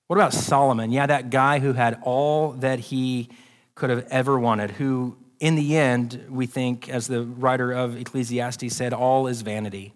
What 0.08 0.16
about 0.16 0.32
Solomon? 0.32 0.90
Yeah, 0.90 1.06
that 1.06 1.30
guy 1.30 1.60
who 1.60 1.72
had 1.72 2.00
all 2.02 2.52
that 2.52 2.80
he 2.80 3.28
could 3.74 3.90
have 3.90 4.06
ever 4.10 4.38
wanted, 4.38 4.72
who 4.72 5.16
in 5.40 5.56
the 5.56 5.76
end, 5.76 6.26
we 6.28 6.46
think, 6.46 6.88
as 6.88 7.08
the 7.08 7.22
writer 7.24 7.72
of 7.72 7.96
Ecclesiastes 7.96 8.76
said, 8.76 8.92
all 8.92 9.26
is 9.26 9.42
vanity. 9.42 9.92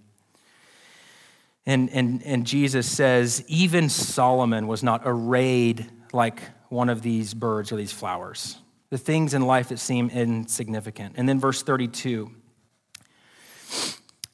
And, 1.64 1.89
and, 1.91 2.20
and 2.24 2.45
Jesus 2.45 2.89
says, 2.91 3.45
even 3.47 3.89
Solomon 3.89 4.66
was 4.66 4.83
not 4.83 5.03
arrayed 5.05 5.89
like 6.12 6.41
one 6.68 6.89
of 6.89 7.03
these 7.03 7.33
birds 7.33 7.70
or 7.70 7.77
these 7.77 7.93
flowers, 7.93 8.57
the 8.91 8.99
things 8.99 9.34
in 9.34 9.43
life 9.43 9.68
that 9.68 9.78
seem 9.78 10.11
insignificant. 10.11 11.14
And 11.16 11.28
then 11.28 11.41
verse 11.41 11.62
32 11.62 12.30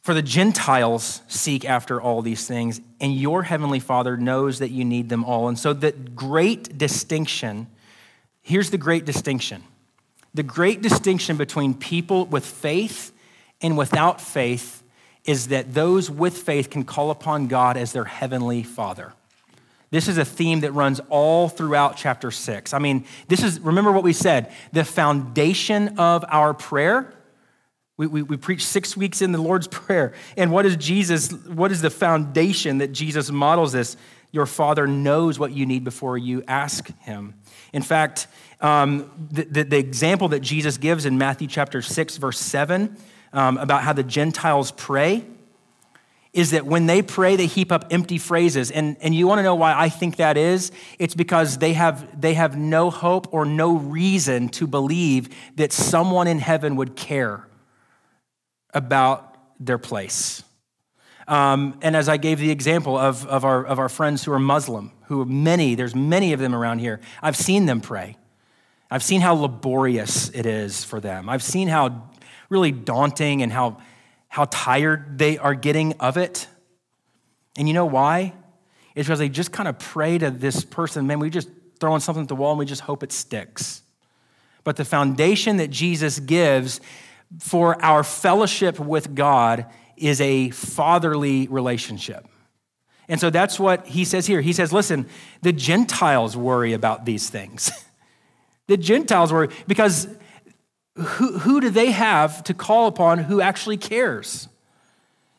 For 0.02 0.14
the 0.14 0.22
Gentiles 0.22 1.22
seek 1.28 1.64
after 1.64 2.00
all 2.00 2.22
these 2.22 2.46
things, 2.46 2.80
and 3.00 3.14
your 3.14 3.44
heavenly 3.44 3.80
Father 3.80 4.16
knows 4.16 4.58
that 4.58 4.70
you 4.70 4.84
need 4.84 5.08
them 5.08 5.24
all. 5.24 5.48
And 5.48 5.58
so, 5.58 5.72
the 5.72 5.92
great 5.92 6.76
distinction 6.76 7.68
here's 8.42 8.70
the 8.70 8.78
great 8.78 9.04
distinction 9.04 9.62
the 10.34 10.42
great 10.42 10.80
distinction 10.80 11.36
between 11.36 11.74
people 11.74 12.24
with 12.26 12.44
faith 12.44 13.12
and 13.60 13.76
without 13.76 14.20
faith 14.20 14.82
is 15.24 15.48
that 15.48 15.74
those 15.74 16.10
with 16.10 16.36
faith 16.36 16.70
can 16.70 16.84
call 16.84 17.10
upon 17.10 17.46
God 17.48 17.76
as 17.76 17.92
their 17.92 18.04
heavenly 18.04 18.62
Father. 18.62 19.12
This 19.92 20.08
is 20.08 20.16
a 20.16 20.24
theme 20.24 20.60
that 20.60 20.72
runs 20.72 21.00
all 21.10 21.50
throughout 21.50 21.98
chapter 21.98 22.30
six. 22.30 22.72
I 22.72 22.78
mean, 22.78 23.04
this 23.28 23.42
is, 23.42 23.60
remember 23.60 23.92
what 23.92 24.02
we 24.02 24.14
said, 24.14 24.50
the 24.72 24.84
foundation 24.84 25.98
of 25.98 26.24
our 26.28 26.54
prayer. 26.54 27.12
We, 27.98 28.06
we, 28.06 28.22
we 28.22 28.38
preach 28.38 28.64
six 28.64 28.96
weeks 28.96 29.20
in 29.20 29.32
the 29.32 29.38
Lord's 29.38 29.68
Prayer. 29.68 30.14
And 30.34 30.50
what 30.50 30.64
is 30.64 30.76
Jesus, 30.76 31.30
what 31.30 31.70
is 31.70 31.82
the 31.82 31.90
foundation 31.90 32.78
that 32.78 32.92
Jesus 32.92 33.30
models 33.30 33.72
this? 33.72 33.98
Your 34.30 34.46
Father 34.46 34.86
knows 34.86 35.38
what 35.38 35.52
you 35.52 35.66
need 35.66 35.84
before 35.84 36.16
you 36.16 36.42
ask 36.48 36.88
Him. 37.00 37.34
In 37.74 37.82
fact, 37.82 38.28
um, 38.62 39.28
the, 39.30 39.44
the, 39.44 39.64
the, 39.64 39.76
example 39.76 40.28
that 40.28 40.40
Jesus 40.40 40.78
gives 40.78 41.04
in 41.04 41.18
Matthew 41.18 41.48
chapter 41.48 41.82
6, 41.82 42.16
verse 42.16 42.40
7, 42.40 42.96
um, 43.34 43.58
about 43.58 43.82
how 43.82 43.92
the 43.92 44.02
Gentiles 44.02 44.70
pray, 44.70 45.26
is 46.32 46.52
that 46.52 46.64
when 46.64 46.86
they 46.86 47.02
pray, 47.02 47.36
they 47.36 47.46
heap 47.46 47.70
up 47.70 47.86
empty 47.90 48.16
phrases. 48.16 48.70
And, 48.70 48.96
and 49.00 49.14
you 49.14 49.26
want 49.26 49.40
to 49.40 49.42
know 49.42 49.54
why 49.54 49.74
I 49.78 49.90
think 49.90 50.16
that 50.16 50.36
is? 50.36 50.72
It's 50.98 51.14
because 51.14 51.58
they 51.58 51.74
have, 51.74 52.20
they 52.20 52.34
have 52.34 52.56
no 52.56 52.88
hope 52.88 53.32
or 53.32 53.44
no 53.44 53.76
reason 53.76 54.48
to 54.50 54.66
believe 54.66 55.28
that 55.56 55.72
someone 55.72 56.26
in 56.26 56.38
heaven 56.38 56.76
would 56.76 56.96
care 56.96 57.46
about 58.72 59.36
their 59.60 59.78
place. 59.78 60.42
Um, 61.28 61.78
and 61.82 61.94
as 61.94 62.08
I 62.08 62.16
gave 62.16 62.38
the 62.38 62.50
example 62.50 62.96
of, 62.96 63.26
of, 63.26 63.44
our, 63.44 63.64
of 63.64 63.78
our 63.78 63.88
friends 63.88 64.24
who 64.24 64.32
are 64.32 64.38
Muslim, 64.38 64.90
who 65.04 65.20
are 65.20 65.26
many, 65.26 65.74
there's 65.74 65.94
many 65.94 66.32
of 66.32 66.40
them 66.40 66.54
around 66.54 66.78
here, 66.78 67.00
I've 67.20 67.36
seen 67.36 67.66
them 67.66 67.80
pray. 67.80 68.16
I've 68.90 69.02
seen 69.02 69.20
how 69.20 69.34
laborious 69.34 70.30
it 70.30 70.46
is 70.46 70.84
for 70.84 71.00
them. 71.00 71.28
I've 71.28 71.42
seen 71.42 71.68
how 71.68 72.10
really 72.48 72.72
daunting 72.72 73.42
and 73.42 73.52
how, 73.52 73.78
how 74.32 74.46
tired 74.46 75.18
they 75.18 75.36
are 75.36 75.54
getting 75.54 75.92
of 76.00 76.16
it. 76.16 76.46
And 77.58 77.68
you 77.68 77.74
know 77.74 77.84
why? 77.84 78.32
It's 78.94 79.06
because 79.06 79.18
they 79.18 79.28
just 79.28 79.52
kind 79.52 79.68
of 79.68 79.78
pray 79.78 80.16
to 80.16 80.30
this 80.30 80.64
person, 80.64 81.06
man, 81.06 81.18
we 81.18 81.28
just 81.28 81.50
throwing 81.78 82.00
something 82.00 82.22
at 82.22 82.28
the 82.28 82.34
wall 82.34 82.52
and 82.52 82.58
we 82.58 82.64
just 82.64 82.80
hope 82.80 83.02
it 83.02 83.12
sticks. 83.12 83.82
But 84.64 84.76
the 84.76 84.86
foundation 84.86 85.58
that 85.58 85.68
Jesus 85.68 86.18
gives 86.18 86.80
for 87.40 87.78
our 87.84 88.02
fellowship 88.02 88.80
with 88.80 89.14
God 89.14 89.66
is 89.98 90.18
a 90.22 90.48
fatherly 90.48 91.46
relationship. 91.48 92.26
And 93.08 93.20
so 93.20 93.28
that's 93.28 93.60
what 93.60 93.86
he 93.86 94.06
says 94.06 94.26
here. 94.26 94.40
He 94.40 94.54
says, 94.54 94.72
listen, 94.72 95.10
the 95.42 95.52
Gentiles 95.52 96.38
worry 96.38 96.72
about 96.72 97.04
these 97.04 97.28
things. 97.28 97.70
The 98.68 98.76
Gentiles 98.76 99.32
worry 99.32 99.48
because 99.66 100.06
who, 100.94 101.38
who 101.38 101.60
do 101.60 101.70
they 101.70 101.90
have 101.90 102.44
to 102.44 102.54
call 102.54 102.86
upon 102.86 103.18
who 103.18 103.40
actually 103.40 103.76
cares? 103.76 104.48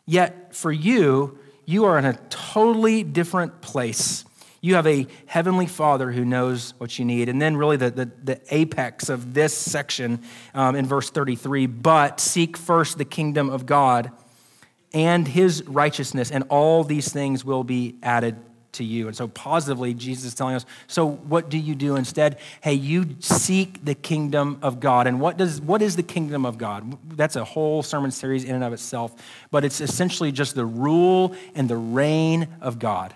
Yet 0.06 0.56
for 0.56 0.72
you, 0.72 1.38
you 1.66 1.86
are 1.86 1.98
in 1.98 2.06
a 2.06 2.14
totally 2.30 3.04
different 3.04 3.62
place. 3.62 4.26
You 4.62 4.76
have 4.76 4.88
a 4.88 5.08
heavenly 5.26 5.68
father 5.68 6.12
who 6.12 6.26
knows 6.26 6.74
what 6.78 6.98
you 6.98 7.06
need. 7.06 7.30
And 7.30 7.42
then, 7.42 7.58
really, 7.58 7.78
the, 7.78 7.92
the, 7.92 8.12
the 8.24 8.42
apex 8.50 9.10
of 9.10 9.34
this 9.34 9.56
section 9.56 10.22
um, 10.54 10.76
in 10.76 10.86
verse 10.86 11.10
33 11.10 11.68
but 11.68 12.20
seek 12.20 12.56
first 12.58 12.98
the 12.98 13.06
kingdom 13.06 13.50
of 13.50 13.66
God 13.66 14.12
and 14.94 15.28
his 15.28 15.64
righteousness, 15.68 16.32
and 16.32 16.44
all 16.50 16.84
these 16.84 17.12
things 17.12 17.44
will 17.44 17.64
be 17.64 17.96
added 18.04 18.38
to 18.74 18.84
you. 18.84 19.08
And 19.08 19.16
so, 19.16 19.28
positively, 19.28 19.94
Jesus 19.94 20.26
is 20.26 20.34
telling 20.34 20.56
us 20.56 20.66
so, 20.88 21.08
what 21.08 21.50
do 21.50 21.58
you 21.58 21.76
do 21.76 21.96
instead? 21.96 22.38
Hey, 22.62 22.74
you 22.74 23.16
seek 23.20 23.84
the 23.84 23.96
kingdom 23.96 24.60
of 24.62 24.80
God. 24.80 25.08
And 25.08 25.20
what, 25.20 25.38
does, 25.38 25.62
what 25.62 25.82
is 25.82 25.96
the 25.96 26.04
kingdom 26.04 26.46
of 26.46 26.58
God? 26.58 26.98
That's 27.18 27.36
a 27.36 27.44
whole 27.44 27.84
sermon 27.84 28.12
series 28.12 28.44
in 28.44 28.56
and 28.56 28.64
of 28.64 28.74
itself, 28.74 29.16
but 29.52 29.64
it's 29.64 29.82
essentially 29.82 30.32
just 30.32 30.56
the 30.56 30.66
rule 30.66 31.36
and 31.56 31.70
the 31.70 31.78
reign 31.78 32.48
of 32.62 32.80
God. 32.80 33.14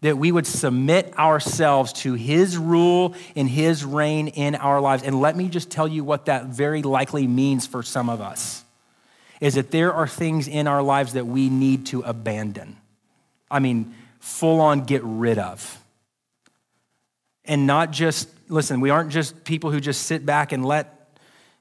That 0.00 0.18
we 0.18 0.32
would 0.32 0.46
submit 0.46 1.18
ourselves 1.18 1.92
to 1.94 2.14
his 2.14 2.58
rule 2.58 3.14
and 3.34 3.48
his 3.48 3.84
reign 3.84 4.28
in 4.28 4.54
our 4.54 4.80
lives. 4.80 5.02
And 5.02 5.20
let 5.20 5.34
me 5.34 5.48
just 5.48 5.70
tell 5.70 5.88
you 5.88 6.04
what 6.04 6.26
that 6.26 6.46
very 6.46 6.82
likely 6.82 7.26
means 7.26 7.66
for 7.66 7.82
some 7.82 8.10
of 8.10 8.20
us 8.20 8.64
is 9.40 9.54
that 9.54 9.70
there 9.70 9.92
are 9.92 10.08
things 10.08 10.48
in 10.48 10.66
our 10.66 10.82
lives 10.82 11.12
that 11.14 11.26
we 11.26 11.48
need 11.50 11.86
to 11.86 12.00
abandon. 12.00 12.76
I 13.50 13.58
mean, 13.58 13.94
full 14.24 14.62
on 14.62 14.80
get 14.80 15.02
rid 15.04 15.38
of. 15.38 15.78
And 17.44 17.66
not 17.66 17.90
just, 17.90 18.26
listen, 18.48 18.80
we 18.80 18.88
aren't 18.88 19.10
just 19.10 19.44
people 19.44 19.70
who 19.70 19.80
just 19.80 20.04
sit 20.04 20.24
back 20.24 20.50
and 20.50 20.64
let, 20.64 21.18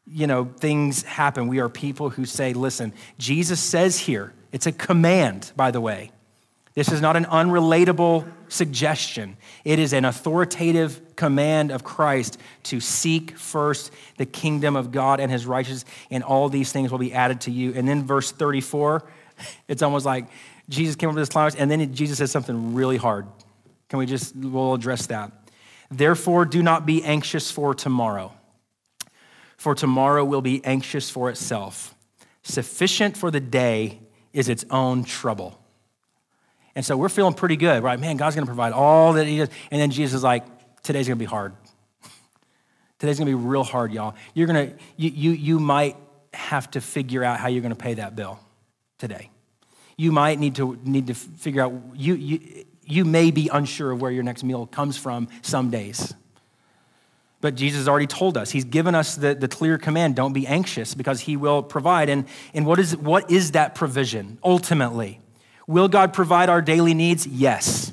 you 0.07 0.27
know, 0.27 0.45
things 0.45 1.03
happen. 1.03 1.49
We 1.49 1.59
are 1.59 1.67
people 1.67 2.09
who 2.09 2.25
say, 2.25 2.53
listen, 2.53 2.93
Jesus 3.17 3.59
says 3.59 3.99
here, 3.99 4.33
it's 4.53 4.65
a 4.65 4.71
command, 4.71 5.51
by 5.57 5.71
the 5.71 5.81
way. 5.81 6.11
This 6.73 6.89
is 6.89 7.01
not 7.01 7.17
an 7.17 7.25
unrelatable 7.25 8.25
suggestion. 8.47 9.35
It 9.65 9.77
is 9.77 9.91
an 9.91 10.05
authoritative 10.05 11.17
command 11.17 11.69
of 11.69 11.83
Christ 11.83 12.39
to 12.63 12.79
seek 12.79 13.37
first 13.37 13.91
the 14.15 14.25
kingdom 14.25 14.77
of 14.77 14.93
God 14.93 15.19
and 15.19 15.29
his 15.29 15.45
righteousness, 15.45 15.83
and 16.09 16.23
all 16.23 16.47
these 16.47 16.71
things 16.71 16.91
will 16.91 16.97
be 16.97 17.13
added 17.13 17.41
to 17.41 17.51
you. 17.51 17.73
And 17.73 17.85
then 17.89 18.05
verse 18.05 18.31
34, 18.31 19.03
it's 19.67 19.81
almost 19.81 20.05
like 20.05 20.27
Jesus 20.69 20.95
came 20.95 21.09
up 21.09 21.15
with 21.15 21.21
this 21.21 21.29
promise, 21.29 21.55
and 21.55 21.69
then 21.69 21.93
Jesus 21.93 22.17
says 22.17 22.31
something 22.31 22.73
really 22.73 22.97
hard. 22.97 23.27
Can 23.89 23.99
we 23.99 24.05
just, 24.05 24.35
we'll 24.35 24.73
address 24.73 25.07
that. 25.07 25.31
Therefore, 25.91 26.45
do 26.45 26.63
not 26.63 26.85
be 26.85 27.03
anxious 27.03 27.51
for 27.51 27.75
tomorrow, 27.75 28.33
for 29.57 29.75
tomorrow 29.75 30.23
will 30.25 30.41
be 30.41 30.63
anxious 30.65 31.09
for 31.09 31.29
itself. 31.29 31.95
Sufficient 32.41 33.15
for 33.15 33.29
the 33.29 33.39
day 33.39 33.99
is 34.33 34.49
its 34.49 34.65
own 34.69 35.03
trouble. 35.03 35.59
And 36.75 36.83
so 36.83 36.97
we're 36.97 37.09
feeling 37.09 37.35
pretty 37.35 37.55
good, 37.55 37.83
right? 37.83 37.99
Man, 37.99 38.17
God's 38.17 38.35
gonna 38.35 38.47
provide 38.47 38.73
all 38.73 39.13
that 39.13 39.27
He 39.27 39.37
does. 39.37 39.49
And 39.69 39.79
then 39.79 39.91
Jesus 39.91 40.15
is 40.15 40.23
like, 40.23 40.43
today's 40.81 41.07
gonna 41.07 41.17
be 41.17 41.25
hard. 41.25 41.53
Today's 42.97 43.19
gonna 43.19 43.29
be 43.29 43.35
real 43.35 43.63
hard, 43.63 43.93
y'all. 43.93 44.15
You're 44.33 44.47
gonna, 44.47 44.73
you, 44.97 45.09
you, 45.09 45.31
you 45.31 45.59
might 45.59 45.97
have 46.33 46.71
to 46.71 46.81
figure 46.81 47.23
out 47.23 47.39
how 47.39 47.47
you're 47.49 47.61
gonna 47.61 47.75
pay 47.75 47.93
that 47.95 48.15
bill 48.15 48.39
today 48.97 49.29
you 49.97 50.11
might 50.11 50.39
need 50.39 50.55
to 50.55 50.79
need 50.83 51.07
to 51.07 51.13
figure 51.13 51.61
out 51.61 51.73
you, 51.95 52.15
you, 52.15 52.65
you 52.85 53.05
may 53.05 53.31
be 53.31 53.49
unsure 53.49 53.91
of 53.91 54.01
where 54.01 54.11
your 54.11 54.23
next 54.23 54.43
meal 54.43 54.65
comes 54.67 54.97
from 54.97 55.27
some 55.41 55.69
days. 55.69 56.13
But 57.41 57.55
jesus 57.55 57.87
already 57.87 58.07
told 58.07 58.37
us. 58.37 58.51
He's 58.51 58.63
given 58.63 58.95
us 58.95 59.15
the, 59.15 59.35
the 59.35 59.47
clear 59.47 59.77
command 59.77 60.15
don't 60.15 60.33
be 60.33 60.47
anxious 60.47 60.95
because 60.95 61.21
he 61.21 61.35
will 61.35 61.61
provide. 61.61 62.09
And, 62.09 62.25
and 62.53 62.65
what, 62.65 62.79
is, 62.79 62.95
what 62.95 63.29
is 63.29 63.51
that 63.51 63.75
provision 63.75 64.37
ultimately? 64.43 65.19
Will 65.67 65.87
god 65.87 66.13
provide 66.13 66.49
our 66.49 66.61
daily 66.61 66.93
needs? 66.93 67.27
Yes. 67.27 67.91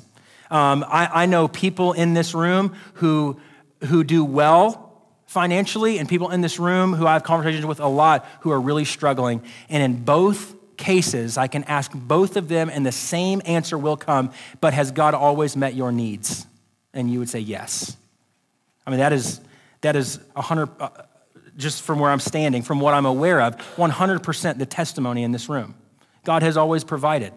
Um, 0.49 0.85
I, 0.87 1.23
I 1.23 1.25
know 1.25 1.47
people 1.47 1.93
in 1.93 2.13
this 2.13 2.33
room 2.33 2.75
who, 2.95 3.39
who 3.85 4.03
do 4.03 4.23
well 4.25 4.91
financially 5.25 5.97
and 5.97 6.09
people 6.09 6.29
in 6.29 6.41
this 6.41 6.59
room 6.59 6.93
who 6.93 7.07
i 7.07 7.13
have 7.13 7.23
conversations 7.23 7.65
with 7.65 7.79
a 7.79 7.87
lot 7.87 8.27
who 8.41 8.51
are 8.51 8.59
really 8.59 8.83
struggling. 8.83 9.41
And 9.69 9.81
in 9.81 10.03
both 10.03 10.55
cases, 10.81 11.37
I 11.37 11.47
can 11.47 11.63
ask 11.65 11.91
both 11.93 12.35
of 12.35 12.49
them 12.49 12.69
and 12.69 12.85
the 12.85 12.91
same 12.91 13.41
answer 13.45 13.77
will 13.77 13.95
come, 13.95 14.33
but 14.59 14.73
has 14.73 14.91
God 14.91 15.13
always 15.13 15.55
met 15.55 15.75
your 15.75 15.91
needs? 15.91 16.45
And 16.93 17.09
you 17.09 17.19
would 17.19 17.29
say 17.29 17.39
yes. 17.39 17.95
I 18.85 18.89
mean, 18.89 18.99
that 18.99 19.13
is, 19.13 19.39
that 19.81 19.95
is 19.95 20.19
100, 20.33 20.69
uh, 20.79 20.89
just 21.55 21.83
from 21.83 21.99
where 21.99 22.11
I'm 22.11 22.19
standing, 22.19 22.63
from 22.63 22.79
what 22.79 22.93
I'm 22.93 23.05
aware 23.05 23.41
of, 23.41 23.55
100% 23.77 24.57
the 24.57 24.65
testimony 24.65 25.23
in 25.23 25.31
this 25.31 25.47
room. 25.47 25.75
God 26.25 26.43
has 26.43 26.57
always 26.57 26.83
provided. 26.83 27.31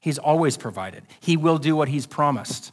He's 0.00 0.18
always 0.18 0.56
provided. 0.56 1.04
He 1.20 1.36
will 1.36 1.58
do 1.58 1.76
what 1.76 1.88
he's 1.88 2.06
promised. 2.06 2.72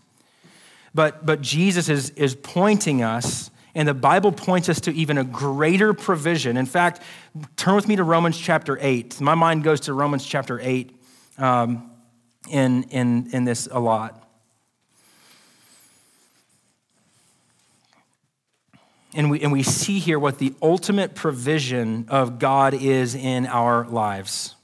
But, 0.96 1.26
but 1.26 1.42
Jesus 1.42 1.90
is, 1.90 2.10
is 2.12 2.34
pointing 2.36 3.04
us, 3.04 3.52
and 3.74 3.88
the 3.88 3.94
Bible 3.94 4.32
points 4.32 4.70
us 4.70 4.82
to 4.82 4.94
even 4.94 5.18
a 5.18 5.24
greater 5.24 5.94
provision. 5.94 6.58
In 6.58 6.66
fact, 6.66 7.02
turn 7.56 7.76
with 7.76 7.88
me 7.88 7.96
to 7.96 8.04
Romans 8.04 8.38
chapter 8.38 8.78
8. 8.80 9.22
My 9.22 9.36
mind 9.36 9.64
goes 9.64 9.82
to 9.82 9.94
Romans 9.94 10.26
chapter 10.26 10.60
8 10.62 11.00
um, 11.38 11.92
in, 12.50 12.84
in, 12.84 13.30
in 13.32 13.46
this 13.46 13.68
a 13.72 13.80
lot. 13.80 14.18
And 19.14 19.30
we, 19.30 19.42
and 19.42 19.52
we 19.52 19.64
see 19.64 20.00
here 20.00 20.18
what 20.20 20.38
the 20.38 20.54
ultimate 20.62 21.16
provision 21.16 22.06
of 22.08 22.40
God 22.40 22.74
is 22.74 23.14
in 23.14 23.46
our 23.46 23.86
lives. 23.86 24.56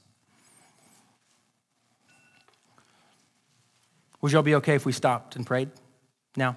Would 4.20 4.32
y'all 4.32 4.42
be 4.42 4.54
okay 4.56 4.74
if 4.74 4.84
we 4.84 4.92
stopped 4.92 5.36
and 5.36 5.46
prayed 5.46 5.70
now? 6.36 6.56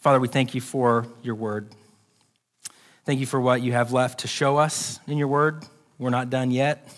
Father, 0.00 0.20
we 0.20 0.28
thank 0.28 0.54
you 0.54 0.60
for 0.60 1.08
your 1.22 1.34
word. 1.34 1.74
Thank 3.04 3.18
you 3.18 3.26
for 3.26 3.40
what 3.40 3.62
you 3.62 3.72
have 3.72 3.92
left 3.92 4.20
to 4.20 4.28
show 4.28 4.56
us 4.56 5.00
in 5.08 5.18
your 5.18 5.26
word. 5.26 5.66
We're 5.98 6.10
not 6.10 6.30
done 6.30 6.52
yet. 6.52 6.88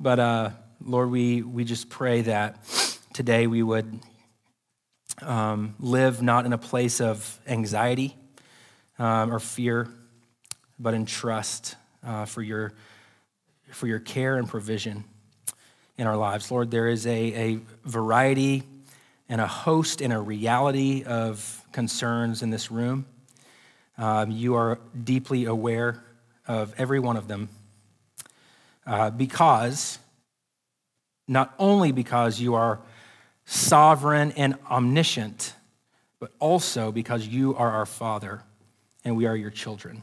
But 0.00 0.18
uh, 0.18 0.50
Lord, 0.82 1.10
we, 1.10 1.42
we 1.42 1.64
just 1.64 1.90
pray 1.90 2.22
that 2.22 2.64
today 3.12 3.46
we 3.46 3.62
would 3.62 4.00
um, 5.20 5.74
live 5.78 6.22
not 6.22 6.46
in 6.46 6.54
a 6.54 6.58
place 6.58 6.98
of 6.98 7.38
anxiety 7.46 8.16
um, 8.98 9.30
or 9.30 9.38
fear, 9.38 9.90
but 10.78 10.94
in 10.94 11.04
trust 11.04 11.76
uh, 12.02 12.24
for, 12.24 12.40
your, 12.40 12.72
for 13.70 13.86
your 13.86 14.00
care 14.00 14.38
and 14.38 14.48
provision 14.48 15.04
in 15.98 16.06
our 16.06 16.16
lives. 16.16 16.50
Lord, 16.50 16.70
there 16.70 16.88
is 16.88 17.06
a, 17.06 17.10
a 17.34 17.60
variety 17.84 18.62
and 19.28 19.40
a 19.40 19.46
host 19.46 20.00
and 20.00 20.12
a 20.12 20.20
reality 20.20 21.02
of 21.04 21.62
concerns 21.72 22.42
in 22.42 22.50
this 22.50 22.70
room. 22.70 23.06
Um, 23.96 24.30
you 24.30 24.54
are 24.54 24.78
deeply 25.02 25.44
aware 25.44 26.02
of 26.46 26.74
every 26.76 27.00
one 27.00 27.16
of 27.16 27.28
them 27.28 27.48
uh, 28.86 29.10
because, 29.10 29.98
not 31.26 31.54
only 31.58 31.92
because 31.92 32.40
you 32.40 32.54
are 32.54 32.80
sovereign 33.46 34.32
and 34.32 34.56
omniscient, 34.70 35.54
but 36.18 36.32
also 36.38 36.92
because 36.92 37.26
you 37.26 37.54
are 37.54 37.70
our 37.70 37.86
Father 37.86 38.42
and 39.04 39.16
we 39.16 39.26
are 39.26 39.36
your 39.36 39.50
children. 39.50 40.02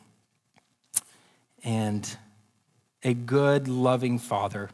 And 1.63 2.07
a 3.03 3.13
good, 3.13 3.67
loving 3.67 4.19
Father 4.19 4.69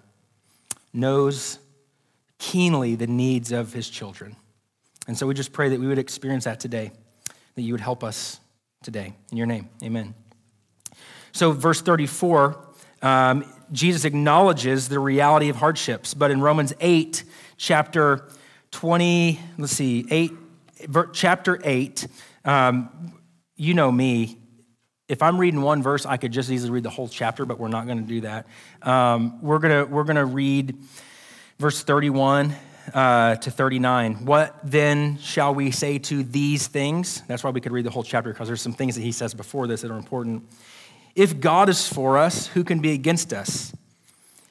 knows 0.94 1.60
keenly 2.40 2.96
the 2.96 3.08
needs 3.08 3.52
of 3.52 3.74
his 3.74 3.90
children. 3.90 4.36
And 5.08 5.18
so 5.18 5.26
we 5.26 5.34
just 5.34 5.54
pray 5.54 5.70
that 5.70 5.80
we 5.80 5.88
would 5.88 6.00
experience 6.00 6.44
that 6.44 6.60
today, 6.60 6.92
that 7.56 7.62
you 7.62 7.74
would 7.74 7.82
help 7.82 8.04
us 8.04 8.40
today. 8.84 9.14
In 9.32 9.38
your 9.38 9.48
name, 9.48 9.70
amen. 9.84 10.14
So, 11.32 11.52
verse 11.52 11.82
34, 11.82 12.58
um, 13.02 13.46
Jesus 13.72 14.06
acknowledges 14.06 14.90
the 14.90 15.00
reality 15.00 15.50
of 15.50 15.56
hardships. 15.58 16.14
But 16.14 16.32
in 16.32 16.42
Romans 16.42 16.74
8, 16.80 17.24
chapter 17.58 18.28
20, 18.72 19.40
let's 19.58 19.74
see, 19.74 20.06
8, 20.10 20.32
chapter 21.14 21.60
8, 21.64 22.08
um, 22.46 23.14
you 23.56 23.74
know 23.74 23.92
me. 23.92 24.38
If 25.08 25.22
I'm 25.22 25.38
reading 25.38 25.62
one 25.62 25.82
verse, 25.82 26.06
I 26.06 26.18
could 26.18 26.32
just 26.32 26.50
easily 26.50 26.72
read 26.72 26.84
the 26.84 26.90
whole 26.90 27.08
chapter, 27.08 27.46
but 27.46 27.60
we're 27.60 27.70
not 27.70 27.86
going 27.86 28.00
to 28.00 28.04
do 28.04 28.22
that. 28.22 28.46
Um, 28.82 29.42
we're 29.42 29.60
going 29.60 29.86
to 29.86 29.92
we're 29.92 30.04
gonna 30.04 30.26
read 30.26 30.76
verse 31.60 31.84
31 31.84 32.56
uh, 32.94 33.36
to 33.36 33.52
39. 33.52 34.26
What 34.26 34.56
then 34.64 35.18
shall 35.18 35.56
we 35.56 35.72
say 35.72 35.98
to 36.00 36.24
these 36.24 36.68
things? 36.68 37.24
That's 37.28 37.44
why 37.44 37.50
we 37.50 37.62
could 37.62 37.72
read 37.72 37.86
the 37.86 37.90
whole 37.90 38.04
chapter, 38.04 38.32
because 38.32 38.48
there's 38.48 38.62
some 38.62 38.74
things 38.74 38.96
that 38.96 39.02
he 39.02 39.12
says 39.12 39.34
before 39.34 39.68
this 39.68 39.82
that 39.82 39.92
are 39.92 39.98
important. 39.98 40.44
If 41.16 41.40
God 41.40 41.68
is 41.68 41.88
for 41.88 42.18
us, 42.18 42.48
who 42.48 42.64
can 42.64 42.80
be 42.80 42.92
against 42.92 43.34
us? 43.34 43.74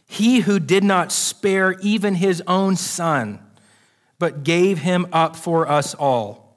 He 0.09 0.41
who 0.41 0.59
did 0.59 0.83
not 0.83 1.13
spare 1.13 1.73
even 1.81 2.17
his 2.17 2.43
own 2.47 2.77
son 2.77 3.41
but 4.19 4.43
gave 4.43 4.79
him 4.79 5.07
up 5.13 5.37
for 5.37 5.69
us 5.69 5.95
all, 5.95 6.57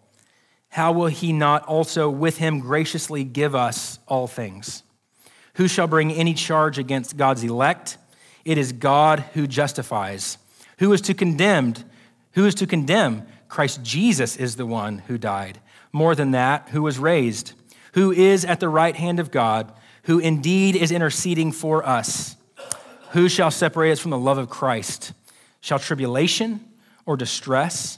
how 0.69 0.91
will 0.93 1.07
he 1.07 1.33
not 1.33 1.63
also 1.65 2.09
with 2.09 2.37
him 2.37 2.59
graciously 2.59 3.23
give 3.23 3.53
us 3.53 3.99
all 4.07 4.27
things? 4.27 4.81
Who 5.55 5.67
shall 5.67 5.87
bring 5.87 6.11
any 6.11 6.33
charge 6.33 6.79
against 6.79 7.17
God's 7.17 7.43
elect? 7.43 7.97
It 8.45 8.57
is 8.57 8.71
God 8.71 9.19
who 9.33 9.45
justifies. 9.45 10.38
Who 10.80 10.91
is 10.91 11.01
to 11.01 11.13
condemn? 11.13 11.75
Who 12.34 12.45
is 12.45 12.55
to 12.55 12.67
condemn? 12.67 13.25
Christ 13.47 13.84
Jesus 13.84 14.36
is 14.36 14.55
the 14.55 14.65
one 14.65 14.99
who 14.99 15.17
died. 15.17 15.59
More 15.93 16.15
than 16.15 16.32
that, 16.32 16.69
who 16.69 16.82
was 16.82 16.99
raised, 16.99 17.53
who 17.93 18.11
is 18.11 18.43
at 18.43 18.59
the 18.59 18.69
right 18.69 18.95
hand 18.95 19.19
of 19.19 19.32
God, 19.32 19.71
who 20.03 20.19
indeed 20.19 20.75
is 20.75 20.91
interceding 20.91 21.51
for 21.51 21.88
us. 21.88 22.36
Who 23.11 23.30
shall 23.30 23.51
separate 23.51 23.91
us 23.91 23.99
from 23.99 24.11
the 24.11 24.17
love 24.17 24.38
of 24.38 24.49
Christ? 24.49 25.13
Shall 25.61 25.80
tribulation? 25.80 26.65
or 27.09 27.17
distress 27.17 27.97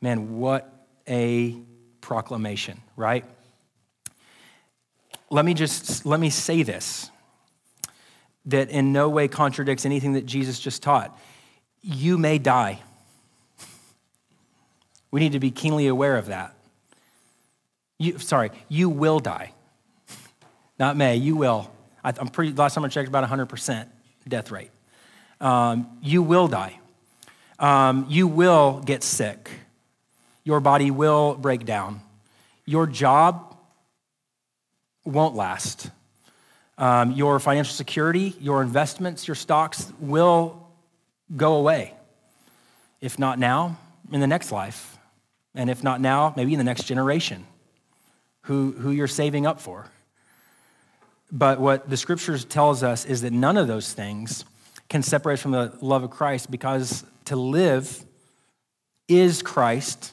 Man, 0.00 0.38
what 0.38 0.72
a 1.08 1.56
proclamation, 2.00 2.80
right? 2.96 3.24
Let 5.30 5.44
me 5.44 5.54
just 5.54 6.06
let 6.06 6.18
me 6.18 6.30
say 6.30 6.62
this 6.62 7.10
that 8.46 8.70
in 8.70 8.92
no 8.92 9.08
way 9.08 9.28
contradicts 9.28 9.84
anything 9.84 10.14
that 10.14 10.26
Jesus 10.26 10.58
just 10.58 10.82
taught. 10.82 11.16
You 11.82 12.18
may 12.18 12.38
die. 12.38 12.80
We 15.10 15.20
need 15.20 15.32
to 15.32 15.40
be 15.40 15.50
keenly 15.50 15.86
aware 15.86 16.16
of 16.16 16.26
that. 16.26 16.54
You, 17.98 18.18
sorry, 18.18 18.50
you 18.68 18.88
will 18.88 19.18
die. 19.18 19.52
Not 20.78 20.96
may, 20.96 21.16
you 21.16 21.36
will. 21.36 21.70
I, 22.02 22.14
am 22.18 22.28
pretty, 22.28 22.52
last 22.54 22.74
time 22.74 22.84
I 22.84 22.88
checked, 22.88 23.08
about 23.08 23.28
100% 23.28 23.86
death 24.26 24.50
rate. 24.50 24.70
Um, 25.40 25.98
you 26.00 26.22
will 26.22 26.48
die. 26.48 26.78
Um, 27.58 28.06
you 28.08 28.26
will 28.26 28.80
get 28.80 29.02
sick 29.02 29.50
your 30.50 30.58
body 30.58 30.90
will 30.90 31.36
break 31.36 31.64
down. 31.64 32.00
Your 32.66 32.88
job 32.88 33.56
won't 35.04 35.36
last. 35.36 35.92
Um, 36.76 37.12
your 37.12 37.38
financial 37.38 37.72
security, 37.72 38.34
your 38.40 38.60
investments, 38.60 39.28
your 39.28 39.36
stocks 39.36 39.92
will 40.00 40.66
go 41.36 41.54
away. 41.54 41.94
If 43.00 43.16
not 43.16 43.38
now, 43.38 43.78
in 44.10 44.18
the 44.18 44.26
next 44.26 44.50
life. 44.50 44.98
And 45.54 45.70
if 45.70 45.84
not 45.84 46.00
now, 46.00 46.34
maybe 46.36 46.52
in 46.52 46.58
the 46.58 46.64
next 46.64 46.82
generation 46.82 47.46
who, 48.42 48.72
who 48.72 48.90
you're 48.90 49.06
saving 49.06 49.46
up 49.46 49.60
for. 49.60 49.86
But 51.30 51.60
what 51.60 51.88
the 51.88 51.96
scriptures 51.96 52.44
tells 52.44 52.82
us 52.82 53.04
is 53.04 53.22
that 53.22 53.32
none 53.32 53.56
of 53.56 53.68
those 53.68 53.92
things 53.92 54.44
can 54.88 55.04
separate 55.04 55.38
from 55.38 55.52
the 55.52 55.72
love 55.80 56.02
of 56.02 56.10
Christ 56.10 56.50
because 56.50 57.04
to 57.26 57.36
live 57.36 58.04
is 59.06 59.42
Christ 59.42 60.12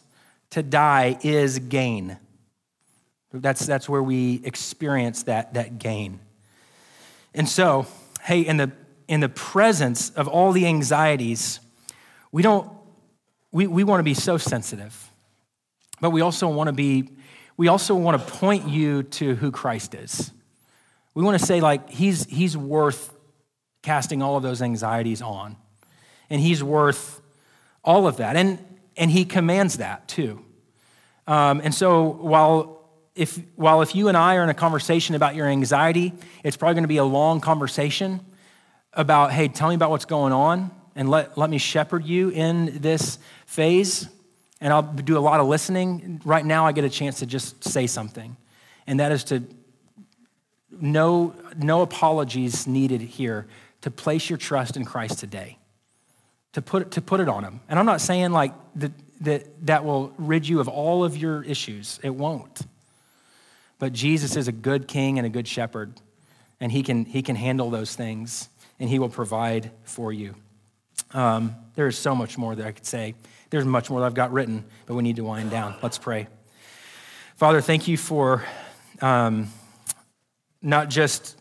to 0.51 0.63
die 0.63 1.17
is 1.23 1.59
gain. 1.59 2.17
That's, 3.33 3.65
that's 3.65 3.89
where 3.89 4.01
we 4.01 4.41
experience 4.43 5.23
that, 5.23 5.53
that 5.53 5.79
gain. 5.79 6.19
And 7.33 7.47
so, 7.47 7.85
hey, 8.21 8.41
in 8.41 8.57
the, 8.57 8.71
in 9.07 9.19
the 9.19 9.29
presence 9.29 10.09
of 10.11 10.27
all 10.27 10.51
the 10.51 10.65
anxieties, 10.65 11.59
we 12.31 12.41
don't, 12.41 12.69
we, 13.51 13.67
we 13.67 13.83
want 13.83 13.99
to 13.99 14.03
be 14.03 14.13
so 14.13 14.37
sensitive, 14.37 15.11
but 15.99 16.11
we 16.11 16.21
also 16.21 16.47
want 16.47 16.67
to 16.67 16.73
be, 16.73 17.09
we 17.57 17.67
also 17.67 17.95
want 17.95 18.19
to 18.19 18.33
point 18.33 18.67
you 18.67 19.03
to 19.03 19.35
who 19.35 19.51
Christ 19.51 19.93
is. 19.93 20.31
We 21.13 21.23
want 21.23 21.39
to 21.39 21.45
say, 21.45 21.61
like, 21.61 21.89
he's, 21.89 22.25
he's 22.25 22.55
worth 22.55 23.13
casting 23.81 24.21
all 24.21 24.35
of 24.35 24.43
those 24.43 24.61
anxieties 24.61 25.21
on. 25.21 25.55
And 26.29 26.41
He's 26.41 26.63
worth 26.63 27.21
all 27.83 28.05
of 28.07 28.17
that. 28.17 28.35
And, 28.35 28.59
and 28.97 29.11
He 29.11 29.25
commands 29.25 29.77
that 29.77 30.07
too. 30.07 30.43
Um, 31.27 31.61
and 31.63 31.73
so 31.73 32.03
while 32.03 32.77
if, 33.17 33.39
while 33.55 33.81
if 33.81 33.95
you 33.95 34.07
and 34.07 34.15
I 34.15 34.35
are 34.35 34.43
in 34.43 34.49
a 34.49 34.53
conversation 34.53 35.15
about 35.15 35.35
your 35.35 35.47
anxiety, 35.47 36.13
it's 36.43 36.55
probably 36.55 36.75
going 36.75 36.83
to 36.83 36.87
be 36.87 36.97
a 36.97 37.03
long 37.03 37.41
conversation 37.41 38.21
about, 38.93 39.31
hey, 39.31 39.47
tell 39.47 39.69
me 39.69 39.75
about 39.75 39.89
what's 39.89 40.05
going 40.05 40.33
on 40.33 40.71
and 40.95 41.09
let, 41.09 41.37
let 41.37 41.49
me 41.49 41.57
shepherd 41.57 42.05
you 42.05 42.29
in 42.29 42.79
this 42.81 43.17
phase. 43.45 44.07
And 44.61 44.71
I'll 44.71 44.83
do 44.83 45.17
a 45.17 45.19
lot 45.19 45.39
of 45.39 45.47
listening. 45.47 46.21
Right 46.25 46.45
now, 46.45 46.65
I 46.65 46.71
get 46.71 46.83
a 46.83 46.89
chance 46.89 47.19
to 47.19 47.25
just 47.25 47.63
say 47.63 47.85
something, 47.85 48.37
and 48.87 48.99
that 48.99 49.11
is 49.11 49.23
to 49.25 49.43
no, 50.79 51.35
no 51.57 51.81
apologies 51.81 52.67
needed 52.67 53.01
here 53.01 53.47
to 53.81 53.91
place 53.91 54.29
your 54.29 54.37
trust 54.37 54.75
in 54.75 54.85
Christ 54.85 55.19
today, 55.19 55.59
to 56.57 56.61
put, 56.63 56.89
to 56.89 57.03
put 57.03 57.19
it 57.19 57.29
on 57.29 57.43
Him. 57.43 57.59
And 57.69 57.77
I'm 57.77 57.85
not 57.85 58.01
saying 58.01 58.31
like 58.31 58.51
that, 58.77 58.91
that 59.21 59.67
that 59.67 59.85
will 59.85 60.11
rid 60.17 60.47
you 60.47 60.59
of 60.59 60.67
all 60.67 61.03
of 61.03 61.15
your 61.15 61.43
issues, 61.43 61.99
it 62.01 62.09
won't. 62.09 62.61
But 63.77 63.93
Jesus 63.93 64.35
is 64.35 64.47
a 64.47 64.51
good 64.51 64.87
king 64.87 65.19
and 65.19 65.27
a 65.27 65.29
good 65.29 65.47
shepherd, 65.47 66.01
and 66.59 66.71
he 66.71 66.81
can, 66.81 67.05
he 67.05 67.21
can 67.21 67.35
handle 67.35 67.69
those 67.69 67.95
things, 67.95 68.49
and 68.79 68.89
he 68.89 68.97
will 68.97 69.07
provide 69.07 69.69
for 69.83 70.11
you. 70.11 70.33
Um, 71.11 71.55
there 71.75 71.85
is 71.85 71.95
so 71.95 72.15
much 72.15 72.39
more 72.39 72.55
that 72.55 72.65
I 72.65 72.71
could 72.71 72.87
say. 72.87 73.13
There's 73.51 73.63
much 73.63 73.91
more 73.91 73.99
that 73.99 74.07
I've 74.07 74.15
got 74.15 74.33
written, 74.33 74.65
but 74.87 74.95
we 74.95 75.03
need 75.03 75.17
to 75.17 75.23
wind 75.23 75.51
down. 75.51 75.75
Let's 75.83 75.99
pray. 75.99 76.27
Father, 77.35 77.61
thank 77.61 77.87
you 77.87 77.97
for 77.97 78.43
um, 78.99 79.49
not 80.63 80.89
just 80.89 81.39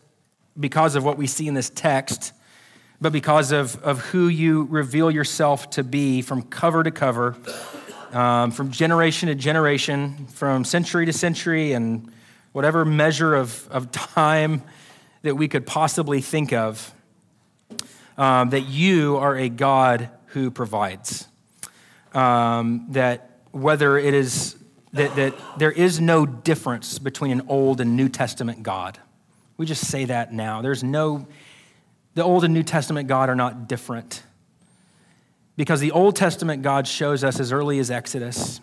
because 0.59 0.95
of 0.95 1.03
what 1.03 1.17
we 1.17 1.25
see 1.25 1.47
in 1.47 1.55
this 1.55 1.71
text, 1.71 2.33
but 2.99 3.11
because 3.11 3.51
of, 3.51 3.81
of 3.83 3.99
who 3.99 4.27
you 4.27 4.63
reveal 4.63 5.11
yourself 5.11 5.69
to 5.71 5.83
be 5.83 6.21
from 6.21 6.41
cover 6.41 6.83
to 6.83 6.91
cover, 6.91 7.35
um, 8.11 8.51
from 8.51 8.71
generation 8.71 9.29
to 9.29 9.35
generation, 9.35 10.27
from 10.27 10.63
century 10.63 11.05
to 11.05 11.13
century, 11.13 11.73
and 11.73 12.11
whatever 12.53 12.85
measure 12.85 13.35
of, 13.35 13.67
of 13.69 13.91
time 13.91 14.63
that 15.21 15.35
we 15.35 15.47
could 15.47 15.65
possibly 15.65 16.21
think 16.21 16.53
of, 16.53 16.93
um, 18.17 18.49
that 18.49 18.61
you 18.61 19.17
are 19.17 19.37
a 19.37 19.49
God 19.49 20.09
who 20.27 20.49
provides. 20.49 21.27
Um, 22.13 22.87
that 22.91 23.41
whether 23.51 23.97
it 23.97 24.13
is 24.13 24.55
that, 24.93 25.15
that 25.15 25.33
there 25.57 25.71
is 25.71 25.99
no 25.99 26.25
difference 26.25 26.99
between 26.99 27.31
an 27.31 27.43
Old 27.47 27.81
and 27.81 27.95
New 27.95 28.09
Testament 28.09 28.63
God. 28.63 28.97
We 29.57 29.65
just 29.65 29.85
say 29.87 30.05
that 30.05 30.33
now. 30.33 30.61
There's 30.61 30.83
no, 30.83 31.27
the 32.17 32.23
Old 32.23 32.43
and 32.43 32.51
New 32.51 32.63
Testament 32.63 33.07
God 33.07 33.29
are 33.29 33.35
not 33.35 33.67
different. 33.67 34.23
Because 35.55 35.79
the 35.79 35.91
Old 35.91 36.15
Testament 36.15 36.63
God 36.63 36.87
shows 36.87 37.23
us 37.23 37.39
as 37.39 37.51
early 37.51 37.77
as 37.77 37.91
Exodus 37.91 38.59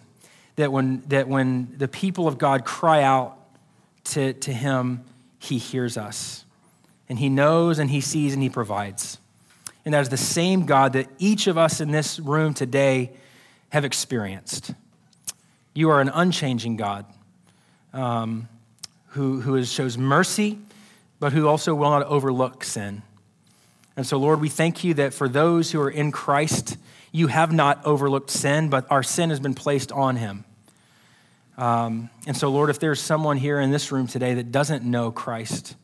that 0.57 0.73
when, 0.73 1.03
that 1.07 1.29
when 1.29 1.73
the 1.79 1.87
people 1.87 2.27
of 2.27 2.37
God 2.37 2.65
cry 2.65 3.05
out 3.05 3.39
to, 4.07 4.33
to 4.33 4.53
Him, 4.53 5.05
He 5.39 5.59
hears 5.59 5.97
us. 5.97 6.45
And 7.09 7.17
He 7.17 7.29
knows 7.29 7.79
and 7.79 7.89
He 7.89 8.01
sees 8.01 8.35
and 8.35 8.43
He 8.43 8.49
provides. 8.49 9.19
And 9.85 9.95
that 9.95 10.01
is 10.01 10.09
the 10.09 10.17
same 10.17 10.67
God 10.67 10.95
that 10.95 11.07
each 11.21 11.47
of 11.47 11.57
us 11.57 11.81
in 11.81 11.93
this 11.93 12.19
room 12.19 12.55
today 12.55 13.13
have 13.69 13.85
experienced. 13.85 14.75
You 15.75 15.91
are 15.91 16.01
an 16.01 16.09
unchanging 16.13 16.77
God 16.77 17.07
um, 17.93 18.49
who, 19.11 19.41
who 19.43 19.55
is, 19.55 19.71
shows 19.71 19.97
mercy, 19.97 20.59
but 21.21 21.33
who 21.33 21.47
also 21.47 21.73
will 21.73 21.91
not 21.91 22.03
overlook 22.07 22.65
sin. 22.65 23.03
And 23.97 24.07
so, 24.07 24.19
Lord, 24.19 24.41
we 24.41 24.49
thank 24.49 24.83
you 24.83 24.95
that 24.95 25.15
for 25.15 25.29
those 25.29 25.71
who 25.71 25.81
are 25.81 25.91
in 25.91 26.11
Christ, 26.11 26.77
you 27.13 27.29
have 27.29 27.53
not 27.53 27.85
overlooked 27.87 28.31
sin, 28.31 28.69
but 28.69 28.87
our 28.91 29.03
sin 29.03 29.31
has 29.31 29.39
been 29.39 29.55
placed 29.55 29.93
on 29.93 30.17
him. 30.17 30.45
Um, 31.57 32.11
and 32.27 32.37
so, 32.37 32.49
Lord, 32.49 32.71
if 32.71 32.81
there's 32.81 33.01
someone 33.01 33.37
here 33.37 33.61
in 33.61 33.71
this 33.71 33.93
room 33.93 34.09
today 34.09 34.35
that 34.35 34.51
doesn't 34.51 34.83
know 34.85 35.13
Christ, 35.13 35.77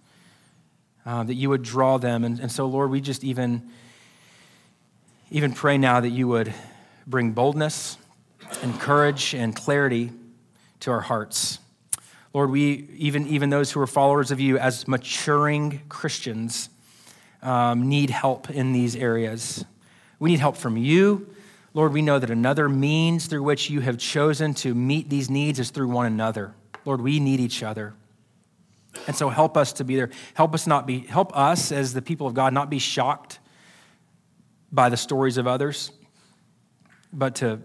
uh, 1.06 1.22
that 1.22 1.34
you 1.34 1.48
would 1.48 1.62
draw 1.62 1.98
them. 1.98 2.24
And, 2.24 2.40
and 2.40 2.50
so, 2.50 2.66
Lord, 2.66 2.90
we 2.90 3.00
just 3.00 3.22
even, 3.22 3.70
even 5.30 5.52
pray 5.52 5.78
now 5.78 6.00
that 6.00 6.10
you 6.10 6.26
would 6.26 6.52
bring 7.06 7.30
boldness 7.30 7.96
and 8.62 8.78
courage 8.80 9.34
and 9.34 9.54
clarity 9.54 10.10
to 10.80 10.90
our 10.90 11.00
hearts. 11.00 11.60
Lord, 12.34 12.50
we, 12.50 12.88
even, 12.96 13.26
even 13.28 13.50
those 13.50 13.70
who 13.70 13.80
are 13.80 13.86
followers 13.86 14.30
of 14.30 14.40
you 14.40 14.58
as 14.58 14.88
maturing 14.88 15.82
Christians, 15.88 16.68
um, 17.42 17.88
need 17.88 18.10
help 18.10 18.50
in 18.50 18.72
these 18.72 18.96
areas. 18.96 19.64
We 20.18 20.30
need 20.30 20.40
help 20.40 20.56
from 20.56 20.76
you. 20.76 21.34
Lord, 21.72 21.92
we 21.92 22.02
know 22.02 22.18
that 22.18 22.30
another 22.30 22.68
means 22.68 23.26
through 23.26 23.42
which 23.42 23.70
you 23.70 23.80
have 23.80 23.96
chosen 23.96 24.54
to 24.54 24.74
meet 24.74 25.08
these 25.08 25.30
needs 25.30 25.58
is 25.58 25.70
through 25.70 25.88
one 25.88 26.06
another. 26.06 26.54
Lord, 26.84 27.00
we 27.00 27.20
need 27.20 27.40
each 27.40 27.62
other. 27.62 27.94
And 29.06 29.14
so 29.14 29.28
help 29.28 29.56
us 29.56 29.72
to 29.74 29.84
be 29.84 29.96
there. 29.96 30.10
Help 30.34 30.52
us 30.54 30.66
not 30.66 30.86
be, 30.86 31.00
help 31.00 31.36
us 31.36 31.70
as 31.70 31.94
the 31.94 32.02
people 32.02 32.26
of 32.26 32.34
God 32.34 32.52
not 32.52 32.70
be 32.70 32.78
shocked 32.78 33.38
by 34.72 34.88
the 34.88 34.96
stories 34.96 35.36
of 35.36 35.46
others, 35.46 35.92
but 37.12 37.36
to, 37.36 37.60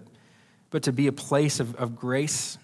but 0.69 0.83
to 0.83 0.91
be 0.91 1.07
a 1.07 1.11
place 1.11 1.59
of, 1.59 1.75
of 1.75 1.95
grace, 1.95 2.57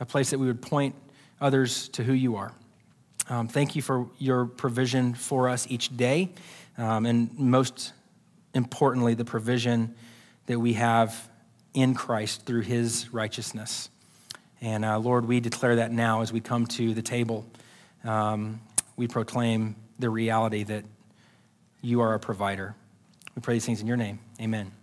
a 0.00 0.06
place 0.06 0.30
that 0.30 0.38
we 0.38 0.46
would 0.46 0.62
point 0.62 0.94
others 1.40 1.88
to 1.90 2.04
who 2.04 2.12
you 2.12 2.36
are. 2.36 2.52
Um, 3.28 3.48
thank 3.48 3.76
you 3.76 3.82
for 3.82 4.08
your 4.18 4.46
provision 4.46 5.14
for 5.14 5.48
us 5.48 5.66
each 5.70 5.96
day, 5.96 6.30
um, 6.76 7.06
and 7.06 7.36
most 7.38 7.92
importantly, 8.54 9.14
the 9.14 9.24
provision 9.24 9.94
that 10.46 10.58
we 10.58 10.74
have 10.74 11.28
in 11.74 11.94
Christ 11.94 12.44
through 12.44 12.62
his 12.62 13.12
righteousness. 13.12 13.88
And 14.60 14.84
uh, 14.84 14.98
Lord, 14.98 15.26
we 15.26 15.40
declare 15.40 15.76
that 15.76 15.92
now 15.92 16.22
as 16.22 16.32
we 16.32 16.40
come 16.40 16.66
to 16.66 16.94
the 16.94 17.02
table. 17.02 17.46
Um, 18.04 18.60
we 18.96 19.08
proclaim 19.08 19.76
the 19.98 20.10
reality 20.10 20.64
that 20.64 20.84
you 21.80 22.00
are 22.00 22.14
a 22.14 22.20
provider. 22.20 22.74
We 23.34 23.42
pray 23.42 23.54
these 23.54 23.66
things 23.66 23.80
in 23.80 23.86
your 23.86 23.96
name. 23.96 24.18
Amen. 24.40 24.81